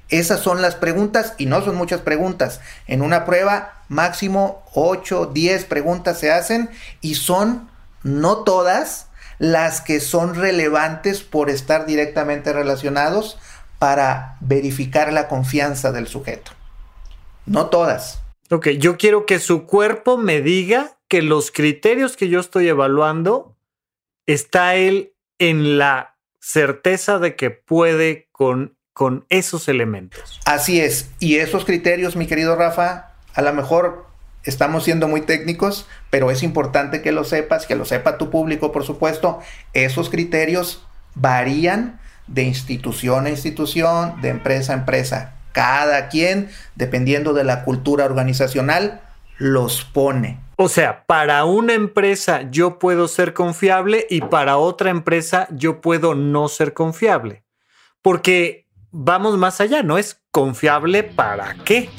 Esas 0.10 0.40
son 0.40 0.62
las 0.62 0.76
preguntas 0.76 1.34
y 1.38 1.48
no 1.48 1.62
son 1.64 1.76
muchas 1.76 2.02
preguntas. 2.02 2.62
En 2.88 3.02
una 3.02 3.26
prueba 3.26 3.74
máximo 3.90 4.64
8, 4.74 5.32
10 5.34 5.66
preguntas 5.66 6.20
se 6.20 6.32
hacen 6.32 6.70
y 7.02 7.16
son 7.16 7.70
no 8.04 8.38
todas 8.38 9.08
las 9.38 9.82
que 9.82 10.00
son 10.00 10.36
relevantes 10.36 11.22
por 11.22 11.50
estar 11.50 11.86
directamente 11.86 12.54
relacionados 12.54 13.38
para 13.80 14.38
verificar 14.40 15.14
la 15.14 15.28
confianza 15.28 15.92
del 15.92 16.08
sujeto. 16.08 16.52
No 17.48 17.68
todas. 17.68 18.22
Ok, 18.50 18.70
yo 18.80 18.98
quiero 18.98 19.26
que 19.26 19.40
su 19.40 19.66
cuerpo 19.66 20.18
me 20.18 20.42
diga 20.42 20.98
que 21.08 21.22
los 21.22 21.52
criterios 21.52 22.16
que 22.16 22.30
yo 22.30 22.40
estoy 22.40 22.68
evaluando, 22.68 23.58
está 24.26 24.76
él 24.76 25.14
en 25.40 25.78
la 25.78 26.18
certeza 26.40 27.18
de 27.18 27.36
que 27.36 27.50
puede 27.50 28.28
con, 28.32 28.78
con 28.94 29.26
esos 29.30 29.68
elementos. 29.68 30.40
Así 30.46 30.80
es. 30.80 31.10
Y 31.20 31.38
esos 31.38 31.66
criterios, 31.66 32.16
mi 32.16 32.28
querido 32.28 32.56
Rafa, 32.56 33.14
a 33.34 33.42
lo 33.42 33.54
mejor 33.54 34.06
estamos 34.44 34.84
siendo 34.84 35.08
muy 35.08 35.22
técnicos, 35.22 35.88
pero 36.10 36.30
es 36.30 36.44
importante 36.44 37.02
que 37.02 37.12
lo 37.12 37.24
sepas, 37.24 37.66
que 37.66 37.76
lo 37.76 37.86
sepa 37.86 38.18
tu 38.18 38.30
público, 38.30 38.72
por 38.72 38.84
supuesto. 38.84 39.40
Esos 39.74 40.10
criterios 40.10 40.86
varían 41.16 42.00
de 42.28 42.44
institución 42.44 43.26
a 43.26 43.30
institución, 43.30 44.22
de 44.22 44.30
empresa 44.30 44.74
a 44.74 44.78
empresa. 44.78 45.37
Cada 45.58 46.08
quien, 46.08 46.52
dependiendo 46.76 47.34
de 47.34 47.44
la 47.44 47.64
cultura 47.64 48.06
organizacional, 48.06 49.02
los 49.40 49.84
pone. 49.84 50.40
O 50.56 50.70
sea, 50.70 51.04
para 51.08 51.46
una 51.46 51.74
empresa 51.74 52.44
yo 52.52 52.78
puedo 52.78 53.08
ser 53.08 53.34
confiable 53.34 54.06
y 54.08 54.22
para 54.22 54.58
otra 54.58 54.92
empresa 54.92 55.48
yo 55.50 55.82
puedo 55.82 56.14
no 56.14 56.48
ser 56.48 56.76
confiable. 56.76 57.44
Porque 58.04 58.68
vamos 58.92 59.36
más 59.40 59.60
allá, 59.60 59.82
¿no? 59.82 59.98
Es 59.98 60.22
confiable 60.30 61.02
para 61.02 61.56
qué. 61.66 61.90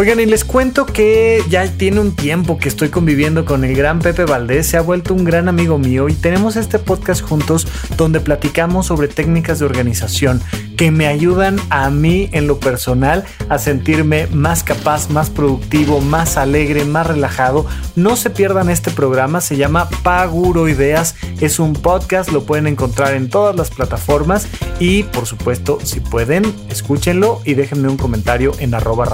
Oigan, 0.00 0.18
y 0.18 0.24
les 0.24 0.46
cuento 0.46 0.86
que 0.86 1.44
ya 1.50 1.70
tiene 1.70 2.00
un 2.00 2.16
tiempo 2.16 2.56
que 2.56 2.70
estoy 2.70 2.88
conviviendo 2.88 3.44
con 3.44 3.64
el 3.64 3.76
gran 3.76 3.98
Pepe 3.98 4.24
Valdés, 4.24 4.66
se 4.66 4.78
ha 4.78 4.80
vuelto 4.80 5.12
un 5.12 5.24
gran 5.24 5.46
amigo 5.46 5.76
mío 5.76 6.08
y 6.08 6.14
tenemos 6.14 6.56
este 6.56 6.78
podcast 6.78 7.20
juntos 7.20 7.68
donde 7.98 8.18
platicamos 8.20 8.86
sobre 8.86 9.08
técnicas 9.08 9.58
de 9.58 9.66
organización 9.66 10.40
que 10.78 10.90
me 10.90 11.06
ayudan 11.06 11.60
a 11.68 11.90
mí 11.90 12.30
en 12.32 12.46
lo 12.46 12.58
personal 12.58 13.26
a 13.50 13.58
sentirme 13.58 14.26
más 14.28 14.64
capaz, 14.64 15.10
más 15.10 15.28
productivo, 15.28 16.00
más 16.00 16.38
alegre, 16.38 16.86
más 16.86 17.06
relajado. 17.06 17.66
No 17.94 18.16
se 18.16 18.30
pierdan 18.30 18.70
este 18.70 18.90
programa, 18.90 19.42
se 19.42 19.58
llama 19.58 19.90
Paguro 20.02 20.66
Ideas, 20.70 21.14
es 21.42 21.58
un 21.58 21.74
podcast, 21.74 22.30
lo 22.30 22.44
pueden 22.44 22.66
encontrar 22.66 23.12
en 23.12 23.28
todas 23.28 23.54
las 23.54 23.68
plataformas 23.68 24.48
y 24.78 25.02
por 25.02 25.26
supuesto 25.26 25.78
si 25.82 26.00
pueden, 26.00 26.54
escúchenlo 26.70 27.42
y 27.44 27.52
déjenme 27.52 27.88
un 27.88 27.98
comentario 27.98 28.52
en 28.60 28.72
arroba. 28.72 29.04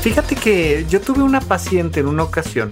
Fíjate 0.00 0.36
que 0.36 0.86
yo 0.88 1.00
tuve 1.00 1.22
una 1.22 1.40
paciente 1.40 2.00
en 2.00 2.06
una 2.06 2.22
ocasión 2.22 2.70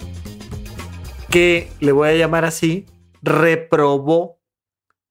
que, 1.29 1.69
le 1.79 1.91
voy 1.91 2.09
a 2.09 2.15
llamar 2.15 2.45
así, 2.45 2.85
reprobó 3.21 4.41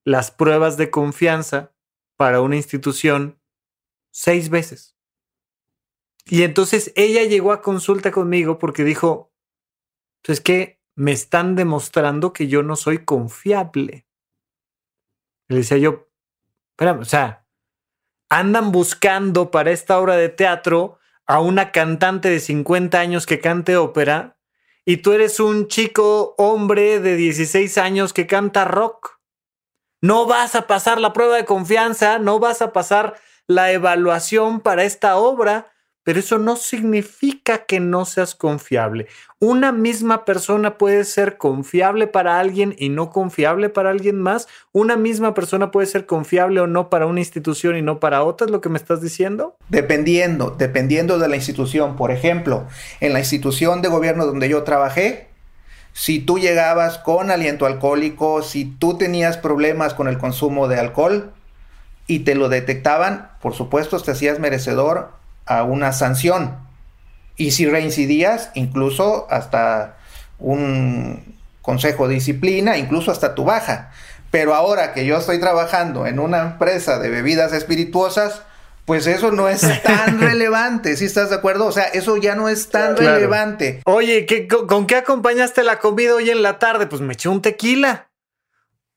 las 0.04 0.30
pruebas 0.30 0.76
de 0.76 0.90
confianza 0.90 1.72
para 2.16 2.40
una 2.40 2.56
institución 2.56 3.40
seis 4.10 4.48
veces. 4.48 4.96
Y 6.24 6.42
entonces 6.42 6.92
ella 6.96 7.22
llegó 7.24 7.52
a 7.52 7.62
consulta 7.62 8.10
conmigo 8.10 8.58
porque 8.58 8.82
dijo, 8.82 9.32
pues 10.22 10.38
es 10.38 10.44
que 10.44 10.80
me 10.96 11.12
están 11.12 11.54
demostrando 11.54 12.32
que 12.32 12.48
yo 12.48 12.62
no 12.62 12.74
soy 12.74 13.04
confiable. 13.04 14.08
Le 15.48 15.58
decía 15.58 15.76
yo, 15.76 16.08
espérame, 16.70 17.00
o 17.00 17.04
sea, 17.04 17.45
andan 18.28 18.72
buscando 18.72 19.50
para 19.50 19.70
esta 19.70 19.98
obra 19.98 20.16
de 20.16 20.28
teatro 20.28 20.98
a 21.26 21.40
una 21.40 21.72
cantante 21.72 22.28
de 22.28 22.40
50 22.40 22.98
años 22.98 23.26
que 23.26 23.40
cante 23.40 23.76
ópera 23.76 24.36
y 24.84 24.98
tú 24.98 25.12
eres 25.12 25.40
un 25.40 25.66
chico 25.68 26.34
hombre 26.38 27.00
de 27.00 27.16
16 27.16 27.76
años 27.78 28.12
que 28.12 28.26
canta 28.26 28.64
rock. 28.64 29.18
No 30.00 30.26
vas 30.26 30.54
a 30.54 30.66
pasar 30.66 31.00
la 31.00 31.12
prueba 31.12 31.36
de 31.36 31.44
confianza, 31.44 32.18
no 32.18 32.38
vas 32.38 32.62
a 32.62 32.72
pasar 32.72 33.16
la 33.48 33.72
evaluación 33.72 34.60
para 34.60 34.84
esta 34.84 35.16
obra 35.16 35.72
pero 36.06 36.20
eso 36.20 36.38
no 36.38 36.54
significa 36.54 37.64
que 37.66 37.80
no 37.80 38.04
seas 38.04 38.36
confiable. 38.36 39.08
Una 39.40 39.72
misma 39.72 40.24
persona 40.24 40.78
puede 40.78 41.02
ser 41.02 41.36
confiable 41.36 42.06
para 42.06 42.38
alguien 42.38 42.76
y 42.78 42.90
no 42.90 43.10
confiable 43.10 43.70
para 43.70 43.90
alguien 43.90 44.16
más. 44.16 44.46
Una 44.70 44.96
misma 44.96 45.34
persona 45.34 45.72
puede 45.72 45.88
ser 45.88 46.06
confiable 46.06 46.60
o 46.60 46.68
no 46.68 46.90
para 46.90 47.06
una 47.06 47.18
institución 47.18 47.76
y 47.76 47.82
no 47.82 47.98
para 47.98 48.22
otra, 48.22 48.44
¿es 48.44 48.52
lo 48.52 48.60
que 48.60 48.68
me 48.68 48.78
estás 48.78 49.02
diciendo? 49.02 49.56
Dependiendo, 49.68 50.54
dependiendo 50.56 51.18
de 51.18 51.26
la 51.26 51.34
institución. 51.34 51.96
Por 51.96 52.12
ejemplo, 52.12 52.68
en 53.00 53.12
la 53.12 53.18
institución 53.18 53.82
de 53.82 53.88
gobierno 53.88 54.26
donde 54.26 54.48
yo 54.48 54.62
trabajé, 54.62 55.26
si 55.92 56.20
tú 56.20 56.38
llegabas 56.38 56.98
con 56.98 57.32
aliento 57.32 57.66
alcohólico, 57.66 58.44
si 58.44 58.64
tú 58.64 58.96
tenías 58.96 59.38
problemas 59.38 59.92
con 59.92 60.06
el 60.06 60.18
consumo 60.18 60.68
de 60.68 60.78
alcohol 60.78 61.32
y 62.06 62.20
te 62.20 62.36
lo 62.36 62.48
detectaban, 62.48 63.32
por 63.42 63.54
supuesto 63.54 63.98
te 64.00 64.12
hacías 64.12 64.38
merecedor 64.38 65.16
a 65.46 65.62
una 65.62 65.92
sanción. 65.92 66.56
Y 67.36 67.52
si 67.52 67.66
reincidías, 67.66 68.50
incluso 68.54 69.26
hasta 69.30 69.96
un 70.38 71.36
consejo 71.62 72.08
de 72.08 72.14
disciplina, 72.14 72.76
incluso 72.78 73.10
hasta 73.10 73.34
tu 73.34 73.44
baja. 73.44 73.90
Pero 74.30 74.54
ahora 74.54 74.92
que 74.92 75.06
yo 75.06 75.16
estoy 75.16 75.40
trabajando 75.40 76.06
en 76.06 76.18
una 76.18 76.42
empresa 76.42 76.98
de 76.98 77.10
bebidas 77.10 77.52
espirituosas, 77.52 78.42
pues 78.86 79.06
eso 79.06 79.32
no 79.32 79.48
es 79.48 79.62
tan 79.82 80.20
relevante, 80.20 80.96
¿sí 80.96 81.04
estás 81.04 81.30
de 81.30 81.36
acuerdo? 81.36 81.66
O 81.66 81.72
sea, 81.72 81.84
eso 81.84 82.16
ya 82.16 82.34
no 82.34 82.48
es 82.48 82.68
tan 82.68 82.96
relevante. 82.96 83.82
Oye, 83.84 84.26
¿qué, 84.26 84.46
con, 84.48 84.86
qué 84.86 84.96
acompañaste 84.96 85.64
la 85.64 85.78
comida 85.78 86.14
hoy 86.14 86.30
en 86.30 86.42
la 86.42 86.58
tarde? 86.58 86.86
Pues 86.86 87.02
me 87.02 87.12
eché 87.12 87.28
un 87.28 87.42
tequila. 87.42 88.05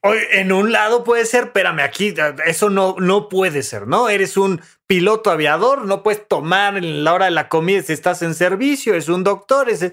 En 0.02 0.54
un 0.54 0.72
lado 0.72 1.04
puede 1.04 1.26
ser, 1.26 1.46
espérame, 1.46 1.82
aquí 1.82 2.14
eso 2.46 2.70
no, 2.70 2.96
no 3.00 3.28
puede 3.28 3.64
ser, 3.64 3.86
¿no? 3.86 4.08
Eres 4.08 4.38
un 4.38 4.62
piloto 4.88 5.30
aviador, 5.30 5.86
no 5.86 6.04
puedes 6.04 6.26
tomar 6.26 6.78
en 6.78 7.04
la 7.04 7.14
hora 7.14 7.26
de 7.26 7.32
la 7.32 7.50
comida 7.50 7.82
si 7.82 7.94
estás 7.94 8.22
en 8.22 8.34
servicio, 8.34 8.96
es 8.96 9.10
un 9.10 9.26
doctor. 9.26 9.70
Es... 9.70 9.92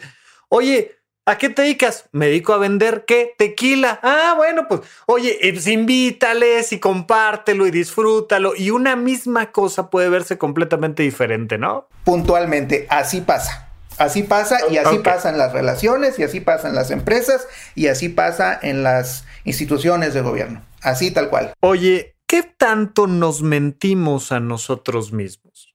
Oye, 0.48 0.96
¿a 1.26 1.38
qué 1.38 1.48
te 1.48 1.62
dedicas? 1.62 2.08
Me 2.12 2.26
dedico 2.26 2.52
a 2.52 2.58
vender 2.58 3.04
qué? 3.04 3.34
Tequila. 3.36 3.98
Ah, 4.04 4.34
bueno, 4.36 4.68
pues, 4.68 4.82
oye, 5.06 5.38
pues 5.52 5.66
invítales 5.66 6.72
y 6.72 6.78
compártelo 6.78 7.66
y 7.66 7.72
disfrútalo. 7.72 8.54
Y 8.56 8.70
una 8.70 8.94
misma 8.94 9.50
cosa 9.50 9.90
puede 9.90 10.08
verse 10.08 10.38
completamente 10.38 11.02
diferente, 11.02 11.58
¿no? 11.58 11.88
Puntualmente, 12.04 12.86
así 12.90 13.22
pasa. 13.22 13.65
Así 13.98 14.22
pasa 14.22 14.58
y 14.70 14.76
así 14.76 14.98
pasa 14.98 15.30
en 15.30 15.38
las 15.38 15.52
relaciones 15.52 16.18
y 16.18 16.22
así 16.22 16.40
pasa 16.40 16.68
en 16.68 16.74
las 16.74 16.90
empresas 16.90 17.46
y 17.74 17.86
así 17.86 18.08
pasa 18.08 18.58
en 18.60 18.82
las 18.82 19.24
instituciones 19.44 20.12
de 20.14 20.20
gobierno. 20.20 20.62
Así 20.82 21.10
tal 21.10 21.30
cual. 21.30 21.52
Oye, 21.60 22.16
¿qué 22.26 22.42
tanto 22.42 23.06
nos 23.06 23.42
mentimos 23.42 24.32
a 24.32 24.40
nosotros 24.40 25.12
mismos? 25.12 25.74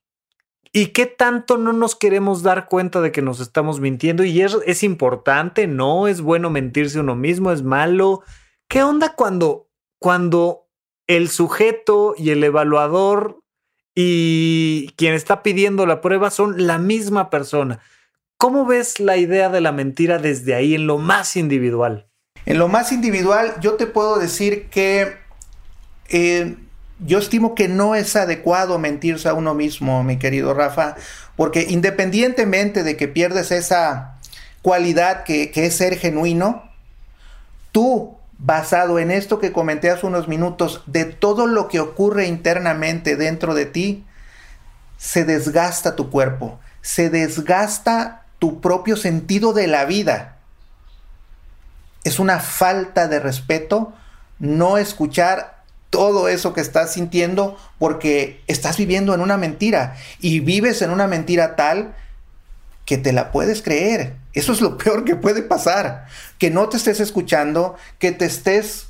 ¿Y 0.72 0.86
qué 0.86 1.04
tanto 1.04 1.58
no 1.58 1.74
nos 1.74 1.94
queremos 1.94 2.42
dar 2.42 2.66
cuenta 2.66 3.02
de 3.02 3.12
que 3.12 3.20
nos 3.20 3.40
estamos 3.40 3.80
mintiendo? 3.80 4.24
Y 4.24 4.40
es, 4.40 4.56
es 4.64 4.82
importante, 4.82 5.66
no 5.66 6.08
es 6.08 6.22
bueno 6.22 6.48
mentirse 6.48 7.00
uno 7.00 7.14
mismo, 7.14 7.52
es 7.52 7.62
malo. 7.62 8.22
¿Qué 8.68 8.82
onda 8.82 9.14
cuando, 9.14 9.68
cuando 9.98 10.68
el 11.06 11.28
sujeto 11.28 12.14
y 12.16 12.30
el 12.30 12.42
evaluador 12.42 13.42
y 13.94 14.94
quien 14.96 15.12
está 15.12 15.42
pidiendo 15.42 15.84
la 15.84 16.00
prueba 16.00 16.30
son 16.30 16.66
la 16.66 16.78
misma 16.78 17.28
persona? 17.28 17.80
¿Cómo 18.42 18.66
ves 18.66 18.98
la 18.98 19.18
idea 19.18 19.50
de 19.50 19.60
la 19.60 19.70
mentira 19.70 20.18
desde 20.18 20.56
ahí, 20.56 20.74
en 20.74 20.88
lo 20.88 20.98
más 20.98 21.36
individual? 21.36 22.08
En 22.44 22.58
lo 22.58 22.66
más 22.66 22.90
individual, 22.90 23.54
yo 23.60 23.74
te 23.74 23.86
puedo 23.86 24.18
decir 24.18 24.68
que 24.68 25.16
eh, 26.08 26.56
yo 26.98 27.20
estimo 27.20 27.54
que 27.54 27.68
no 27.68 27.94
es 27.94 28.16
adecuado 28.16 28.80
mentirse 28.80 29.28
a 29.28 29.34
uno 29.34 29.54
mismo, 29.54 30.02
mi 30.02 30.18
querido 30.18 30.54
Rafa, 30.54 30.96
porque 31.36 31.66
independientemente 31.68 32.82
de 32.82 32.96
que 32.96 33.06
pierdes 33.06 33.52
esa 33.52 34.18
cualidad 34.60 35.22
que, 35.22 35.52
que 35.52 35.66
es 35.66 35.76
ser 35.76 35.96
genuino, 35.96 36.64
tú, 37.70 38.16
basado 38.38 38.98
en 38.98 39.12
esto 39.12 39.38
que 39.38 39.52
comenté 39.52 39.88
hace 39.88 40.04
unos 40.04 40.26
minutos, 40.26 40.82
de 40.86 41.04
todo 41.04 41.46
lo 41.46 41.68
que 41.68 41.78
ocurre 41.78 42.26
internamente 42.26 43.14
dentro 43.14 43.54
de 43.54 43.66
ti, 43.66 44.04
se 44.98 45.24
desgasta 45.24 45.94
tu 45.94 46.10
cuerpo, 46.10 46.58
se 46.80 47.08
desgasta 47.08 48.21
tu 48.42 48.60
propio 48.60 48.96
sentido 48.96 49.52
de 49.52 49.68
la 49.68 49.84
vida. 49.84 50.38
Es 52.02 52.18
una 52.18 52.40
falta 52.40 53.06
de 53.06 53.20
respeto 53.20 53.92
no 54.40 54.78
escuchar 54.78 55.62
todo 55.90 56.26
eso 56.26 56.52
que 56.52 56.60
estás 56.60 56.94
sintiendo 56.94 57.56
porque 57.78 58.42
estás 58.48 58.78
viviendo 58.78 59.14
en 59.14 59.20
una 59.20 59.36
mentira 59.36 59.94
y 60.18 60.40
vives 60.40 60.82
en 60.82 60.90
una 60.90 61.06
mentira 61.06 61.54
tal 61.54 61.94
que 62.84 62.98
te 62.98 63.12
la 63.12 63.30
puedes 63.30 63.62
creer. 63.62 64.16
Eso 64.32 64.52
es 64.52 64.60
lo 64.60 64.76
peor 64.76 65.04
que 65.04 65.14
puede 65.14 65.42
pasar, 65.42 66.06
que 66.38 66.50
no 66.50 66.68
te 66.68 66.78
estés 66.78 66.98
escuchando, 66.98 67.76
que 68.00 68.10
te 68.10 68.24
estés 68.24 68.88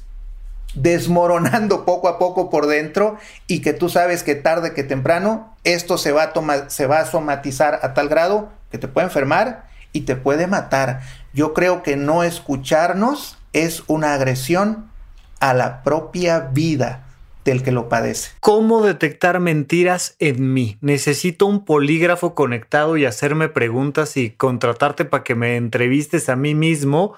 desmoronando 0.72 1.84
poco 1.84 2.08
a 2.08 2.18
poco 2.18 2.48
por 2.48 2.66
dentro 2.66 3.18
y 3.48 3.60
que 3.60 3.74
tú 3.74 3.90
sabes 3.90 4.22
que 4.22 4.34
tarde 4.34 4.72
que 4.72 4.82
temprano 4.82 5.54
esto 5.62 5.98
se 5.98 6.10
va 6.10 6.22
a, 6.22 6.70
se 6.70 6.86
va 6.86 7.00
a 7.00 7.04
somatizar 7.04 7.80
a 7.82 7.92
tal 7.92 8.08
grado 8.08 8.61
que 8.72 8.78
te 8.78 8.88
puede 8.88 9.06
enfermar 9.06 9.68
y 9.92 10.00
te 10.00 10.16
puede 10.16 10.48
matar. 10.48 11.02
Yo 11.32 11.54
creo 11.54 11.82
que 11.82 11.96
no 11.96 12.24
escucharnos 12.24 13.38
es 13.52 13.84
una 13.86 14.14
agresión 14.14 14.90
a 15.38 15.54
la 15.54 15.82
propia 15.82 16.40
vida 16.40 17.06
del 17.44 17.62
que 17.62 17.72
lo 17.72 17.88
padece. 17.88 18.30
¿Cómo 18.40 18.82
detectar 18.82 19.40
mentiras 19.40 20.16
en 20.18 20.54
mí? 20.54 20.78
¿Necesito 20.80 21.46
un 21.46 21.64
polígrafo 21.64 22.34
conectado 22.34 22.96
y 22.96 23.04
hacerme 23.04 23.48
preguntas 23.48 24.16
y 24.16 24.30
contratarte 24.30 25.04
para 25.04 25.24
que 25.24 25.34
me 25.34 25.56
entrevistes 25.56 26.28
a 26.28 26.36
mí 26.36 26.54
mismo? 26.54 27.14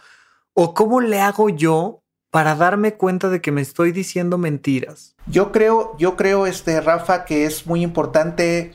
¿O 0.55 0.75
cómo 0.75 1.01
le 1.01 1.21
hago 1.21 1.51
yo 1.51 2.03
para 2.31 2.57
darme 2.57 2.95
cuenta 2.95 3.29
de 3.29 3.41
que 3.41 3.53
me 3.53 3.61
estoy 3.61 3.93
diciendo 3.93 4.39
mentiras? 4.39 5.15
Yo 5.27 5.53
creo, 5.53 5.97
yo 5.99 6.17
creo, 6.17 6.47
este, 6.47 6.81
Rafa, 6.81 7.25
que 7.25 7.45
es 7.45 7.67
muy 7.67 7.83
importante 7.83 8.73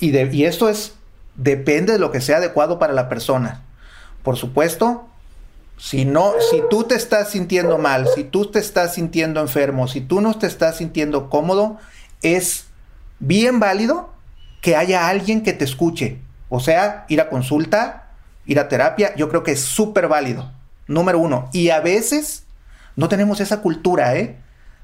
y, 0.00 0.16
y 0.16 0.44
esto 0.44 0.68
es, 0.68 0.96
depende 1.36 1.92
de 1.92 1.98
lo 1.98 2.10
que 2.10 2.20
sea 2.20 2.38
adecuado 2.38 2.78
para 2.78 2.92
la 2.92 3.08
persona. 3.08 3.62
Por 4.22 4.36
supuesto, 4.36 5.06
si 5.76 6.04
no, 6.04 6.32
si 6.50 6.62
tú 6.70 6.84
te 6.84 6.94
estás 6.94 7.30
sintiendo 7.30 7.78
mal, 7.78 8.08
si 8.14 8.24
tú 8.24 8.46
te 8.46 8.58
estás 8.58 8.94
sintiendo 8.94 9.40
enfermo, 9.40 9.88
si 9.88 10.00
tú 10.00 10.20
no 10.20 10.38
te 10.38 10.46
estás 10.46 10.78
sintiendo 10.78 11.28
cómodo, 11.28 11.78
es 12.22 12.66
bien 13.18 13.60
válido 13.60 14.10
que 14.60 14.76
haya 14.76 15.08
alguien 15.08 15.42
que 15.42 15.52
te 15.52 15.64
escuche. 15.64 16.18
O 16.48 16.60
sea, 16.60 17.04
ir 17.08 17.20
a 17.20 17.28
consulta, 17.28 18.08
ir 18.46 18.60
a 18.60 18.68
terapia, 18.68 19.14
yo 19.16 19.28
creo 19.28 19.42
que 19.42 19.52
es 19.52 19.60
súper 19.60 20.08
válido. 20.08 20.52
Número 20.86 21.18
uno. 21.18 21.48
Y 21.52 21.70
a 21.70 21.80
veces 21.80 22.44
no 22.96 23.08
tenemos 23.08 23.40
esa 23.40 23.60
cultura, 23.60 24.16
¿eh? 24.16 24.36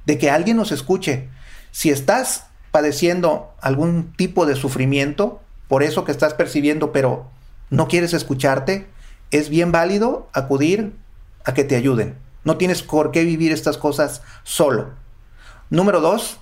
De 0.07 0.18
que 0.18 0.30
alguien 0.30 0.57
nos 0.57 0.72
escuche. 0.72 1.28
Si 1.70 1.90
estás 1.90 2.46
padeciendo 2.72 3.55
algún 3.61 4.12
tipo 4.16 4.46
de 4.46 4.57
sufrimiento, 4.57 5.40
por 5.70 5.84
eso 5.84 6.02
que 6.02 6.10
estás 6.10 6.34
percibiendo, 6.34 6.90
pero 6.90 7.30
no 7.70 7.86
quieres 7.86 8.12
escucharte, 8.12 8.88
es 9.30 9.48
bien 9.50 9.70
válido 9.70 10.28
acudir 10.32 10.94
a 11.44 11.54
que 11.54 11.62
te 11.62 11.76
ayuden. 11.76 12.16
No 12.42 12.56
tienes 12.56 12.82
por 12.82 13.12
qué 13.12 13.22
vivir 13.22 13.52
estas 13.52 13.78
cosas 13.78 14.20
solo. 14.42 14.90
Número 15.70 16.00
dos, 16.00 16.40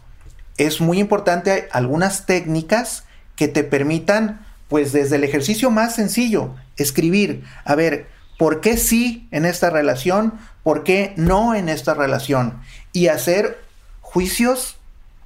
es 0.57 0.81
muy 0.81 0.99
importante 0.99 1.69
algunas 1.73 2.25
técnicas 2.25 3.05
que 3.37 3.49
te 3.49 3.65
permitan, 3.65 4.47
pues 4.67 4.93
desde 4.93 5.17
el 5.17 5.25
ejercicio 5.25 5.71
más 5.71 5.95
sencillo, 5.95 6.55
escribir, 6.79 7.45
a 7.67 7.75
ver, 7.75 8.09
¿por 8.39 8.63
qué 8.63 8.79
sí 8.79 9.29
en 9.31 9.45
esta 9.45 9.69
relación? 9.69 10.39
¿Por 10.63 10.85
qué 10.85 11.13
no 11.19 11.55
en 11.55 11.69
esta 11.69 11.93
relación? 11.93 12.63
Y 12.95 13.09
hacer 13.09 13.63
juicios 14.01 14.79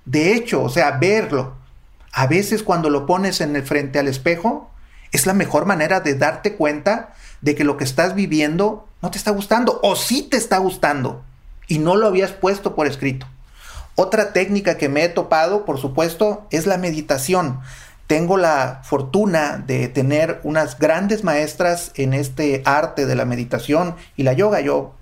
de 0.06 0.34
hecho, 0.34 0.60
o 0.64 0.68
sea, 0.68 0.98
verlo. 0.98 1.61
A 2.12 2.26
veces 2.26 2.62
cuando 2.62 2.90
lo 2.90 3.06
pones 3.06 3.40
en 3.40 3.56
el 3.56 3.62
frente 3.62 3.98
al 3.98 4.06
espejo, 4.06 4.70
es 5.12 5.26
la 5.26 5.34
mejor 5.34 5.66
manera 5.66 6.00
de 6.00 6.14
darte 6.14 6.54
cuenta 6.56 7.14
de 7.40 7.54
que 7.54 7.64
lo 7.64 7.76
que 7.76 7.84
estás 7.84 8.14
viviendo 8.14 8.86
no 9.00 9.10
te 9.10 9.18
está 9.18 9.30
gustando 9.30 9.80
o 9.82 9.96
sí 9.96 10.22
te 10.22 10.36
está 10.36 10.58
gustando 10.58 11.24
y 11.68 11.78
no 11.78 11.96
lo 11.96 12.06
habías 12.06 12.32
puesto 12.32 12.74
por 12.74 12.86
escrito. 12.86 13.26
Otra 13.94 14.32
técnica 14.32 14.78
que 14.78 14.88
me 14.88 15.04
he 15.04 15.08
topado, 15.08 15.64
por 15.64 15.78
supuesto, 15.78 16.46
es 16.50 16.66
la 16.66 16.78
meditación. 16.78 17.60
Tengo 18.06 18.36
la 18.36 18.80
fortuna 18.84 19.62
de 19.66 19.88
tener 19.88 20.40
unas 20.44 20.78
grandes 20.78 21.24
maestras 21.24 21.92
en 21.94 22.14
este 22.14 22.62
arte 22.64 23.06
de 23.06 23.14
la 23.14 23.24
meditación 23.24 23.94
y 24.16 24.22
la 24.22 24.32
yoga. 24.32 24.60
Yo 24.60 24.94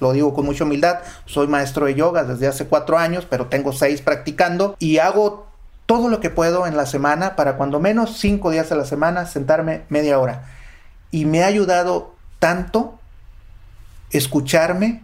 lo 0.00 0.12
digo 0.12 0.34
con 0.34 0.44
mucha 0.44 0.64
humildad, 0.64 1.00
soy 1.24 1.46
maestro 1.46 1.86
de 1.86 1.94
yoga 1.94 2.24
desde 2.24 2.46
hace 2.46 2.66
cuatro 2.66 2.98
años, 2.98 3.26
pero 3.28 3.46
tengo 3.46 3.72
seis 3.72 4.02
practicando 4.02 4.76
y 4.78 4.98
hago 4.98 5.46
todo 5.86 6.08
lo 6.08 6.20
que 6.20 6.30
puedo 6.30 6.66
en 6.66 6.76
la 6.76 6.86
semana 6.86 7.36
para 7.36 7.56
cuando 7.56 7.80
menos 7.80 8.18
cinco 8.18 8.50
días 8.50 8.72
a 8.72 8.76
la 8.76 8.84
semana 8.84 9.26
sentarme 9.26 9.82
media 9.88 10.18
hora 10.18 10.44
y 11.10 11.26
me 11.26 11.42
ha 11.42 11.46
ayudado 11.46 12.14
tanto 12.38 12.98
escucharme, 14.10 15.02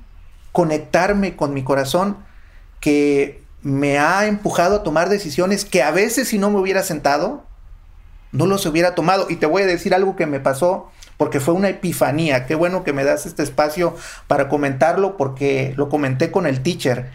conectarme 0.53 1.37
con 1.37 1.55
mi 1.55 1.63
corazón, 1.63 2.17
que 2.81 3.43
me 3.63 3.99
ha 3.99 4.27
empujado 4.27 4.77
a 4.77 4.83
tomar 4.83 5.09
decisiones 5.09 5.65
que 5.65 5.83
a 5.83 5.91
veces 5.91 6.29
si 6.29 6.39
no 6.39 6.51
me 6.51 6.59
hubiera 6.59 6.83
sentado, 6.83 7.45
no 8.33 8.47
los 8.47 8.65
hubiera 8.67 8.95
tomado. 8.95 9.27
Y 9.29 9.37
te 9.37 9.47
voy 9.47 9.63
a 9.63 9.67
decir 9.67 9.95
algo 9.95 10.17
que 10.17 10.27
me 10.27 10.41
pasó 10.41 10.91
porque 11.17 11.41
fue 11.41 11.55
una 11.55 11.69
epifanía. 11.69 12.47
Qué 12.47 12.55
bueno 12.55 12.85
que 12.85 12.93
me 12.93 13.05
das 13.05 13.27
este 13.27 13.43
espacio 13.43 13.95
para 14.27 14.49
comentarlo 14.49 15.17
porque 15.17 15.75
lo 15.77 15.89
comenté 15.89 16.31
con 16.31 16.47
el 16.47 16.63
teacher, 16.63 17.11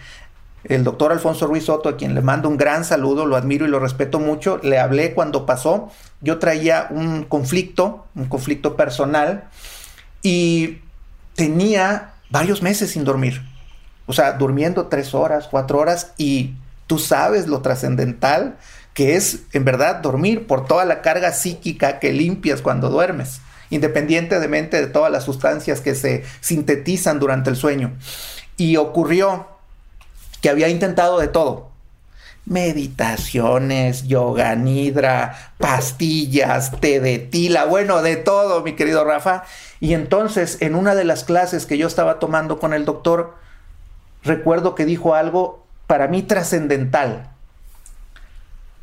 el 0.68 0.84
doctor 0.84 1.12
Alfonso 1.12 1.48
Ruiz 1.48 1.66
Soto, 1.66 1.90
a 1.90 1.98
quien 1.98 2.16
le 2.16 2.22
mando 2.22 2.50
un 2.50 2.58
gran 2.58 2.86
saludo, 2.86 3.26
lo 3.26 3.36
admiro 3.36 3.66
y 3.66 3.70
lo 3.70 3.80
respeto 3.80 4.20
mucho. 4.20 4.60
Le 4.64 4.80
hablé 4.80 5.14
cuando 5.14 5.46
pasó. 5.46 5.92
Yo 6.22 6.40
traía 6.40 6.88
un 6.90 7.24
conflicto, 7.24 8.08
un 8.16 8.26
conflicto 8.26 8.76
personal 8.76 9.50
y 10.22 10.80
tenía 11.36 12.14
varios 12.30 12.62
meses 12.62 12.92
sin 12.92 13.04
dormir. 13.04 13.42
O 14.08 14.14
sea, 14.14 14.34
durmiendo 14.34 14.88
tres 14.88 15.14
horas, 15.14 15.48
cuatro 15.50 15.80
horas 15.80 16.14
y 16.18 16.56
tú 16.88 17.00
sabes 17.00 17.48
lo 17.48 17.62
trascendental 17.62 18.58
que 18.94 19.16
es 19.16 19.42
en 19.52 19.66
verdad 19.66 19.98
dormir 19.98 20.48
por 20.48 20.66
toda 20.66 20.86
la 20.86 21.02
carga 21.02 21.34
psíquica 21.34 22.00
que 22.00 22.14
limpias 22.14 22.62
cuando 22.62 22.90
duermes, 22.90 23.42
independientemente 23.70 24.80
de 24.80 24.88
todas 24.88 25.12
las 25.12 25.26
sustancias 25.26 25.82
que 25.82 25.96
se 25.96 26.24
sintetizan 26.40 27.20
durante 27.20 27.50
el 27.50 27.58
sueño. 27.58 27.94
Y 28.56 28.78
ocurrió 28.78 29.55
que 30.46 30.52
había 30.52 30.70
intentado 30.70 31.18
de 31.18 31.28
todo. 31.28 31.72
Meditaciones, 32.46 34.04
yoga 34.04 34.56
nidra, 34.56 35.54
pastillas, 35.58 36.70
té 36.80 37.00
de 37.00 37.18
tila, 37.18 37.66
bueno, 37.66 38.04
de 38.04 38.16
todo, 38.16 38.62
mi 38.62 38.74
querido 38.74 39.04
Rafa. 39.04 39.46
Y 39.80 39.96
entonces, 39.96 40.60
en 40.62 40.76
una 40.76 40.94
de 40.94 41.04
las 41.04 41.24
clases 41.24 41.66
que 41.66 41.80
yo 41.80 41.88
estaba 41.88 42.20
tomando 42.20 42.60
con 42.60 42.76
el 42.76 42.86
doctor, 42.86 43.34
recuerdo 44.24 44.76
que 44.76 44.86
dijo 44.86 45.16
algo 45.16 45.66
para 45.88 46.08
mí 46.08 46.22
trascendental 46.22 47.32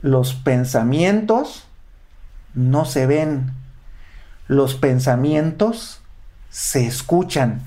los 0.01 0.35
pensamientos 0.35 1.69
no 2.55 2.87
se 2.87 3.07
ven, 3.07 3.53
los 4.49 4.75
pensamientos 4.75 6.01
se 6.51 6.89
escuchan. 6.89 7.63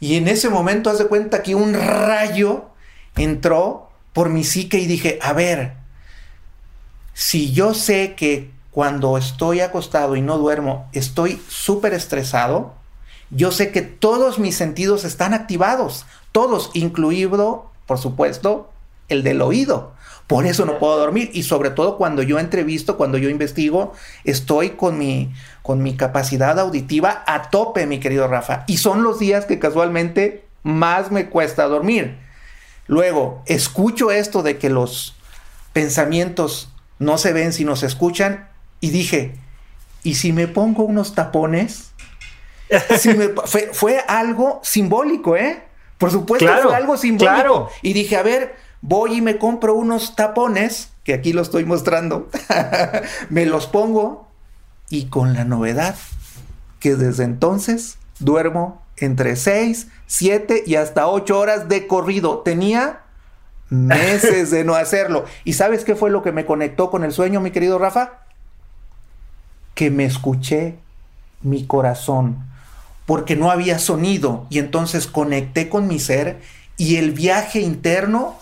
Y 0.00 0.16
en 0.16 0.28
ese 0.28 0.48
momento 0.48 0.88
haz 0.88 0.96
de 0.96 1.08
cuenta 1.08 1.42
que 1.42 1.54
un 1.54 1.74
rayo 1.74 2.70
entró 3.16 3.90
por 4.12 4.28
mi 4.28 4.44
psique 4.44 4.78
y 4.78 4.86
dije, 4.86 5.18
a 5.22 5.32
ver, 5.32 5.74
si 7.12 7.52
yo 7.52 7.74
sé 7.74 8.14
que 8.14 8.50
cuando 8.70 9.16
estoy 9.16 9.60
acostado 9.60 10.16
y 10.16 10.20
no 10.20 10.36
duermo 10.36 10.88
estoy 10.92 11.40
súper 11.48 11.94
estresado, 11.94 12.74
yo 13.30 13.52
sé 13.52 13.70
que 13.70 13.82
todos 13.82 14.38
mis 14.38 14.56
sentidos 14.56 15.04
están 15.04 15.34
activados, 15.34 16.06
todos, 16.32 16.70
incluido, 16.74 17.70
por 17.86 17.98
supuesto, 17.98 18.70
el 19.08 19.22
del 19.22 19.42
oído. 19.42 19.92
Por 20.26 20.46
eso 20.46 20.64
no 20.64 20.78
puedo 20.78 20.96
dormir. 20.98 21.30
Y 21.34 21.42
sobre 21.42 21.70
todo 21.70 21.98
cuando 21.98 22.22
yo 22.22 22.38
entrevisto, 22.38 22.96
cuando 22.96 23.18
yo 23.18 23.28
investigo, 23.28 23.92
estoy 24.24 24.70
con 24.70 24.98
mi, 24.98 25.32
con 25.62 25.82
mi 25.82 25.96
capacidad 25.96 26.58
auditiva 26.58 27.22
a 27.26 27.50
tope, 27.50 27.86
mi 27.86 28.00
querido 28.00 28.26
Rafa. 28.26 28.64
Y 28.66 28.78
son 28.78 29.02
los 29.02 29.18
días 29.18 29.44
que 29.44 29.58
casualmente 29.58 30.44
más 30.62 31.10
me 31.10 31.28
cuesta 31.28 31.64
dormir. 31.66 32.23
Luego, 32.86 33.42
escucho 33.46 34.10
esto 34.10 34.42
de 34.42 34.58
que 34.58 34.70
los 34.70 35.14
pensamientos 35.72 36.70
no 36.98 37.18
se 37.18 37.32
ven 37.32 37.52
sino 37.52 37.76
se 37.76 37.86
escuchan 37.86 38.48
y 38.80 38.90
dije, 38.90 39.34
¿y 40.02 40.14
si 40.14 40.32
me 40.32 40.48
pongo 40.48 40.84
unos 40.84 41.14
tapones? 41.14 41.92
fue, 43.72 43.98
algo 44.06 44.60
simbólico, 44.62 45.36
¿eh? 45.36 45.62
Por 45.98 46.10
supuesto, 46.10 46.46
fue 46.62 46.74
algo 46.74 46.96
simbólico. 46.96 47.70
Y 47.82 47.92
dije, 47.92 48.16
a 48.16 48.22
ver, 48.22 48.56
voy 48.82 49.14
y 49.14 49.20
me 49.22 49.38
compro 49.38 49.74
unos 49.74 50.16
tapones, 50.16 50.90
que 51.04 51.14
aquí 51.14 51.32
lo 51.32 51.42
estoy 51.42 51.64
mostrando, 51.64 52.28
me 53.30 53.46
los 53.46 53.66
pongo 53.66 54.28
y 54.90 55.06
con 55.06 55.34
la 55.34 55.44
novedad 55.44 55.96
que 56.80 56.96
desde 56.96 57.24
entonces 57.24 57.96
duermo 58.18 58.83
entre 58.96 59.36
6, 59.36 59.88
7 60.06 60.64
y 60.66 60.76
hasta 60.76 61.08
8 61.08 61.38
horas 61.38 61.68
de 61.68 61.86
corrido. 61.86 62.38
Tenía 62.38 63.00
meses 63.70 64.50
de 64.50 64.64
no 64.64 64.74
hacerlo. 64.74 65.24
¿Y 65.44 65.54
sabes 65.54 65.84
qué 65.84 65.96
fue 65.96 66.10
lo 66.10 66.22
que 66.22 66.32
me 66.32 66.46
conectó 66.46 66.90
con 66.90 67.04
el 67.04 67.12
sueño, 67.12 67.40
mi 67.40 67.50
querido 67.50 67.78
Rafa? 67.78 68.20
Que 69.74 69.90
me 69.90 70.04
escuché 70.04 70.76
mi 71.42 71.66
corazón, 71.66 72.38
porque 73.06 73.36
no 73.36 73.50
había 73.50 73.78
sonido 73.78 74.46
y 74.48 74.58
entonces 74.58 75.06
conecté 75.06 75.68
con 75.68 75.86
mi 75.88 75.98
ser 75.98 76.40
y 76.76 76.96
el 76.96 77.12
viaje 77.12 77.60
interno 77.60 78.36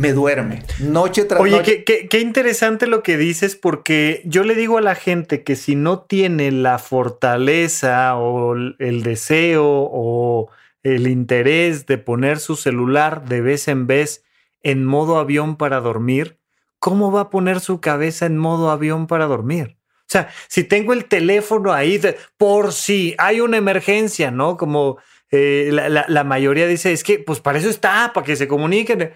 me 0.00 0.14
duerme, 0.14 0.62
noche 0.78 1.26
tras 1.26 1.42
noche. 1.42 1.54
Oye, 1.54 1.84
qué, 1.84 2.20
interesante 2.20 2.86
lo 2.86 3.02
que 3.02 3.18
dices, 3.18 3.54
porque 3.54 4.22
yo 4.24 4.44
le 4.44 4.54
digo 4.54 4.78
a 4.78 4.80
la 4.80 4.94
gente 4.94 5.44
que 5.44 5.56
si 5.56 5.76
no 5.76 6.00
tiene 6.00 6.50
la 6.52 6.78
fortaleza 6.78 8.16
o 8.16 8.54
el 8.54 9.02
deseo 9.02 9.66
o 9.66 10.48
el 10.82 11.06
interés 11.06 11.84
de 11.84 11.98
poner 11.98 12.38
su 12.38 12.56
celular 12.56 13.26
de 13.26 13.42
vez 13.42 13.68
en 13.68 13.86
vez 13.86 14.24
en 14.62 14.86
modo 14.86 15.18
avión 15.18 15.56
para 15.56 15.80
dormir, 15.80 16.38
¿cómo 16.78 17.12
va 17.12 17.20
a 17.20 17.30
poner 17.30 17.60
su 17.60 17.82
cabeza 17.82 18.24
en 18.24 18.38
modo 18.38 18.70
avión 18.70 19.06
para 19.06 19.26
dormir? 19.26 19.76
O 19.98 20.12
sea, 20.12 20.30
si 20.48 20.64
tengo 20.64 20.94
el 20.94 21.04
teléfono 21.04 21.74
ahí 21.74 22.00
por 22.38 22.72
si 22.72 23.14
hay 23.18 23.42
una 23.42 23.58
emergencia, 23.58 24.30
¿no? 24.30 24.56
Como 24.56 24.96
eh, 25.30 25.68
la, 25.72 26.06
la, 26.08 26.24
mayoría 26.24 26.66
dice, 26.66 26.90
es 26.90 27.04
que 27.04 27.18
pues 27.18 27.40
para 27.40 27.58
eso 27.58 27.68
está, 27.68 28.12
para 28.14 28.24
que 28.24 28.34
se 28.34 28.48
comuniquen 28.48 29.12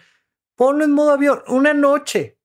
ponlo 0.57 0.85
en 0.85 0.93
modo 0.93 1.13
avión 1.13 1.43
una 1.49 1.75
noche 1.75 2.39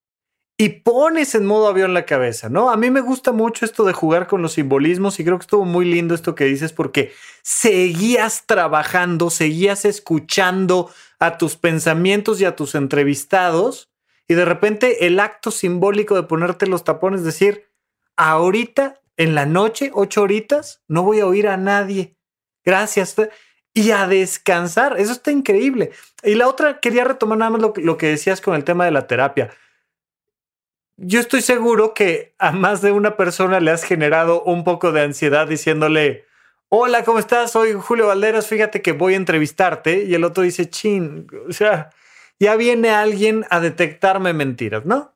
y 0.57 0.70
pones 0.70 1.36
en 1.36 1.45
modo 1.45 1.68
avión 1.68 1.93
la 1.93 2.05
cabeza, 2.05 2.49
¿no? 2.49 2.70
A 2.70 2.76
mí 2.76 2.91
me 2.91 2.99
gusta 2.99 3.32
mucho 3.32 3.64
esto 3.64 3.86
de 3.86 3.93
jugar 3.93 4.28
con 4.28 4.41
los 4.41 4.53
simbolismos 4.53 5.18
y 5.20 5.24
creo 5.24 5.38
que 5.38 5.43
estuvo 5.43 5.64
muy 5.64 5.86
lindo 5.86 6.14
esto 6.14 6.36
que 6.36 6.43
dices 6.43 6.74
porque 6.74 7.14
seguías 7.43 8.45
trabajando, 8.45 9.30
seguías 9.30 9.86
escuchando 9.86 10.91
a 11.18 11.38
tus 11.38 11.55
pensamientos 11.55 12.41
y 12.41 12.45
a 12.45 12.57
tus 12.57 12.76
entrevistados 12.76 13.89
y 14.28 14.34
de 14.34 14.43
repente 14.43 15.07
el 15.07 15.22
acto 15.22 15.49
simbólico 15.49 16.16
de 16.16 16.24
ponerte 16.24 16.68
los 16.68 16.84
tapones, 16.84 17.24
decir, 17.24 17.70
ahorita 18.18 19.01
en 19.16 19.36
la 19.36 19.45
noche, 19.45 19.91
ocho 19.93 20.24
horitas, 20.24 20.84
no 20.88 21.03
voy 21.03 21.22
a 21.22 21.26
oír 21.26 21.47
a 21.47 21.57
nadie. 21.57 22.18
Gracias 22.66 23.16
y 23.74 23.91
a 23.91 24.07
descansar. 24.07 24.99
Eso 24.99 25.11
está 25.11 25.32
increíble. 25.32 25.91
Y 26.24 26.36
la 26.36 26.47
otra, 26.47 26.80
quería 26.80 27.03
retomar 27.03 27.38
nada 27.38 27.51
más 27.51 27.61
lo, 27.61 27.74
lo 27.78 27.97
que 27.97 28.07
decías 28.07 28.41
con 28.41 28.55
el 28.55 28.63
tema 28.63 28.86
de 28.86 28.91
la 28.91 29.07
terapia. 29.07 29.51
Yo 30.97 31.20
estoy 31.20 31.41
seguro 31.41 31.93
que 31.93 32.36
a 32.39 32.51
más 32.51 32.82
de 32.82 32.91
una 32.91 33.15
persona 33.15 33.59
le 33.59 33.72
has 33.72 33.84
generado 33.84 34.43
un 34.43 34.63
poco 34.63 34.91
de 34.91 35.01
ansiedad 35.01 35.47
diciéndole, 35.47 36.26
hola, 36.67 37.03
¿cómo 37.03 37.20
estás? 37.20 37.51
Soy 37.51 37.74
Julio 37.74 38.07
Valderas, 38.07 38.47
fíjate 38.47 38.82
que 38.82 38.91
voy 38.91 39.13
a 39.13 39.17
entrevistarte. 39.17 40.03
Y 40.03 40.13
el 40.13 40.24
otro 40.24 40.43
dice, 40.43 40.70
chin, 40.70 41.28
o 41.47 41.53
sea, 41.53 41.91
ya 42.39 42.55
viene 42.55 42.89
alguien 42.91 43.45
a 43.49 43.59
detectarme 43.59 44.34
mentiras, 44.34 44.86
¿no? 44.86 45.15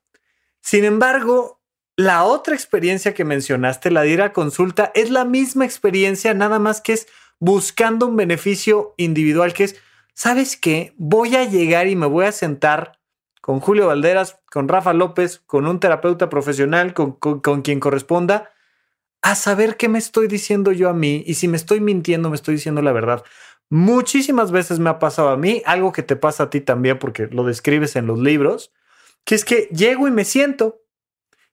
Sin 0.62 0.84
embargo, 0.84 1.62
la 1.95 2.24
otra 2.24 2.56
experiencia 2.56 3.14
que 3.14 3.24
mencionaste, 3.24 3.91
la 3.91 4.01
de 4.01 4.10
ir 4.10 4.22
a 4.22 4.34
consulta, 4.34 4.91
es 4.95 5.10
la 5.10 5.26
misma 5.26 5.66
experiencia, 5.66 6.34
nada 6.34 6.60
más 6.60 6.82
que 6.82 6.93
es 6.93 7.08
buscando 7.40 8.08
un 8.08 8.16
beneficio 8.16 8.94
individual 8.98 9.54
que 9.54 9.66
es, 9.66 9.76
¿sabes 10.14 10.58
qué? 10.58 10.94
Voy 10.98 11.36
a 11.36 11.46
llegar 11.46 11.88
y 11.88 11.96
me 11.96 12.06
voy 12.06 12.26
a 12.26 12.32
sentar 12.32 13.00
con 13.42 13.60
Julio 13.60 13.88
Valderas, 13.88 14.40
con 14.50 14.70
Rafa 14.70 14.94
López, 14.94 15.42
con 15.46 15.68
un 15.68 15.80
terapeuta 15.80 16.30
profesional, 16.30 16.94
con, 16.94 17.62
quien 17.62 17.80
corresponda, 17.82 18.52
a 19.22 19.36
saber 19.36 19.76
qué 19.76 19.90
me 19.90 20.00
estoy 20.00 20.28
diciendo 20.28 20.72
yo 20.72 20.90
a 20.90 20.94
mí 20.94 21.24
y 21.28 21.34
si 21.34 21.48
me 21.48 21.58
estoy 21.58 21.82
mintiendo, 21.82 22.30
me 22.30 22.36
estoy 22.36 22.56
diciendo 22.56 22.82
la 22.82 22.94
verdad. 22.94 23.24
Muchísimas 23.70 24.52
veces 24.52 24.80
me 24.80 24.90
ha 24.90 25.00
pasado 25.00 25.30
a 25.30 25.38
mí, 25.38 25.62
algo 25.66 25.92
que 25.92 26.04
te 26.04 26.16
pasa 26.16 26.44
a 26.44 26.50
ti 26.50 26.62
también 26.62 27.00
porque 27.00 27.28
lo 27.28 27.44
describes 27.44 27.96
en 27.96 28.08
los 28.08 28.20
libros, 28.20 28.72
que 29.26 29.36
es 29.36 29.44
que 29.44 29.68
llego 29.72 30.08
y 30.08 30.12
me 30.12 30.26
siento 30.26 30.84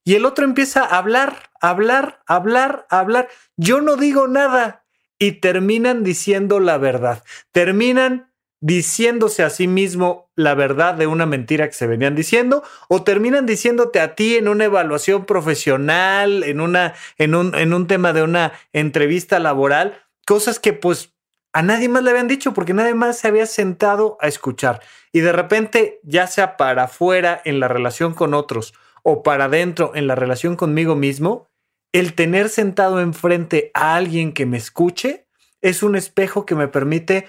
y 0.05 0.15
el 0.15 0.25
otro 0.25 0.45
empieza 0.45 0.85
a 0.85 0.99
hablar, 0.99 1.51
hablar, 1.61 2.23
hablar, 2.27 2.87
hablar. 2.89 3.29
Yo 3.57 3.81
no 3.81 3.97
digo 3.97 4.29
nada 4.29 4.80
y 5.21 5.33
terminan 5.33 6.03
diciendo 6.03 6.59
la 6.59 6.79
verdad. 6.79 7.23
Terminan 7.53 8.33
diciéndose 8.61 9.43
a 9.43 9.51
sí 9.51 9.69
mismo 9.69 10.31
la 10.35 10.55
verdad 10.55 10.95
de 10.95 11.07
una 11.07 11.27
mentira 11.27 11.67
que 11.69 11.75
se 11.75 11.87
venían 11.87 12.15
diciendo 12.15 12.63
o 12.89 13.05
terminan 13.05 13.47
diciéndote 13.47 14.01
a 14.01 14.15
ti 14.15 14.37
en 14.37 14.49
una 14.49 14.65
evaluación 14.65 15.25
profesional, 15.25 16.43
en, 16.43 16.61
una, 16.61 16.95
en, 17.17 17.35
un, 17.35 17.55
en 17.55 17.73
un 17.73 17.87
tema 17.87 18.13
de 18.13 18.23
una 18.23 18.53
entrevista 18.73 19.39
laboral, 19.39 20.03
cosas 20.27 20.59
que 20.59 20.73
pues 20.73 21.15
a 21.53 21.63
nadie 21.63 21.89
más 21.89 22.03
le 22.03 22.11
habían 22.11 22.29
dicho 22.29 22.55
porque 22.55 22.75
nadie 22.75 22.95
más 22.95 23.19
se 23.19 23.29
había 23.29 23.47
sentado 23.47 24.17
a 24.21 24.29
escuchar. 24.29 24.81
Y 25.13 25.21
de 25.21 25.33
repente, 25.33 26.01
ya 26.03 26.27
sea 26.27 26.57
para 26.57 26.85
afuera 26.85 27.43
en 27.45 27.61
la 27.61 27.69
relación 27.69 28.15
con 28.15 28.33
otros 28.35 28.73
o 29.03 29.23
para 29.23 29.47
adentro 29.47 29.93
en 29.95 30.07
la 30.07 30.15
relación 30.15 30.57
conmigo 30.57 30.97
mismo, 30.97 31.50
el 31.93 32.15
tener 32.15 32.49
sentado 32.49 33.01
enfrente 33.01 33.71
a 33.75 33.97
alguien 33.97 34.33
que 34.33 34.47
me 34.47 34.57
escuche 34.57 35.27
es 35.61 35.83
un 35.83 35.97
espejo 35.97 36.47
que 36.47 36.55
me 36.55 36.69
permite 36.69 37.27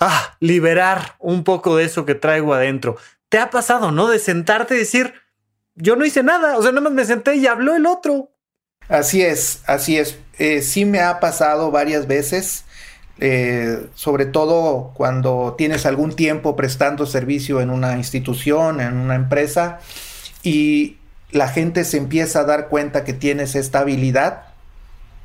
ah, 0.00 0.36
liberar 0.40 1.16
un 1.18 1.44
poco 1.44 1.76
de 1.76 1.84
eso 1.84 2.04
que 2.04 2.14
traigo 2.14 2.54
adentro. 2.54 2.96
¿Te 3.28 3.38
ha 3.38 3.50
pasado, 3.50 3.92
no? 3.92 4.08
De 4.08 4.18
sentarte 4.18 4.74
y 4.74 4.78
decir, 4.78 5.14
yo 5.74 5.96
no 5.96 6.04
hice 6.04 6.22
nada, 6.22 6.58
o 6.58 6.62
sea, 6.62 6.72
nada 6.72 6.82
más 6.82 6.92
me 6.92 7.04
senté 7.04 7.36
y 7.36 7.46
habló 7.46 7.74
el 7.74 7.86
otro. 7.86 8.32
Así 8.88 9.22
es, 9.22 9.62
así 9.66 9.96
es. 9.98 10.18
Eh, 10.38 10.62
sí 10.62 10.84
me 10.84 11.00
ha 11.00 11.20
pasado 11.20 11.70
varias 11.70 12.06
veces, 12.06 12.64
eh, 13.18 13.86
sobre 13.94 14.26
todo 14.26 14.92
cuando 14.94 15.54
tienes 15.56 15.86
algún 15.86 16.14
tiempo 16.14 16.56
prestando 16.56 17.06
servicio 17.06 17.60
en 17.60 17.70
una 17.70 17.96
institución, 17.96 18.80
en 18.80 18.96
una 18.96 19.14
empresa, 19.14 19.78
y 20.42 20.98
la 21.32 21.48
gente 21.48 21.84
se 21.84 21.96
empieza 21.96 22.40
a 22.40 22.44
dar 22.44 22.68
cuenta 22.68 23.04
que 23.04 23.14
tienes 23.14 23.54
esta 23.54 23.80
habilidad, 23.80 24.42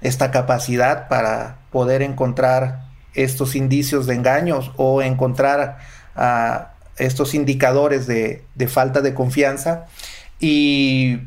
esta 0.02 0.32
capacidad 0.32 1.08
para 1.10 1.58
poder 1.72 2.02
encontrar 2.02 2.88
estos 3.14 3.56
indicios 3.56 4.06
de 4.08 4.16
engaños 4.16 4.72
o 4.78 5.02
encontrar 5.02 5.80
estos 6.98 7.34
indicadores 7.34 8.08
de, 8.08 8.44
falta 8.68 9.02
de 9.02 9.14
confianza 9.14 9.86
y 10.40 11.20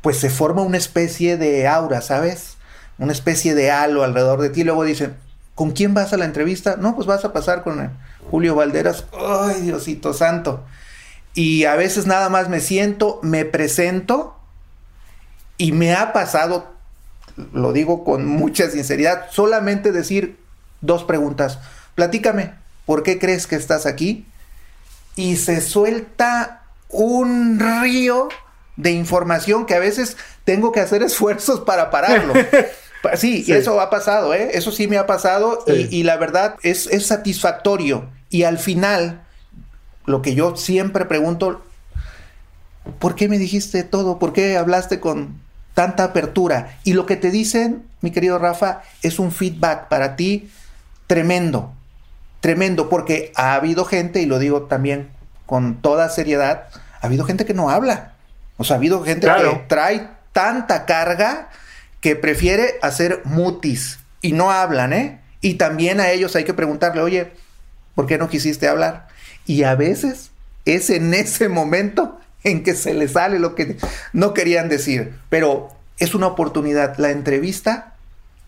pues 0.00 0.18
se 0.18 0.30
forma 0.30 0.62
una 0.62 0.78
especie 0.78 1.36
de 1.36 1.68
aura, 1.68 2.00
¿sabes? 2.00 2.56
Una 2.98 3.12
especie 3.12 3.54
de 3.54 3.70
halo 3.70 4.04
alrededor 4.04 4.40
de 4.40 4.50
ti. 4.50 4.64
Luego 4.64 4.84
dicen, 4.84 5.16
¿con 5.54 5.72
quién 5.72 5.92
vas 5.94 6.12
a 6.12 6.16
la 6.16 6.24
entrevista? 6.24 6.76
No, 6.76 6.94
pues 6.94 7.06
vas 7.06 7.24
a 7.24 7.32
pasar 7.32 7.62
con 7.62 7.90
Julio 8.30 8.54
Valderas. 8.54 9.04
¡Ay, 9.12 9.62
Diosito 9.62 10.12
Santo! 10.12 10.64
Y 11.34 11.64
a 11.64 11.76
veces 11.76 12.06
nada 12.06 12.28
más 12.28 12.48
me 12.48 12.60
siento, 12.60 13.18
me 13.22 13.44
presento 13.44 14.38
y 15.58 15.72
me 15.72 15.94
ha 15.94 16.12
pasado, 16.12 16.74
lo 17.52 17.72
digo 17.72 18.04
con 18.04 18.26
mucha 18.26 18.70
sinceridad, 18.70 19.26
solamente 19.30 19.92
decir 19.92 20.38
dos 20.80 21.04
preguntas. 21.04 21.58
Platícame, 21.94 22.54
¿por 22.86 23.02
qué 23.02 23.18
crees 23.18 23.46
que 23.46 23.56
estás 23.56 23.86
aquí? 23.86 24.26
y 25.16 25.36
se 25.36 25.60
suelta 25.60 26.62
un 26.88 27.58
río 27.60 28.28
de 28.76 28.90
información 28.90 29.66
que 29.66 29.74
a 29.74 29.78
veces 29.78 30.16
tengo 30.44 30.72
que 30.72 30.80
hacer 30.80 31.02
esfuerzos 31.02 31.60
para 31.60 31.90
pararlo. 31.90 32.34
Sí, 33.16 33.44
y 33.46 33.52
eso 33.52 33.80
ha 33.80 33.90
pasado, 33.90 34.32
¿eh? 34.32 34.50
Eso 34.54 34.72
sí 34.72 34.88
me 34.88 34.96
ha 34.96 35.06
pasado 35.06 35.62
y, 35.66 36.04
la 36.04 36.16
verdad 36.16 36.56
es, 36.62 36.86
es 36.86 37.06
satisfactorio. 37.06 38.08
Y 38.30 38.44
al 38.44 38.58
final, 38.58 39.23
lo 40.06 40.22
que 40.22 40.34
yo 40.34 40.56
siempre 40.56 41.04
pregunto, 41.04 41.62
¿por 42.98 43.14
qué 43.14 43.28
me 43.28 43.38
dijiste 43.38 43.82
todo? 43.84 44.18
¿Por 44.18 44.32
qué 44.32 44.56
hablaste 44.56 45.00
con 45.00 45.40
tanta 45.74 46.04
apertura? 46.04 46.78
Y 46.84 46.92
lo 46.92 47.06
que 47.06 47.16
te 47.16 47.30
dicen, 47.30 47.84
mi 48.00 48.10
querido 48.10 48.38
Rafa, 48.38 48.82
es 49.02 49.18
un 49.18 49.32
feedback 49.32 49.88
para 49.88 50.16
ti 50.16 50.50
tremendo 51.06 51.72
tremendo 52.44 52.90
porque 52.90 53.32
ha 53.36 53.54
habido 53.54 53.86
gente, 53.86 54.20
y 54.20 54.26
lo 54.26 54.38
digo 54.38 54.64
también 54.64 55.08
con 55.46 55.80
toda 55.80 56.10
seriedad, 56.10 56.64
ha 57.00 57.06
habido 57.06 57.24
gente 57.24 57.46
que 57.46 57.54
no 57.54 57.70
habla. 57.70 58.12
O 58.58 58.64
sea, 58.64 58.76
ha 58.76 58.78
habido 58.78 59.02
gente 59.02 59.26
que 59.26 59.64
trae 59.66 60.10
tanta 60.34 60.84
carga 60.84 61.48
que 62.02 62.16
prefiere 62.16 62.74
hacer 62.82 63.22
mutis 63.24 63.98
y 64.20 64.32
no 64.32 64.50
hablan, 64.50 64.92
¿eh? 64.92 65.22
Y 65.40 65.54
también 65.54 66.00
a 66.00 66.10
ellos 66.10 66.36
hay 66.36 66.44
que 66.44 66.52
preguntarle, 66.52 67.00
oye, 67.00 67.32
¿por 67.94 68.04
qué 68.06 68.18
no 68.18 68.28
quisiste 68.28 68.68
hablar? 68.68 69.08
Y 69.46 69.62
a 69.64 69.74
veces 69.74 70.30
es 70.64 70.90
en 70.90 71.14
ese 71.14 71.48
momento 71.48 72.18
en 72.42 72.62
que 72.62 72.74
se 72.74 72.94
les 72.94 73.12
sale 73.12 73.38
lo 73.38 73.54
que 73.54 73.76
no 74.12 74.34
querían 74.34 74.68
decir. 74.68 75.14
Pero 75.28 75.68
es 75.98 76.14
una 76.14 76.26
oportunidad. 76.26 76.96
La 76.98 77.10
entrevista 77.10 77.96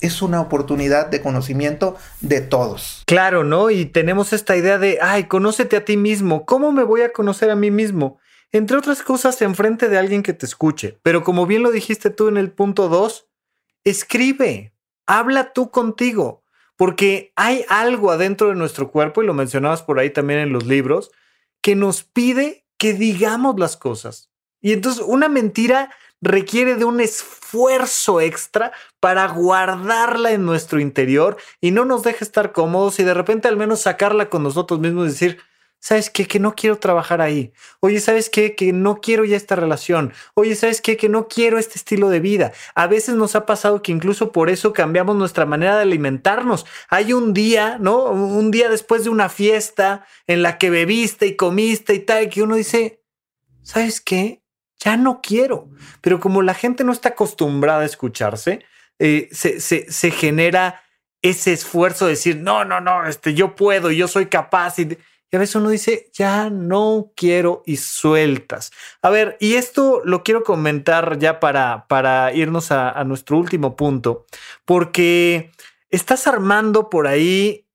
es 0.01 0.23
una 0.23 0.41
oportunidad 0.41 1.07
de 1.07 1.23
conocimiento 1.23 1.97
de 2.21 2.41
todos. 2.41 3.03
Claro, 3.07 3.45
¿no? 3.45 3.71
Y 3.71 3.87
tenemos 3.87 4.33
esta 4.33 4.57
idea 4.57 4.79
de, 4.79 4.99
ay, 5.01 5.25
conócete 5.25 5.77
a 5.77 5.85
ti 5.85 5.97
mismo. 5.97 6.45
¿Cómo 6.45 6.73
me 6.73 6.83
voy 6.83 7.03
a 7.03 7.13
conocer 7.13 7.51
a 7.51 7.57
mí 7.57 7.71
mismo? 7.71 8.19
Entre 8.53 8.77
otras 8.77 9.03
cosas, 9.03 9.41
enfrente 9.43 9.89
de 9.89 9.99
alguien 9.99 10.23
que 10.23 10.33
te 10.33 10.47
escuche. 10.47 10.99
Pero 11.03 11.25
como 11.25 11.47
bien 11.47 11.63
lo 11.63 11.71
dijiste 11.71 12.11
tú 12.11 12.29
en 12.29 12.37
el 12.37 12.51
punto 12.51 12.89
2, 12.89 13.27
escribe, 13.85 14.73
habla 15.07 15.53
tú 15.53 15.71
contigo, 15.71 16.43
porque 16.77 17.33
hay 17.37 17.65
algo 17.69 18.11
adentro 18.11 18.49
de 18.49 18.55
nuestro 18.55 18.91
cuerpo, 18.91 19.23
y 19.23 19.27
lo 19.27 19.35
mencionabas 19.35 19.83
por 19.83 19.99
ahí 19.99 20.11
también 20.11 20.41
en 20.41 20.53
los 20.53 20.67
libros, 20.67 21.11
que 21.61 21.75
nos 21.75 22.03
pide 22.05 22.65
que 22.79 22.93
digamos 22.93 23.59
las 23.59 23.77
cosas. 23.77 24.31
Y 24.61 24.73
entonces 24.73 25.03
una 25.07 25.29
mentira 25.29 25.91
requiere 26.21 26.77
de 26.77 26.85
un 26.85 27.01
esfuerzo 27.01 28.21
extra 28.21 28.73
para 29.01 29.27
guardarla 29.29 30.33
en 30.33 30.45
nuestro 30.45 30.81
interior 30.81 31.37
y 31.61 31.71
no 31.71 31.85
nos 31.85 32.03
deje 32.03 32.25
estar 32.25 32.53
cómodos 32.53 32.99
y 32.99 33.05
de 33.05 33.15
repente 33.15 33.49
al 33.49 33.57
menos 33.57 33.81
sacarla 33.81 34.29
con 34.31 34.43
nosotros 34.43 34.81
mismos 34.81 35.07
y 35.07 35.11
decir, 35.11 35.39
¿sabes 35.79 36.11
qué? 36.11 36.27
Que 36.27 36.39
no 36.39 36.55
quiero 36.55 36.79
trabajar 36.79 37.21
ahí. 37.21 37.53
Oye, 37.81 38.01
¿sabes 38.01 38.31
qué? 38.31 38.55
Que 38.55 38.73
no 38.73 39.01
quiero 39.01 39.25
ya 39.25 39.37
esta 39.37 39.57
relación. 39.57 40.13
Oye, 40.35 40.55
¿sabes 40.55 40.81
qué? 40.81 40.97
Que 40.97 41.09
no 41.09 41.29
quiero 41.29 41.59
este 41.59 41.79
estilo 41.79 42.09
de 42.09 42.21
vida. 42.21 42.53
A 42.75 42.87
veces 42.87 43.15
nos 43.15 43.37
ha 43.37 43.47
pasado 43.47 43.83
que 43.83 43.93
incluso 43.93 44.33
por 44.33 44.51
eso 44.51 44.73
cambiamos 44.73 45.17
nuestra 45.17 45.47
manera 45.47 45.77
de 45.77 45.83
alimentarnos. 45.83 46.67
Hay 46.89 47.13
un 47.13 47.33
día, 47.35 47.79
¿no? 47.81 48.05
Un 48.05 48.51
día 48.51 48.69
después 48.69 49.05
de 49.05 49.11
una 49.11 49.29
fiesta 49.29 50.07
en 50.27 50.43
la 50.43 50.59
que 50.59 50.71
bebiste 50.71 51.27
y 51.27 51.37
comiste 51.37 51.95
y 51.95 52.01
tal, 52.01 52.29
que 52.29 52.43
uno 52.43 52.57
dice, 52.57 53.03
¿sabes 53.63 54.01
qué? 54.01 54.43
ya 54.79 54.97
no 54.97 55.21
quiero. 55.23 55.69
Pero 56.01 56.21
como 56.21 56.43
la 56.43 56.55
gente 56.55 56.85
no 56.85 56.93
está 56.93 57.11
acostumbrada 57.11 57.81
a 57.81 57.87
escucharse, 57.87 58.65
eh, 58.99 59.29
se, 59.33 60.11
genera 60.11 60.83
ese 61.23 61.53
esfuerzo 61.53 62.07
de 62.07 62.13
decir, 62.13 62.37
no, 62.37 62.65
no, 62.65 62.81
no, 62.81 63.07
este, 63.07 63.35
yo 63.35 63.55
puedo, 63.55 63.91
yo 63.91 64.09
soy 64.09 64.27
capaz. 64.27 64.79
Y, 64.79 64.99
a 65.37 65.41
veces 65.41 65.57
uno 65.57 65.71
dice, 65.71 66.11
ya 66.13 66.51
no 66.51 67.13
quiero 67.17 67.63
y 67.67 67.77
sueltas. 67.77 68.73
A 69.03 69.11
ver, 69.11 69.37
y 69.41 69.55
esto 69.55 70.03
lo 70.05 70.23
quiero 70.23 70.45
comentar 70.45 71.19
ya 71.19 71.41
para, 71.41 71.87
para 71.89 72.33
irnos 72.33 72.71
a, 72.73 72.91
a 72.91 73.05
nuestro 73.05 73.39
último 73.39 73.77
punto, 73.77 74.27
porque 74.65 75.53
estás 75.91 76.27
armando 76.27 76.91
por 76.91 77.07
ahí 77.07 77.67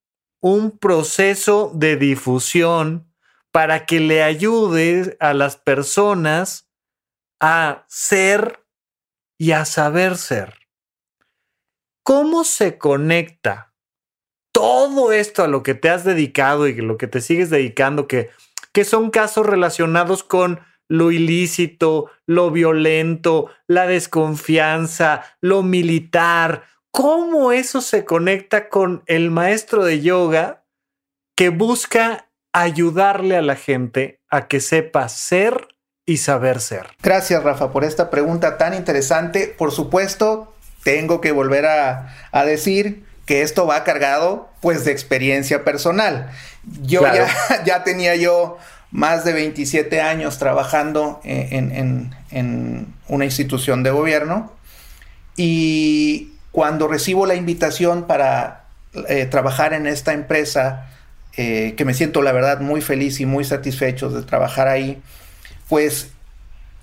un 0.42 0.78
proceso 0.78 1.72
de 1.74 1.98
difusión 1.98 3.12
para 3.52 3.86
que 3.86 4.00
le 4.00 4.24
ayude 4.24 5.18
a 5.20 5.34
las 5.34 5.58
personas 5.58 6.70
a 7.40 7.86
ser 7.88 8.66
y 9.38 9.52
a 9.52 9.66
saber 9.66 10.18
ser. 10.18 10.56
¿Cómo 12.04 12.44
se 12.44 12.78
conecta 12.78 13.71
todo 14.52 15.12
esto 15.12 15.44
a 15.44 15.48
lo 15.48 15.64
que 15.64 15.74
te 15.74 15.90
has 15.90 16.04
dedicado 16.04 16.68
y 16.68 16.76
lo 16.76 16.98
que 16.98 17.08
te 17.08 17.22
sigues 17.22 17.50
dedicando, 17.50 18.08
que, 18.08 18.30
que 18.72 18.86
son 18.86 19.10
casos 19.10 19.46
relacionados 19.46 20.24
con 20.24 20.60
lo 20.88 21.12
ilícito, 21.12 22.12
lo 22.26 22.52
violento, 22.52 23.50
la 23.68 23.88
desconfianza, 23.88 25.24
lo 25.40 25.64
militar? 25.64 26.66
¿Cómo 26.92 27.54
eso 27.54 27.80
se 27.82 28.04
conecta 28.04 28.68
con 28.68 29.04
el 29.06 29.32
maestro 29.32 29.86
de 29.86 30.02
yoga 30.02 30.66
que 31.36 31.50
busca 31.50 32.30
ayudarle 32.54 33.38
a 33.38 33.42
la 33.42 33.56
gente 33.56 34.20
a 34.30 34.48
que 34.48 34.60
sepa 34.60 35.08
ser 35.10 35.68
y 36.06 36.18
saber 36.18 36.60
ser. 36.60 36.88
Gracias, 37.02 37.44
Rafa, 37.44 37.72
por 37.72 37.84
esta 37.84 38.10
pregunta 38.10 38.58
tan 38.58 38.74
interesante. 38.74 39.54
Por 39.58 39.72
supuesto, 39.72 40.54
tengo 40.84 41.22
que 41.22 41.32
volver 41.32 41.66
a, 41.66 42.46
decir 42.46 43.06
que 43.32 43.44
esto 43.44 43.66
va 43.66 43.86
cargado 43.86 44.50
pues 44.60 44.84
de 44.84 44.92
experiencia 44.92 45.64
personal. 45.64 46.30
Yo 46.82 47.02
ya, 47.02 47.30
ya, 47.66 47.86
tenía 47.86 48.18
yo 48.18 48.58
más 48.92 49.24
de 49.24 49.32
27 49.32 50.02
años 50.02 50.38
trabajando 50.38 51.22
en, 51.24 52.14
una 53.08 53.24
institución 53.24 53.84
de 53.84 53.92
gobierno 53.92 54.52
y 55.38 56.34
cuando 56.52 56.90
recibo 56.90 57.26
la 57.26 57.36
invitación 57.36 58.06
para 58.06 58.66
eh, 59.08 59.28
trabajar 59.28 59.72
en 59.72 59.88
esta 59.88 60.12
empresa, 60.12 60.90
eh, 61.38 61.76
que 61.78 61.86
me 61.86 61.94
siento 61.94 62.22
la 62.24 62.34
verdad 62.34 62.60
muy 62.60 62.82
feliz 62.82 63.22
y 63.22 63.26
muy 63.26 63.46
satisfecho 63.46 64.10
de 64.10 64.24
trabajar 64.24 64.68
ahí, 64.68 65.02
pues 65.70 66.10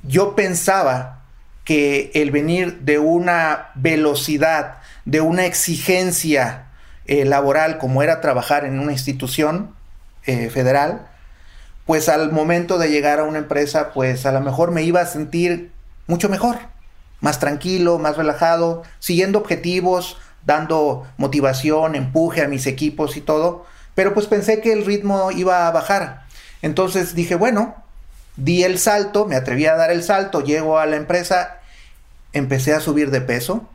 yo 0.02 0.34
pensaba 0.34 1.24
que 1.66 2.10
el 2.14 2.30
venir 2.30 2.78
de 2.78 2.98
una 2.98 3.68
velocidad, 3.74 4.77
de 5.08 5.22
una 5.22 5.46
exigencia 5.46 6.66
eh, 7.06 7.24
laboral 7.24 7.78
como 7.78 8.02
era 8.02 8.20
trabajar 8.20 8.66
en 8.66 8.78
una 8.78 8.92
institución 8.92 9.74
eh, 10.26 10.50
federal, 10.50 11.08
pues 11.86 12.10
al 12.10 12.30
momento 12.30 12.76
de 12.78 12.90
llegar 12.90 13.18
a 13.18 13.24
una 13.24 13.38
empresa, 13.38 13.92
pues 13.94 14.26
a 14.26 14.32
lo 14.32 14.40
mejor 14.40 14.70
me 14.70 14.82
iba 14.82 15.00
a 15.00 15.06
sentir 15.06 15.72
mucho 16.06 16.28
mejor, 16.28 16.58
más 17.20 17.40
tranquilo, 17.40 17.98
más 17.98 18.18
relajado, 18.18 18.82
siguiendo 18.98 19.38
objetivos, 19.38 20.18
dando 20.44 21.06
motivación, 21.16 21.94
empuje 21.94 22.42
a 22.42 22.48
mis 22.48 22.66
equipos 22.66 23.16
y 23.16 23.22
todo, 23.22 23.64
pero 23.94 24.12
pues 24.12 24.26
pensé 24.26 24.60
que 24.60 24.72
el 24.72 24.84
ritmo 24.84 25.30
iba 25.32 25.66
a 25.66 25.70
bajar. 25.70 26.24
Entonces 26.60 27.14
dije, 27.14 27.34
bueno, 27.34 27.74
Di 28.38 28.62
el 28.62 28.78
salto, 28.78 29.26
me 29.26 29.34
atreví 29.34 29.66
a 29.66 29.74
dar 29.74 29.90
el 29.90 30.04
salto, 30.04 30.44
llego 30.44 30.78
a 30.78 30.86
la 30.86 30.94
empresa, 30.94 31.58
empecé 32.32 32.72
a 32.72 32.78
subir 32.78 33.10
de 33.10 33.20
peso, 33.20 33.68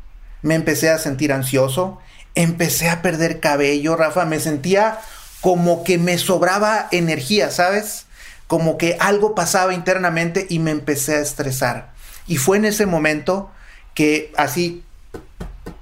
me 0.43 0.53
empecé 0.53 0.91
a 0.91 0.99
sentir 0.99 1.33
ansioso, 1.33 1.99
empecé 2.35 2.89
a 2.89 3.01
perder 3.01 3.39
cabello, 3.39 3.95
Rafa, 3.95 4.25
me 4.25 4.39
sentía 4.39 4.99
como 5.41 5.83
que 5.83 5.97
me 5.97 6.17
sobraba 6.19 6.87
energía, 6.91 7.49
¿sabes? 7.49 8.05
como 8.53 8.77
que 8.77 8.97
algo 8.99 9.33
pasaba 9.33 9.73
internamente 9.73 10.45
y 10.47 10.59
me 10.59 10.69
empecé 10.69 11.15
a 11.15 11.21
estresar. 11.21 11.91
Y 12.27 12.37
fue 12.37 12.57
en 12.57 12.65
ese 12.65 12.85
momento 12.85 13.49
que 13.95 14.31
así 14.37 14.83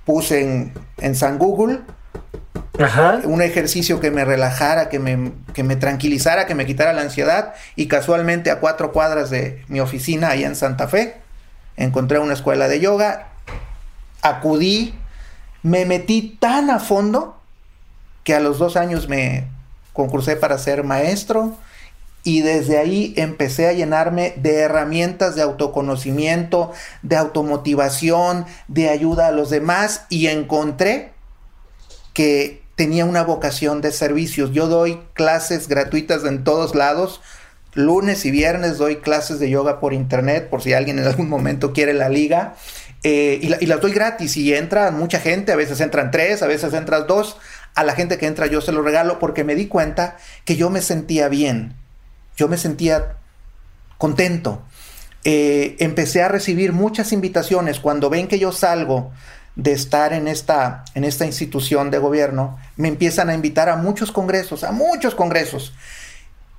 puse 0.05 0.41
en, 0.41 0.73
en 0.99 1.15
San 1.15 1.37
Google 1.37 1.81
un 3.25 3.41
ejercicio 3.41 3.99
que 3.99 4.09
me 4.09 4.23
relajara, 4.23 4.87
que 4.87 4.99
me, 4.99 5.33
que 5.53 5.63
me 5.63 5.75
tranquilizara, 5.75 6.47
que 6.47 6.55
me 6.55 6.65
quitara 6.65 6.93
la 6.93 7.01
ansiedad. 7.01 7.55
Y 7.75 7.87
casualmente 7.87 8.49
a 8.51 8.61
cuatro 8.61 8.93
cuadras 8.93 9.29
de 9.29 9.65
mi 9.67 9.81
oficina, 9.81 10.29
allá 10.29 10.47
en 10.47 10.55
Santa 10.55 10.87
Fe, 10.87 11.17
encontré 11.75 12.19
una 12.19 12.33
escuela 12.33 12.69
de 12.69 12.79
yoga, 12.79 13.30
acudí, 14.21 14.93
me 15.63 15.85
metí 15.85 16.37
tan 16.39 16.69
a 16.69 16.79
fondo 16.79 17.37
que 18.23 18.35
a 18.35 18.39
los 18.39 18.59
dos 18.59 18.75
años 18.75 19.07
me 19.07 19.47
concursé 19.93 20.35
para 20.35 20.57
ser 20.57 20.83
maestro 20.83 21.57
y 22.23 22.41
desde 22.41 22.77
ahí 22.77 23.13
empecé 23.17 23.67
a 23.67 23.73
llenarme 23.73 24.33
de 24.37 24.59
herramientas 24.59 25.35
de 25.35 25.41
autoconocimiento, 25.41 26.71
de 27.01 27.17
automotivación, 27.17 28.45
de 28.67 28.89
ayuda 28.89 29.27
a 29.27 29.31
los 29.31 29.49
demás 29.49 30.05
y 30.09 30.27
encontré 30.27 31.13
que 32.13 32.61
tenía 32.75 33.05
una 33.05 33.23
vocación 33.23 33.81
de 33.81 33.91
servicios. 33.91 34.51
Yo 34.51 34.67
doy 34.67 34.99
clases 35.13 35.67
gratuitas 35.67 36.23
en 36.23 36.43
todos 36.43 36.75
lados. 36.75 37.21
Lunes 37.73 38.25
y 38.25 38.31
viernes 38.31 38.77
doy 38.77 38.97
clases 38.97 39.39
de 39.39 39.49
yoga 39.49 39.79
por 39.79 39.93
internet, 39.93 40.49
por 40.49 40.61
si 40.61 40.73
alguien 40.73 40.99
en 40.99 41.05
algún 41.05 41.29
momento 41.29 41.73
quiere 41.73 41.93
la 41.93 42.09
liga. 42.09 42.55
Eh, 43.03 43.39
y, 43.41 43.65
las 43.65 43.81
doy 43.81 43.93
gratis 43.93 44.37
y 44.37 44.53
entra 44.53 44.91
mucha 44.91 45.19
gente, 45.19 45.51
a 45.51 45.55
veces 45.55 45.81
entran 45.81 46.11
tres, 46.11 46.43
a 46.43 46.47
veces 46.47 46.73
entran 46.73 47.07
dos. 47.07 47.37
A 47.73 47.83
la 47.83 47.93
gente 47.93 48.17
que 48.17 48.27
entra 48.27 48.47
yo 48.47 48.61
se 48.61 48.71
lo 48.71 48.81
regalo 48.81 49.17
porque 49.17 49.43
me 49.43 49.55
di 49.55 49.67
cuenta 49.67 50.17
que 50.45 50.55
yo 50.55 50.69
me 50.69 50.81
sentía 50.81 51.29
bien, 51.29 51.75
yo 52.35 52.47
me 52.47 52.57
sentía 52.57 53.15
contento. 53.97 54.61
Eh, 55.23 55.77
empecé 55.79 56.21
a 56.21 56.27
recibir 56.27 56.73
muchas 56.73 57.11
invitaciones 57.11 57.79
cuando 57.79 58.09
ven 58.09 58.27
que 58.27 58.39
yo 58.39 58.51
salgo 58.51 59.11
de 59.55 59.73
estar 59.73 60.13
en 60.13 60.27
esta, 60.27 60.83
en 60.95 61.03
esta 61.03 61.25
institución 61.25 61.91
de 61.91 61.97
gobierno, 61.97 62.57
me 62.77 62.87
empiezan 62.87 63.29
a 63.29 63.33
invitar 63.33 63.69
a 63.69 63.75
muchos 63.75 64.11
congresos, 64.11 64.63
a 64.63 64.71
muchos 64.71 65.13
congresos. 65.15 65.73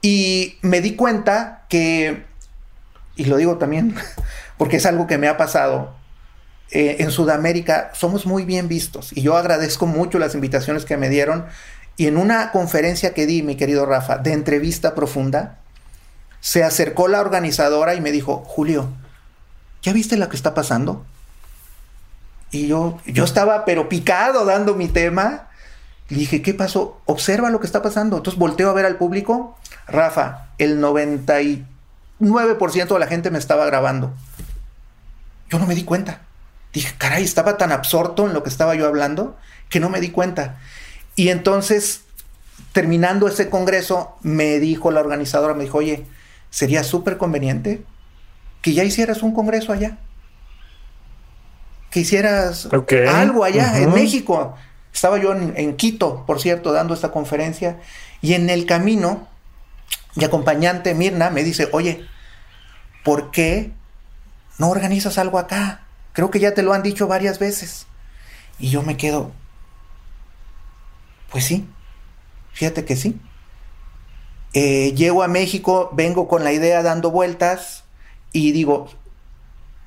Y 0.03 0.59
me 0.63 0.81
di 0.81 0.95
cuenta 0.95 1.65
que, 1.69 2.25
y 3.17 3.25
lo 3.25 3.37
digo 3.37 3.59
también 3.59 3.95
porque 4.59 4.77
es 4.77 4.87
algo 4.87 5.07
que 5.07 5.19
me 5.19 5.29
ha 5.29 5.37
pasado, 5.37 5.95
eh, 6.75 6.97
en 7.01 7.11
Sudamérica 7.11 7.91
somos 7.93 8.25
muy 8.25 8.47
bien 8.47 8.67
vistos 8.67 9.13
y 9.13 9.21
yo 9.21 9.37
agradezco 9.37 9.85
mucho 9.87 10.19
las 10.19 10.35
invitaciones 10.35 10.87
que 10.87 10.97
me 10.97 11.11
dieron. 11.11 11.45
Y 11.99 12.07
en 12.07 12.17
una 12.17 12.51
conferencia 12.51 13.13
que 13.13 13.27
di, 13.27 13.43
mi 13.43 13.57
querido 13.57 13.85
Rafa, 13.85 14.17
de 14.17 14.33
entrevista 14.33 14.95
profunda, 14.95 15.59
se 16.41 16.65
acercó 16.65 17.09
la 17.09 17.21
organizadora 17.21 17.95
y 17.95 18.01
me 18.01 18.11
dijo, 18.11 18.43
Julio, 18.47 18.89
¿ya 19.83 19.93
viste 19.93 20.17
lo 20.17 20.31
que 20.31 20.37
está 20.37 20.55
pasando? 20.55 21.05
Y 22.51 22.69
yo, 22.69 22.99
yo 23.05 23.25
estaba 23.25 23.67
pero 23.67 23.91
picado 23.91 24.47
dando 24.47 24.75
mi 24.75 24.89
tema. 24.89 25.49
Le 26.09 26.19
dije, 26.19 26.41
¿qué 26.41 26.55
pasó? 26.55 27.03
Observa 27.05 27.51
lo 27.51 27.61
que 27.61 27.67
está 27.67 27.83
pasando. 27.83 28.17
Entonces 28.17 28.39
volteo 28.39 28.71
a 28.71 28.73
ver 28.73 28.87
al 28.87 28.97
público. 28.97 29.59
Rafa, 29.87 30.47
el 30.57 30.81
99% 30.81 31.65
de 32.89 32.99
la 32.99 33.07
gente 33.07 33.31
me 33.31 33.39
estaba 33.39 33.67
grabando. 33.67 34.15
Yo 35.51 35.59
no 35.59 35.67
me 35.67 35.75
di 35.75 35.85
cuenta. 35.85 36.23
Dije, 36.73 36.95
caray, 36.97 37.23
estaba 37.23 37.59
tan 37.59 37.73
absorto 37.73 38.27
en 38.27 38.33
lo 38.33 38.43
que 38.43 38.49
estaba 38.49 38.75
yo 38.75 38.87
hablando 38.87 39.37
que 39.69 39.81
no 39.81 39.91
me 39.91 40.01
di 40.01 40.11
cuenta. 40.11 40.59
Y 41.17 41.29
entonces, 41.29 42.03
terminando 42.73 43.29
ese 43.29 43.51
congreso, 43.51 44.17
me 44.23 44.59
dijo 44.61 44.91
la 44.91 45.01
organizadora, 45.01 45.55
me 45.55 45.65
dijo, 45.65 45.79
oye, 45.79 46.07
sería 46.51 46.85
súper 46.85 47.17
conveniente 47.17 47.83
que 48.61 48.75
ya 48.75 48.85
hicieras 48.85 49.23
un 49.23 49.33
congreso 49.33 49.73
allá. 49.73 49.99
Que 51.91 52.01
hicieras 52.01 52.69
algo 53.11 53.45
allá 53.45 53.79
en 53.79 53.93
México. 53.93 54.55
Estaba 54.95 55.19
yo 55.19 55.33
en, 55.33 55.55
en, 55.57 55.77
Quito, 55.77 56.25
por 56.27 56.41
cierto, 56.41 56.73
dando 56.73 56.95
esta 56.95 57.11
conferencia. 57.11 57.81
Y 58.21 58.35
en 58.35 58.49
el 58.49 58.67
camino, 58.67 59.29
mi 60.15 60.25
acompañante 60.25 60.95
Mirna 60.95 61.31
me 61.31 61.45
dice, 61.45 61.69
oye, 61.73 62.07
¿por 63.05 63.31
qué 63.31 63.73
no 64.59 64.71
organizas 64.71 65.19
algo 65.19 65.39
acá? 65.39 65.83
Creo 66.13 66.31
que 66.31 66.41
ya 66.41 66.55
te 66.55 66.63
lo 66.63 66.73
han 66.73 66.83
dicho 66.83 67.07
varias 67.07 67.39
veces. 67.39 67.87
Y 68.59 68.71
yo 68.71 68.83
me 68.83 68.97
quedo, 68.97 69.33
pues 71.31 71.45
sí, 71.45 71.67
fíjate 72.53 72.85
que 72.85 72.97
sí. 72.97 73.21
Eh, 74.53 74.93
llego 74.95 75.23
a 75.23 75.29
México, 75.29 75.91
vengo 75.95 76.29
con 76.29 76.45
la 76.45 76.53
idea 76.53 76.83
dando 76.83 77.11
vueltas 77.11 77.85
y 78.33 78.53
digo, 78.53 78.91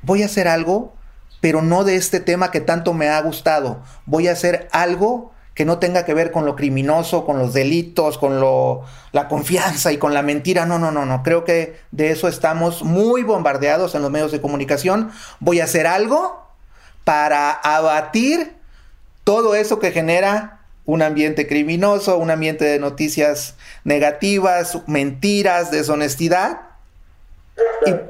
voy 0.01 0.23
a 0.23 0.25
hacer 0.25 0.47
algo, 0.47 0.95
pero 1.39 1.61
no 1.61 1.83
de 1.83 1.95
este 1.95 2.19
tema 2.19 2.49
que 2.49 2.61
tanto 2.61 2.93
me 2.93 3.07
ha 3.07 3.21
gustado. 3.21 3.83
Voy 4.07 4.27
a 4.27 4.31
hacer 4.31 4.67
algo 4.71 5.34
que 5.55 5.63
no 5.63 5.79
tenga 5.79 6.03
que 6.03 6.13
ver 6.13 6.31
con 6.31 6.45
lo 6.45 6.55
criminoso, 6.55 7.25
con 7.25 7.39
los 7.39 7.53
delitos, 7.53 8.17
con 8.17 8.41
lo, 8.41 8.83
la 9.13 9.29
confianza 9.29 9.93
y 9.93 9.97
con 9.97 10.13
la 10.13 10.21
mentira. 10.21 10.65
No, 10.65 10.77
no, 10.77 10.91
no, 10.91 11.05
no. 11.05 11.23
Creo 11.23 11.45
que 11.45 11.79
de 11.91 12.11
eso 12.11 12.27
estamos 12.27 12.83
muy 12.83 13.23
bombardeados 13.23 13.95
en 13.95 14.01
los 14.01 14.11
medios 14.11 14.33
de 14.33 14.41
comunicación. 14.41 15.11
Voy 15.39 15.61
a 15.61 15.63
hacer 15.63 15.87
algo 15.87 16.45
para 17.05 17.51
abatir 17.51 18.53
todo 19.23 19.55
eso 19.55 19.79
que 19.79 19.91
genera 19.91 20.59
un 20.85 21.01
ambiente 21.01 21.47
criminoso, 21.47 22.17
un 22.17 22.31
ambiente 22.31 22.65
de 22.65 22.77
noticias 22.77 23.55
negativas, 23.85 24.79
mentiras, 24.87 25.71
deshonestidad. 25.71 26.59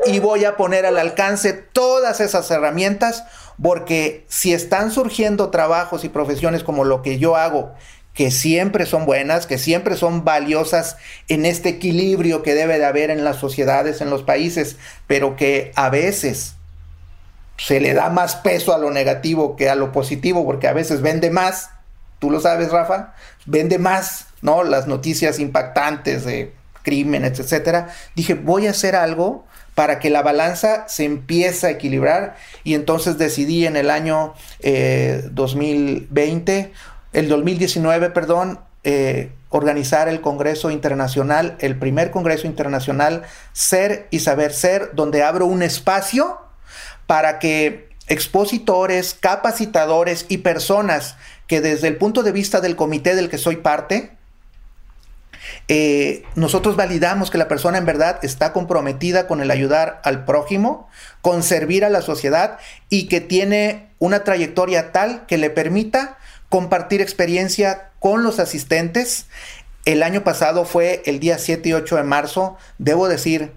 Y, 0.08 0.16
y 0.16 0.20
voy 0.20 0.46
a 0.46 0.58
poner 0.58 0.88
al 0.88 0.98
alcance 0.98 1.54
todas 1.54 2.22
esas 2.22 2.50
herramientas 2.50 3.24
porque 3.62 4.26
si 4.28 4.54
están 4.54 4.92
surgiendo 4.92 5.50
trabajos 5.50 6.04
y 6.04 6.10
profesiones 6.10 6.64
como 6.64 6.84
lo 6.84 7.02
que 7.02 7.20
yo 7.20 7.36
hago, 7.36 7.74
que 8.14 8.32
siempre 8.32 8.86
son 8.86 9.06
buenas, 9.06 9.46
que 9.46 9.58
siempre 9.58 9.98
son 9.98 10.24
valiosas 10.24 10.96
en 11.28 11.46
este 11.46 11.70
equilibrio 11.70 12.44
que 12.44 12.56
debe 12.56 12.80
de 12.80 12.86
haber 12.86 13.10
en 13.12 13.26
las 13.26 13.38
sociedades, 13.38 14.00
en 14.00 14.10
los 14.10 14.24
países, 14.24 14.78
pero 15.06 15.36
que 15.36 15.74
a 15.76 15.90
veces 15.90 16.56
se 17.58 17.80
le 17.80 17.94
da 17.94 18.10
más 18.10 18.38
peso 18.38 18.74
a 18.74 18.78
lo 18.78 18.90
negativo 18.90 19.56
que 19.56 19.70
a 19.70 19.76
lo 19.76 19.92
positivo, 19.92 20.46
porque 20.46 20.68
a 20.68 20.74
veces 20.74 21.02
vende 21.02 21.30
más, 21.30 21.70
tú 22.20 22.32
lo 22.32 22.40
sabes, 22.40 22.72
Rafa, 22.72 23.14
vende 23.46 23.80
más, 23.80 24.28
¿no? 24.42 24.64
Las 24.64 24.88
noticias 24.88 25.40
impactantes 25.40 26.24
de 26.24 26.54
crímenes, 26.84 27.40
etcétera. 27.40 27.90
Dije, 28.16 28.36
voy 28.36 28.68
a 28.68 28.72
hacer 28.72 28.96
algo 28.96 29.46
para 29.76 30.00
que 30.00 30.10
la 30.10 30.24
balanza 30.24 30.88
se 30.88 31.04
empiece 31.04 31.68
a 31.68 31.70
equilibrar. 31.70 32.38
Y 32.64 32.74
entonces 32.74 33.18
decidí 33.18 33.68
en 33.68 33.76
el 33.76 33.90
año 33.90 34.34
2020, 34.64 36.58
eh, 36.58 36.72
el 37.14 37.28
2019, 37.28 38.10
perdón, 38.10 38.60
eh, 38.84 39.32
organizar 39.50 40.08
el 40.10 40.22
Congreso 40.22 40.72
Internacional, 40.72 41.56
el 41.60 41.78
primer 41.78 42.12
Congreso 42.12 42.48
Internacional 42.48 43.24
Ser 43.54 44.08
y 44.12 44.20
Saber 44.20 44.54
Ser, 44.54 44.92
donde 44.94 45.24
abro 45.24 45.46
un 45.46 45.64
espacio 45.64 46.40
para 47.06 47.40
que 47.40 47.90
expositores, 48.08 49.14
capacitadores 49.14 50.26
y 50.30 50.40
personas 50.40 51.16
que 51.48 51.62
desde 51.62 51.88
el 51.88 51.98
punto 51.98 52.24
de 52.24 52.32
vista 52.32 52.62
del 52.62 52.76
comité 52.76 53.16
del 53.16 53.30
que 53.30 53.38
soy 53.38 53.58
parte, 53.58 54.15
eh, 55.68 56.24
nosotros 56.36 56.76
validamos 56.76 57.32
que 57.32 57.38
la 57.38 57.48
persona 57.48 57.78
en 57.78 57.86
verdad 57.86 58.20
está 58.24 58.54
comprometida 58.54 59.28
con 59.28 59.42
el 59.42 59.52
ayudar 59.52 60.02
al 60.04 60.26
prójimo, 60.26 60.88
con 61.22 61.44
servir 61.44 61.86
a 61.86 61.90
la 61.90 62.02
sociedad 62.02 62.58
y 62.90 63.08
que 63.08 63.22
tiene 63.22 63.90
una 64.00 64.24
trayectoria 64.24 64.92
tal 64.92 65.26
que 65.26 65.38
le 65.38 65.50
permita 65.50 66.18
compartir 66.50 67.02
experiencia 67.02 67.90
con 68.00 68.24
los 68.24 68.40
asistentes. 68.40 69.26
El 69.86 70.04
año 70.04 70.24
pasado 70.24 70.66
fue 70.66 71.02
el 71.06 71.20
día 71.20 71.38
7 71.38 71.70
y 71.70 71.74
8 71.74 71.98
de 71.98 72.04
marzo. 72.04 72.58
Debo 72.78 73.08
decir 73.08 73.52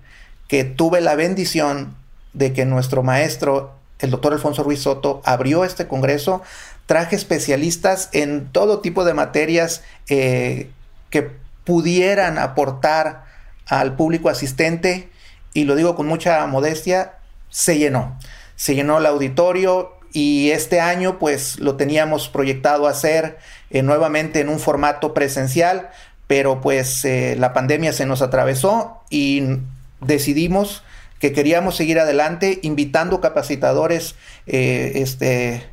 que 0.49 0.65
tuve 0.65 1.01
la 1.01 1.15
bendición 1.15 1.95
de 2.33 2.53
que 2.53 2.65
nuestro 2.65 3.03
maestro, 3.03 3.75
el 3.99 4.11
doctor 4.11 4.33
Alfonso 4.33 4.63
Ruiz 4.63 4.81
Soto, 4.81 5.21
abrió 5.25 5.65
este 5.65 5.87
congreso. 5.87 6.43
Traje 6.87 7.17
especialistas 7.17 8.09
en 8.13 8.51
todo 8.51 8.81
tipo 8.81 9.05
de 9.05 9.15
materias 9.15 9.83
eh, 10.09 10.71
que 11.11 11.31
pudieran 11.69 12.39
aportar 12.39 13.27
al 13.67 13.95
público 13.95 14.31
asistente, 14.31 15.11
y 15.53 15.65
lo 15.65 15.77
digo 15.77 15.97
con 15.97 16.07
mucha 16.07 16.47
modestia, 16.47 17.17
se 17.51 17.77
llenó. 17.77 18.19
Se 18.57 18.75
llenó 18.75 18.97
el 18.97 19.05
auditorio 19.05 19.93
y 20.15 20.51
este 20.51 20.81
año 20.81 21.19
pues 21.19 21.61
lo 21.61 21.77
teníamos 21.77 22.31
proyectado 22.31 22.87
hacer 22.87 23.37
eh, 23.69 23.83
nuevamente 23.83 24.41
en 24.41 24.49
un 24.49 24.61
formato 24.61 25.13
presencial, 25.13 25.91
pero 26.27 26.63
pues 26.63 27.05
eh, 27.05 27.37
la 27.39 27.53
pandemia 27.53 27.93
se 27.93 28.07
nos 28.07 28.23
atravesó 28.23 29.03
y 29.11 29.59
decidimos 30.01 30.83
que 31.21 31.35
queríamos 31.35 31.77
seguir 31.77 31.99
adelante 31.99 32.61
invitando 32.63 33.21
capacitadores 33.21 34.15
eh, 34.47 34.93
este, 34.95 35.69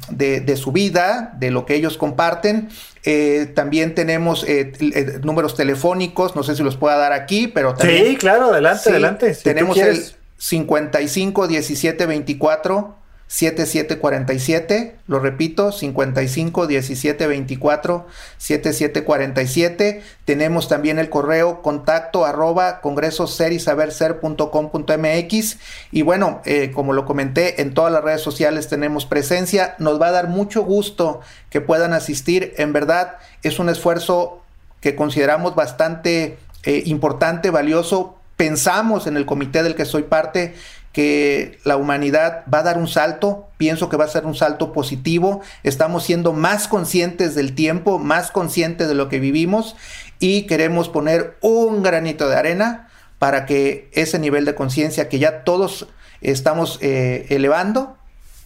su 0.61 0.73
vida, 0.73 1.37
de 1.39 1.51
lo 1.51 1.65
que 1.65 1.75
ellos 1.75 1.97
comparten. 1.97 2.67
Eh, 3.05 3.49
también 3.55 3.95
tenemos 3.95 4.43
eh, 4.43 4.73
eh, 4.81 5.21
números 5.23 5.55
telefónicos, 5.55 6.35
no 6.35 6.43
sé 6.43 6.57
si 6.57 6.61
los 6.61 6.75
pueda 6.75 6.97
dar 6.97 7.13
aquí, 7.13 7.47
pero 7.47 7.75
también... 7.75 8.07
Sí, 8.07 8.17
claro, 8.17 8.51
adelante, 8.51 8.89
adelante. 8.89 9.35
tenemos 9.41 9.77
el 9.77 10.03
55 10.35 11.47
17 11.47 12.05
24 12.05 12.98
7747, 13.29 14.97
lo 15.05 15.19
repito, 15.19 15.71
55 15.71 16.65
17 16.65 17.27
24 17.27 18.07
7747. 18.37 20.01
Tenemos 20.25 20.67
también 20.67 20.97
el 20.97 21.11
correo 21.11 21.61
contacto 21.61 22.25
arroba 22.25 22.81
congresoserisaberser.com.mx 22.81 25.57
y 25.91 26.01
bueno, 26.01 26.41
eh, 26.45 26.71
como 26.71 26.93
lo 26.93 27.05
comenté, 27.05 27.61
en 27.61 27.75
todas 27.75 27.93
las 27.93 28.03
redes 28.03 28.21
sociales 28.21 28.67
tenemos 28.67 29.05
presencia. 29.05 29.75
Nos 29.77 30.01
va 30.01 30.07
a 30.07 30.11
dar 30.11 30.27
mucho 30.27 30.63
gusto 30.63 31.21
que 31.51 31.61
puedan 31.61 31.93
asistir. 31.93 32.55
En 32.57 32.73
verdad, 32.73 33.17
es 33.43 33.59
un 33.59 33.69
esfuerzo 33.69 34.41
que 34.81 34.95
consideramos 34.95 35.53
bastante 35.53 36.39
eh, 36.63 36.81
importante, 36.87 37.51
valioso. 37.51 38.15
Pensamos 38.37 39.05
en 39.05 39.17
el 39.17 39.27
comité 39.27 39.61
del 39.61 39.75
que 39.75 39.85
soy 39.85 40.01
parte 40.03 40.55
que 40.91 41.59
la 41.63 41.77
humanidad 41.77 42.43
va 42.51 42.59
a 42.59 42.63
dar 42.63 42.77
un 42.77 42.87
salto, 42.87 43.47
pienso 43.57 43.89
que 43.89 43.97
va 43.97 44.05
a 44.05 44.09
ser 44.09 44.25
un 44.25 44.35
salto 44.35 44.73
positivo, 44.73 45.41
estamos 45.63 46.03
siendo 46.03 46.33
más 46.33 46.67
conscientes 46.67 47.35
del 47.35 47.53
tiempo, 47.53 47.99
más 47.99 48.31
conscientes 48.31 48.87
de 48.87 48.95
lo 48.95 49.09
que 49.09 49.19
vivimos 49.19 49.75
y 50.19 50.47
queremos 50.47 50.89
poner 50.89 51.37
un 51.41 51.83
granito 51.83 52.27
de 52.27 52.35
arena 52.35 52.89
para 53.19 53.45
que 53.45 53.89
ese 53.93 54.17
nivel 54.17 54.45
de 54.45 54.55
conciencia 54.55 55.09
que 55.09 55.19
ya 55.19 55.43
todos 55.43 55.87
estamos 56.21 56.79
eh, 56.81 57.27
elevando 57.29 57.97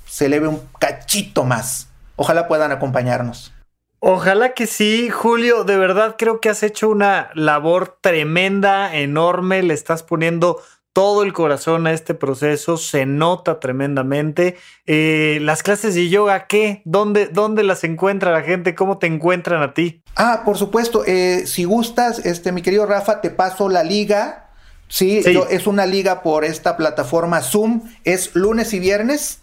se 0.05 0.25
eleve 0.25 0.47
un 0.47 0.61
cachito 0.79 1.43
más. 1.43 1.89
Ojalá 2.15 2.47
puedan 2.47 2.71
acompañarnos. 2.71 3.53
Ojalá 3.99 4.53
que 4.53 4.67
sí, 4.67 5.09
Julio. 5.09 5.63
De 5.63 5.77
verdad 5.77 6.15
creo 6.17 6.41
que 6.41 6.49
has 6.49 6.61
hecho 6.61 6.89
una 6.89 7.29
labor 7.35 7.97
tremenda, 8.01 8.95
enorme. 8.95 9.63
Le 9.63 9.73
estás 9.73 10.03
poniendo 10.03 10.61
todo 10.93 11.23
el 11.23 11.33
corazón 11.33 11.87
a 11.87 11.91
este 11.91 12.13
proceso, 12.13 12.77
se 12.77 13.05
nota 13.07 13.59
tremendamente. 13.59 14.57
Eh, 14.85 15.39
las 15.41 15.63
clases 15.63 15.95
de 15.95 16.07
yoga, 16.07 16.45
¿qué? 16.45 16.83
¿Dónde, 16.85 17.27
¿Dónde 17.27 17.63
las 17.63 17.83
encuentra 17.83 18.31
la 18.31 18.43
gente? 18.43 18.75
¿Cómo 18.75 18.99
te 18.99 19.07
encuentran 19.07 19.63
a 19.63 19.73
ti? 19.73 20.03
Ah, 20.15 20.43
por 20.45 20.57
supuesto, 20.57 21.03
eh, 21.05 21.45
si 21.47 21.63
gustas, 21.63 22.19
este, 22.19 22.51
mi 22.51 22.61
querido 22.61 22.85
Rafa, 22.85 23.21
te 23.21 23.31
paso 23.31 23.69
la 23.69 23.83
liga. 23.83 24.51
Sí, 24.87 25.23
es 25.49 25.65
una 25.65 25.87
liga 25.87 26.21
por 26.21 26.45
esta 26.45 26.77
plataforma 26.77 27.41
Zoom, 27.41 27.81
es 28.03 28.35
lunes 28.35 28.73
y 28.73 28.79
viernes 28.79 29.39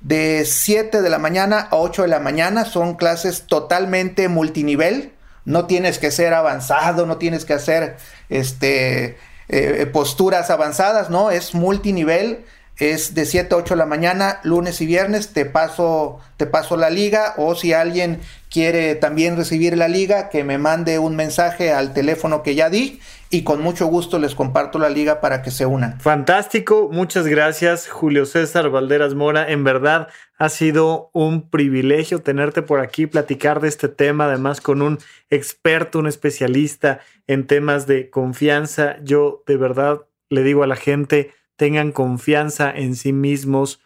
de 0.00 0.44
7 0.46 1.02
de 1.02 1.10
la 1.10 1.18
mañana 1.18 1.68
a 1.70 1.76
8 1.76 2.02
de 2.02 2.08
la 2.08 2.20
mañana, 2.20 2.64
son 2.64 2.94
clases 2.94 3.46
totalmente 3.46 4.28
multinivel, 4.28 5.12
no 5.44 5.66
tienes 5.66 5.98
que 5.98 6.10
ser 6.10 6.32
avanzado, 6.32 7.04
no 7.04 7.18
tienes 7.18 7.44
que 7.44 7.52
hacer 7.52 7.96
este 8.30 9.18
eh, 9.48 9.86
posturas 9.92 10.50
avanzadas, 10.50 11.10
¿no? 11.10 11.30
Es 11.30 11.54
multinivel, 11.54 12.44
es 12.78 13.14
de 13.14 13.26
7 13.26 13.54
a 13.54 13.58
8 13.58 13.74
de 13.74 13.78
la 13.78 13.86
mañana, 13.86 14.40
lunes 14.44 14.80
y 14.80 14.86
viernes, 14.86 15.32
te 15.32 15.44
paso, 15.44 16.20
te 16.36 16.46
paso 16.46 16.76
la 16.76 16.90
liga, 16.90 17.34
o 17.36 17.54
si 17.54 17.72
alguien 17.72 18.20
quiere 18.50 18.94
también 18.94 19.36
recibir 19.36 19.76
la 19.76 19.88
liga, 19.88 20.28
que 20.28 20.44
me 20.44 20.58
mande 20.58 20.98
un 20.98 21.16
mensaje 21.16 21.72
al 21.72 21.92
teléfono 21.92 22.42
que 22.42 22.54
ya 22.54 22.70
di 22.70 23.00
y 23.30 23.42
con 23.42 23.60
mucho 23.60 23.86
gusto 23.86 24.18
les 24.18 24.34
comparto 24.34 24.78
la 24.78 24.88
liga 24.88 25.20
para 25.20 25.42
que 25.42 25.50
se 25.50 25.66
unan. 25.66 26.00
Fantástico, 26.00 26.88
muchas 26.90 27.26
gracias 27.26 27.88
Julio 27.88 28.24
César 28.24 28.70
Valderas 28.70 29.14
Mora, 29.14 29.50
en 29.50 29.64
verdad 29.64 30.08
ha 30.38 30.48
sido 30.48 31.10
un 31.12 31.50
privilegio 31.50 32.20
tenerte 32.20 32.62
por 32.62 32.80
aquí, 32.80 33.06
platicar 33.06 33.60
de 33.60 33.68
este 33.68 33.88
tema, 33.88 34.26
además 34.26 34.60
con 34.60 34.82
un 34.82 34.98
experto, 35.30 35.98
un 35.98 36.06
especialista 36.06 37.00
en 37.26 37.46
temas 37.46 37.86
de 37.86 38.08
confianza. 38.08 38.96
Yo 39.02 39.42
de 39.46 39.56
verdad 39.56 40.02
le 40.30 40.44
digo 40.44 40.62
a 40.62 40.68
la 40.68 40.76
gente, 40.76 41.32
tengan 41.58 41.92
confianza 41.92 42.70
en 42.70 42.96
sí 42.96 43.12
mismos, 43.12 43.80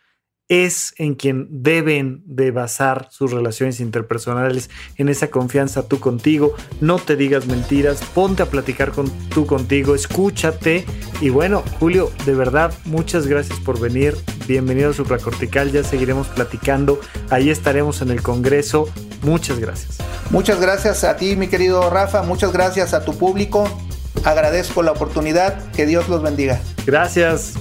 es 0.48 0.92
en 0.98 1.14
quien 1.14 1.48
deben 1.62 2.22
de 2.26 2.50
basar 2.50 3.08
sus 3.10 3.32
relaciones 3.32 3.80
interpersonales, 3.80 4.68
en 4.98 5.08
esa 5.08 5.30
confianza 5.30 5.88
tú 5.88 5.98
contigo, 5.98 6.54
no 6.82 6.98
te 6.98 7.16
digas 7.16 7.46
mentiras, 7.46 8.02
ponte 8.14 8.42
a 8.42 8.46
platicar 8.46 8.92
con 8.92 9.10
tú 9.30 9.46
contigo, 9.46 9.94
escúchate. 9.94 10.84
Y 11.22 11.30
bueno, 11.30 11.64
Julio, 11.80 12.12
de 12.26 12.34
verdad, 12.34 12.74
muchas 12.84 13.26
gracias 13.26 13.58
por 13.60 13.80
venir, 13.80 14.14
bienvenido 14.46 14.90
a 14.90 14.92
Supracortical, 14.92 15.72
ya 15.72 15.82
seguiremos 15.82 16.28
platicando, 16.28 17.00
ahí 17.30 17.48
estaremos 17.48 18.02
en 18.02 18.10
el 18.10 18.20
Congreso, 18.20 18.92
muchas 19.22 19.58
gracias. 19.58 19.98
Muchas 20.30 20.60
gracias 20.60 21.04
a 21.04 21.16
ti, 21.16 21.36
mi 21.36 21.48
querido 21.48 21.88
Rafa, 21.88 22.22
muchas 22.22 22.52
gracias 22.52 22.92
a 22.92 23.06
tu 23.06 23.16
público, 23.16 23.66
agradezco 24.24 24.82
la 24.82 24.92
oportunidad, 24.92 25.70
que 25.72 25.86
Dios 25.86 26.08
los 26.08 26.22
bendiga. 26.22 26.60
Gracias. 26.86 27.54